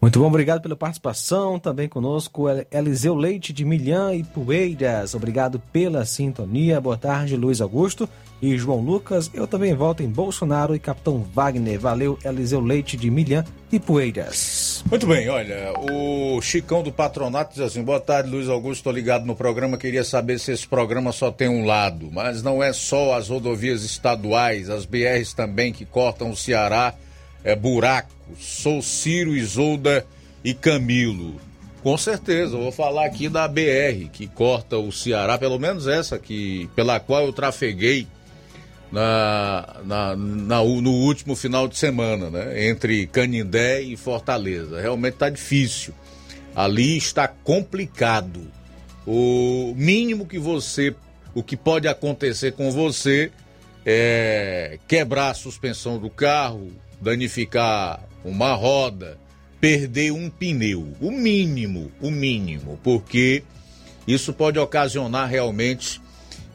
Muito 0.00 0.18
bom, 0.18 0.26
obrigado 0.26 0.60
pela 0.60 0.76
participação. 0.76 1.58
Também 1.58 1.88
conosco 1.88 2.46
Eliseu 2.70 3.14
Leite 3.14 3.52
de 3.52 3.64
Milhã 3.64 4.12
e 4.14 4.22
Poeiras. 4.22 5.14
Obrigado 5.14 5.60
pela 5.72 6.04
sintonia. 6.04 6.80
Boa 6.80 6.96
tarde, 6.96 7.36
Luiz 7.36 7.60
Augusto 7.60 8.08
e 8.42 8.58
João 8.58 8.80
Lucas. 8.80 9.30
Eu 9.32 9.46
também 9.46 9.72
volto 9.72 10.02
em 10.02 10.08
Bolsonaro 10.08 10.74
e 10.74 10.80
Capitão 10.80 11.24
Wagner. 11.32 11.78
Valeu, 11.78 12.18
Eliseu 12.24 12.60
Leite 12.60 12.96
de 12.96 13.08
Milhã 13.08 13.44
e 13.70 13.78
Poeiras. 13.78 14.82
Muito 14.90 15.06
bem, 15.06 15.28
olha, 15.28 15.72
o 15.78 16.42
Chicão 16.42 16.82
do 16.82 16.92
Patronato 16.92 17.54
diz 17.54 17.60
assim: 17.60 17.84
boa 17.84 18.00
tarde, 18.00 18.28
Luiz 18.28 18.48
Augusto. 18.48 18.80
Estou 18.80 18.92
ligado 18.92 19.24
no 19.24 19.36
programa. 19.36 19.78
Queria 19.78 20.02
saber 20.02 20.40
se 20.40 20.50
esse 20.50 20.66
programa 20.66 21.12
só 21.12 21.30
tem 21.30 21.48
um 21.48 21.64
lado, 21.64 22.10
mas 22.12 22.42
não 22.42 22.60
é 22.60 22.72
só 22.72 23.14
as 23.14 23.28
rodovias 23.28 23.84
estaduais, 23.84 24.68
as 24.68 24.84
BRs 24.84 25.32
também 25.32 25.72
que 25.72 25.84
cortam 25.84 26.30
o 26.30 26.36
Ceará 26.36 26.94
é 27.44 27.54
buraco. 27.54 28.10
Sou 28.38 28.82
Ciro, 28.82 29.36
Isolda 29.36 30.04
e 30.42 30.52
Camilo. 30.52 31.36
Com 31.82 31.96
certeza, 31.96 32.56
vou 32.56 32.70
falar 32.70 33.06
aqui 33.06 33.28
da 33.28 33.46
BR 33.46 34.08
que 34.12 34.26
corta 34.28 34.78
o 34.78 34.92
Ceará, 34.92 35.36
pelo 35.36 35.58
menos 35.58 35.86
essa 35.86 36.18
que 36.18 36.68
pela 36.76 37.00
qual 37.00 37.24
eu 37.26 37.32
trafeguei 37.32 38.06
na, 38.92 39.80
na, 39.84 40.16
na, 40.16 40.62
no 40.62 40.90
último 40.90 41.34
final 41.34 41.66
de 41.66 41.78
semana, 41.78 42.28
né? 42.28 42.68
Entre 42.68 43.06
Canindé 43.06 43.80
e 43.80 43.96
Fortaleza. 43.96 44.80
Realmente 44.80 45.14
está 45.14 45.30
difícil. 45.30 45.94
Ali 46.54 46.98
está 46.98 47.26
complicado. 47.26 48.46
O 49.06 49.72
mínimo 49.74 50.26
que 50.26 50.38
você, 50.38 50.94
o 51.34 51.42
que 51.42 51.56
pode 51.56 51.88
acontecer 51.88 52.52
com 52.52 52.70
você 52.70 53.32
é 53.84 54.78
quebrar 54.86 55.30
a 55.30 55.34
suspensão 55.34 55.98
do 55.98 56.10
carro, 56.10 56.70
danificar 57.00 58.06
uma 58.22 58.54
roda, 58.54 59.18
perder 59.58 60.12
um 60.12 60.28
pneu. 60.28 60.92
O 61.00 61.10
mínimo, 61.10 61.90
o 62.00 62.10
mínimo, 62.10 62.78
porque 62.84 63.42
isso 64.06 64.32
pode 64.34 64.58
ocasionar 64.58 65.28
realmente 65.28 66.00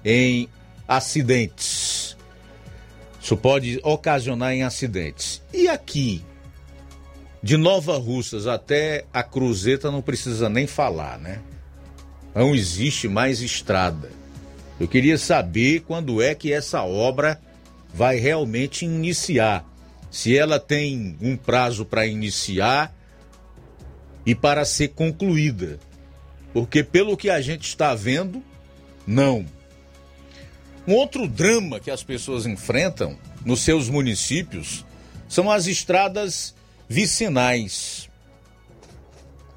em 0.06 0.48
acidentes. 0.88 2.07
Isso 3.28 3.36
pode 3.36 3.78
ocasionar 3.84 4.54
em 4.54 4.64
acidentes. 4.64 5.42
E 5.54 5.68
aqui, 5.68 6.24
de 7.44 7.58
Nova 7.58 7.98
Russas 7.98 8.48
até 8.48 9.04
a 9.14 9.22
Cruzeta, 9.22 9.92
não 9.92 10.02
precisa 10.02 10.48
nem 10.48 10.66
falar, 10.66 11.20
né? 11.20 11.42
Não 12.34 12.56
existe 12.56 13.10
mais 13.10 13.42
estrada. 13.42 14.10
Eu 14.80 14.88
queria 14.88 15.18
saber 15.18 15.82
quando 15.82 16.22
é 16.22 16.34
que 16.34 16.54
essa 16.54 16.84
obra 16.84 17.38
vai 17.94 18.16
realmente 18.16 18.86
iniciar. 18.86 19.66
Se 20.10 20.38
ela 20.38 20.58
tem 20.58 21.18
um 21.20 21.36
prazo 21.36 21.84
para 21.84 22.06
iniciar 22.06 22.96
e 24.26 24.34
para 24.34 24.64
ser 24.64 24.94
concluída. 24.94 25.80
Porque, 26.54 26.82
pelo 26.82 27.18
que 27.18 27.30
a 27.30 27.42
gente 27.42 27.68
está 27.68 27.94
vendo, 27.94 28.42
não. 29.06 29.46
Um 30.88 30.94
outro 30.94 31.28
drama 31.28 31.82
que 31.82 31.92
as 31.92 32.02
pessoas 32.02 32.46
enfrentam 32.46 33.18
nos 33.44 33.60
seus 33.60 33.90
municípios 33.90 34.86
são 35.28 35.52
as 35.52 35.68
estradas 35.68 36.56
vicinais. 36.88 38.10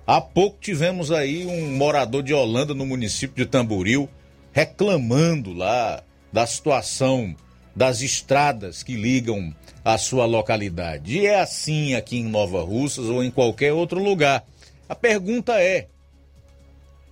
Há 0.05 0.21
pouco 0.21 0.59
tivemos 0.61 1.13
aí 1.13 1.47
um 1.47 1.77
morador 1.77 2.25
de 2.25 2.35
Holanda 2.35 2.75
no 2.75 2.85
município 2.85 3.45
de 3.45 3.49
Tamboril 3.49 4.09
reclamando 4.53 5.53
lá 5.53 6.03
da 6.33 6.45
situação 6.47 7.37
das 7.77 8.01
estradas 8.01 8.83
que 8.83 8.97
ligam 8.97 9.55
a 9.85 9.97
sua 9.97 10.27
localidade. 10.27 11.19
E 11.19 11.27
é 11.27 11.41
assim 11.41 11.95
aqui 11.95 12.19
em 12.19 12.25
Nova 12.25 12.61
Russas 12.61 13.07
ou 13.07 13.23
em 13.23 13.31
qualquer 13.31 13.73
outro 13.73 14.03
lugar. 14.03 14.45
A 14.89 14.97
pergunta 14.97 15.63
é: 15.63 15.87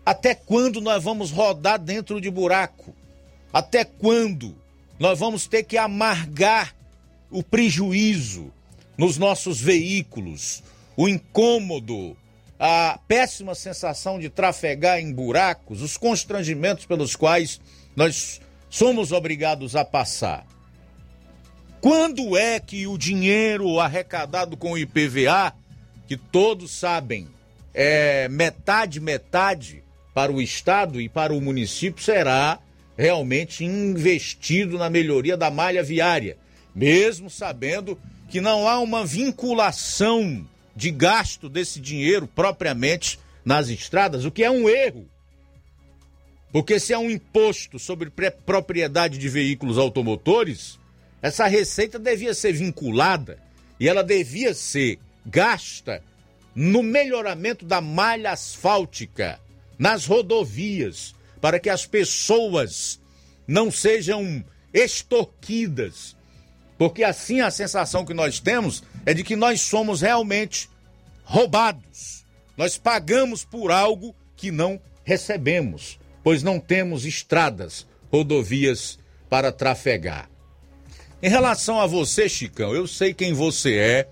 até 0.05 0.35
quando 0.35 0.81
nós 0.81 1.05
vamos 1.05 1.31
rodar 1.31 1.79
dentro 1.79 2.21
de 2.21 2.29
buraco? 2.29 2.98
Até 3.53 3.85
quando 3.85 4.55
nós 4.99 5.19
vamos 5.19 5.47
ter 5.47 5.63
que 5.63 5.79
amargar 5.79 6.75
o 7.31 7.43
prejuízo 7.43 8.53
nos 8.97 9.17
nossos 9.17 9.61
veículos, 9.61 10.63
o 10.97 11.09
incômodo, 11.09 12.17
a 12.59 12.99
péssima 13.07 13.55
sensação 13.55 14.19
de 14.19 14.29
trafegar 14.29 14.99
em 14.99 15.13
buracos, 15.13 15.81
os 15.81 15.97
constrangimentos 15.97 16.85
pelos 16.85 17.15
quais 17.15 17.61
nós 17.95 18.41
somos 18.69 19.13
obrigados 19.13 19.77
a 19.77 19.85
passar. 19.85 20.45
Quando 21.81 22.37
é 22.37 22.59
que 22.59 22.87
o 22.89 22.99
dinheiro 22.99 23.79
arrecadado 23.79 24.57
com 24.57 24.73
o 24.73 24.79
IPVA, 24.79 25.55
que 26.09 26.17
todos 26.17 26.73
sabem, 26.73 27.29
é 27.73 28.29
metade, 28.29 28.99
metade 28.99 29.85
para 30.13 30.33
o 30.33 30.43
Estado 30.43 31.01
e 31.01 31.09
para 31.09 31.33
o 31.33 31.41
município, 31.41 32.03
será 32.03 32.59
realmente 32.99 33.65
investido 33.65 34.77
na 34.77 34.91
melhoria 34.91 35.37
da 35.37 35.53
malha 35.53 35.85
viária, 35.85 36.37
mesmo 36.75 37.31
sabendo 37.31 37.97
que 38.29 38.41
não 38.41 38.67
há 38.67 38.81
uma 38.81 39.07
vinculação 39.07 40.45
de 40.75 40.91
gasto 40.91 41.49
desse 41.49 41.81
dinheiro 41.81 42.27
propriamente 42.27 43.21
nas 43.45 43.69
estradas, 43.69 44.25
o 44.25 44.33
que 44.33 44.43
é 44.43 44.51
um 44.51 44.69
erro. 44.69 45.09
Porque 46.51 46.81
se 46.81 46.93
é 46.93 46.99
um 46.99 47.09
imposto 47.09 47.79
sobre 47.79 48.11
propriedade 48.45 49.17
de 49.17 49.29
veículos 49.29 49.79
automotores, 49.79 50.79
essa 51.23 51.47
receita 51.47 52.01
devia 52.01 52.35
ser 52.35 52.53
vinculada 52.53 53.39
e 53.79 53.89
ela 53.89 54.03
devia 54.03 54.53
ser 54.55 54.99
gasta 55.25 56.03
no 56.53 56.83
melhoramento 56.83 57.65
da 57.65 57.81
malha 57.81 58.33
asfáltica, 58.33 59.39
nas 59.79 60.05
rodovias, 60.05 61.15
para 61.41 61.59
que 61.59 61.71
as 61.71 61.87
pessoas 61.87 63.01
não 63.47 63.71
sejam 63.71 64.45
extorquidas. 64.73 66.17
Porque 66.77 67.03
assim 67.03 67.41
a 67.41 67.51
sensação 67.51 68.05
que 68.05 68.15
nós 68.15 68.39
temos 68.39 68.83
é 69.05 69.13
de 69.13 69.25
que 69.25 69.35
nós 69.35 69.61
somos 69.61 70.01
realmente 70.01 70.69
roubados. 71.25 72.25
Nós 72.57 72.77
pagamos 72.77 73.45
por 73.45 73.71
algo 73.71 74.15
que 74.37 74.51
não 74.51 74.81
recebemos, 75.05 75.99
pois 76.23 76.43
não 76.43 76.61
temos 76.61 77.05
estradas, 77.05 77.87
rodovias 78.11 78.99
para 79.29 79.51
trafegar. 79.51 80.31
Em 81.21 81.29
relação 81.29 81.81
a 81.81 81.87
você, 81.87 82.29
Chicão, 82.29 82.75
eu 82.75 82.87
sei 82.87 83.13
quem 83.13 83.33
você 83.33 83.77
é, 83.77 84.09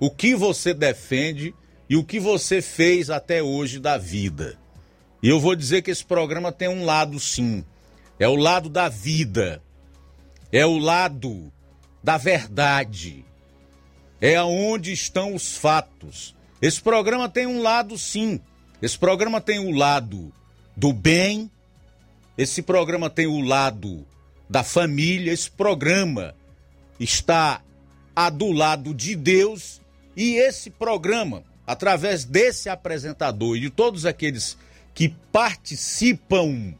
o 0.00 0.10
que 0.10 0.34
você 0.34 0.72
defende 0.72 1.54
e 1.88 1.96
o 1.96 2.04
que 2.04 2.18
você 2.18 2.62
fez 2.62 3.10
até 3.10 3.42
hoje 3.42 3.78
da 3.78 3.98
vida. 3.98 4.58
E 5.22 5.28
eu 5.28 5.40
vou 5.40 5.56
dizer 5.56 5.82
que 5.82 5.90
esse 5.90 6.04
programa 6.04 6.52
tem 6.52 6.68
um 6.68 6.84
lado 6.84 7.18
sim. 7.18 7.64
É 8.18 8.28
o 8.28 8.36
lado 8.36 8.68
da 8.68 8.88
vida. 8.88 9.62
É 10.52 10.64
o 10.64 10.78
lado 10.78 11.52
da 12.02 12.16
verdade. 12.16 13.24
É 14.20 14.36
aonde 14.36 14.92
estão 14.92 15.34
os 15.34 15.56
fatos. 15.56 16.34
Esse 16.60 16.80
programa 16.80 17.28
tem 17.28 17.46
um 17.46 17.62
lado 17.62 17.98
sim. 17.98 18.40
Esse 18.80 18.98
programa 18.98 19.40
tem 19.40 19.58
o 19.58 19.70
lado 19.70 20.32
do 20.76 20.92
bem. 20.92 21.50
Esse 22.36 22.62
programa 22.62 23.10
tem 23.10 23.26
o 23.26 23.40
lado 23.40 24.06
da 24.48 24.62
família. 24.62 25.32
Esse 25.32 25.50
programa 25.50 26.34
está 26.98 27.62
a 28.14 28.30
do 28.30 28.50
lado 28.52 28.94
de 28.94 29.14
Deus 29.14 29.80
e 30.16 30.36
esse 30.36 30.70
programa, 30.70 31.44
através 31.66 32.24
desse 32.24 32.70
apresentador 32.70 33.56
e 33.56 33.60
de 33.60 33.70
todos 33.70 34.06
aqueles 34.06 34.56
que 34.96 35.10
participam, 35.30 36.74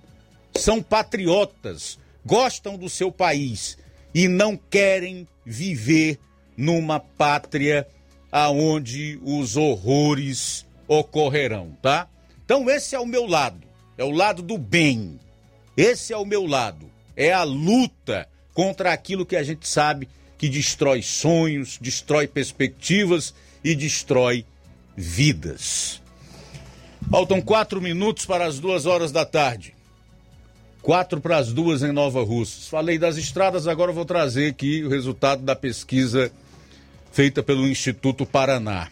são 0.56 0.82
patriotas, 0.82 1.98
gostam 2.24 2.78
do 2.78 2.88
seu 2.88 3.12
país 3.12 3.76
e 4.14 4.26
não 4.26 4.56
querem 4.56 5.28
viver 5.44 6.18
numa 6.56 6.98
pátria 6.98 7.86
aonde 8.32 9.20
os 9.22 9.54
horrores 9.58 10.64
ocorrerão, 10.88 11.76
tá? 11.82 12.08
Então 12.42 12.70
esse 12.70 12.96
é 12.96 12.98
o 12.98 13.04
meu 13.04 13.26
lado, 13.26 13.60
é 13.98 14.04
o 14.04 14.10
lado 14.10 14.40
do 14.42 14.56
bem. 14.56 15.20
Esse 15.76 16.14
é 16.14 16.16
o 16.16 16.24
meu 16.24 16.46
lado, 16.46 16.90
é 17.14 17.34
a 17.34 17.42
luta 17.42 18.26
contra 18.54 18.94
aquilo 18.94 19.26
que 19.26 19.36
a 19.36 19.42
gente 19.42 19.68
sabe 19.68 20.08
que 20.38 20.48
destrói 20.48 21.02
sonhos, 21.02 21.76
destrói 21.78 22.26
perspectivas 22.26 23.34
e 23.62 23.74
destrói 23.74 24.46
vidas. 24.96 26.00
Faltam 27.10 27.40
quatro 27.40 27.80
minutos 27.80 28.26
para 28.26 28.46
as 28.46 28.58
duas 28.58 28.84
horas 28.84 29.12
da 29.12 29.24
tarde. 29.24 29.74
Quatro 30.82 31.20
para 31.20 31.38
as 31.38 31.52
duas 31.52 31.82
em 31.82 31.92
Nova 31.92 32.22
Russas. 32.22 32.68
Falei 32.68 32.98
das 32.98 33.16
estradas, 33.16 33.66
agora 33.66 33.92
vou 33.92 34.04
trazer 34.04 34.50
aqui 34.50 34.82
o 34.84 34.88
resultado 34.88 35.42
da 35.42 35.54
pesquisa 35.54 36.30
feita 37.12 37.42
pelo 37.42 37.66
Instituto 37.66 38.26
Paraná. 38.26 38.88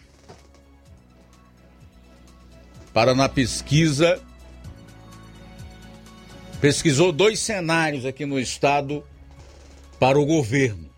Paraná 2.93 3.27
Pesquisa 3.27 4.21
pesquisou 6.61 7.11
dois 7.11 7.39
cenários 7.39 8.05
aqui 8.05 8.25
no 8.25 8.39
estado 8.39 9.03
para 9.99 10.17
o 10.17 10.25
governo. 10.25 10.89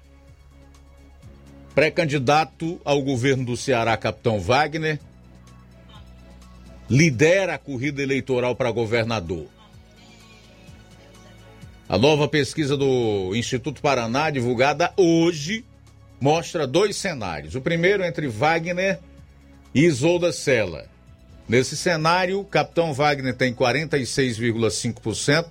Pré-candidato 1.74 2.80
ao 2.86 3.02
governo 3.02 3.46
do 3.46 3.58
Ceará, 3.58 3.98
Capitão 3.98 4.40
Wagner, 4.40 5.00
lidera 6.90 7.56
a 7.56 7.58
corrida 7.58 8.02
eleitoral 8.02 8.56
para 8.56 8.72
governador. 8.72 9.48
A 11.90 11.98
nova 11.98 12.28
pesquisa 12.28 12.76
do 12.76 13.34
Instituto 13.36 13.82
Paraná, 13.82 14.30
divulgada 14.30 14.92
hoje, 14.98 15.64
mostra 16.20 16.68
dois 16.68 16.98
cenários. 16.98 17.56
O 17.56 17.62
primeiro 17.62 18.04
entre 18.04 18.28
Wagner 18.28 19.00
e 19.74 19.86
Isolda 19.86 20.34
Sela. 20.34 20.86
Nesse 21.48 21.78
cenário, 21.78 22.44
Capitão 22.44 22.94
Wagner 22.94 23.34
tem 23.34 23.54
46,5%, 23.54 25.48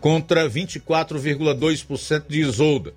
contra 0.00 0.48
24,2% 0.48 2.24
de 2.28 2.40
Isolda. 2.40 2.92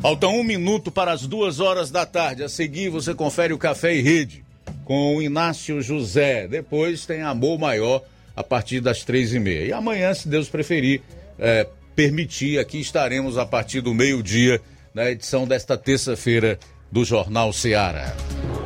Faltam 0.00 0.38
um 0.38 0.44
minuto 0.44 0.90
para 0.90 1.12
as 1.12 1.26
duas 1.26 1.60
horas 1.60 1.90
da 1.90 2.06
tarde. 2.06 2.42
A 2.42 2.48
seguir, 2.48 2.90
você 2.90 3.14
confere 3.14 3.52
o 3.52 3.58
Café 3.58 3.94
e 3.94 4.02
Rede 4.02 4.44
com 4.84 5.16
o 5.16 5.22
Inácio 5.22 5.82
José. 5.82 6.46
Depois 6.46 7.06
tem 7.06 7.22
Amor 7.22 7.58
Maior 7.58 8.02
a 8.36 8.44
partir 8.44 8.80
das 8.80 9.02
três 9.02 9.34
e 9.34 9.38
meia. 9.40 9.64
E 9.64 9.72
amanhã, 9.72 10.12
se 10.12 10.28
Deus 10.28 10.48
preferir, 10.48 11.00
é, 11.38 11.66
permitir, 11.96 12.58
aqui 12.58 12.78
estaremos 12.78 13.38
a 13.38 13.46
partir 13.46 13.80
do 13.80 13.94
meio-dia 13.94 14.60
na 14.94 15.10
edição 15.10 15.46
desta 15.46 15.76
terça-feira 15.76 16.58
do 16.92 17.04
Jornal 17.04 17.52
Seara. 17.52 18.14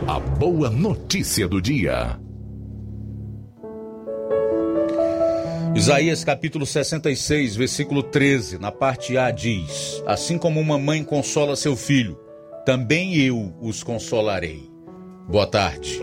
A 0.06 0.18
boa 0.18 0.68
notícia 0.68 1.46
do 1.46 1.62
dia. 1.62 2.18
Isaías 5.74 6.24
capítulo 6.24 6.66
66, 6.66 7.54
versículo 7.54 8.02
13, 8.02 8.58
na 8.58 8.72
parte 8.72 9.16
A 9.16 9.30
diz: 9.30 10.02
Assim 10.04 10.36
como 10.36 10.58
uma 10.58 10.76
mãe 10.76 11.04
consola 11.04 11.54
seu 11.54 11.76
filho, 11.76 12.18
também 12.66 13.16
eu 13.16 13.54
os 13.60 13.82
consolarei. 13.84 14.68
Boa 15.28 15.46
tarde. 15.46 16.02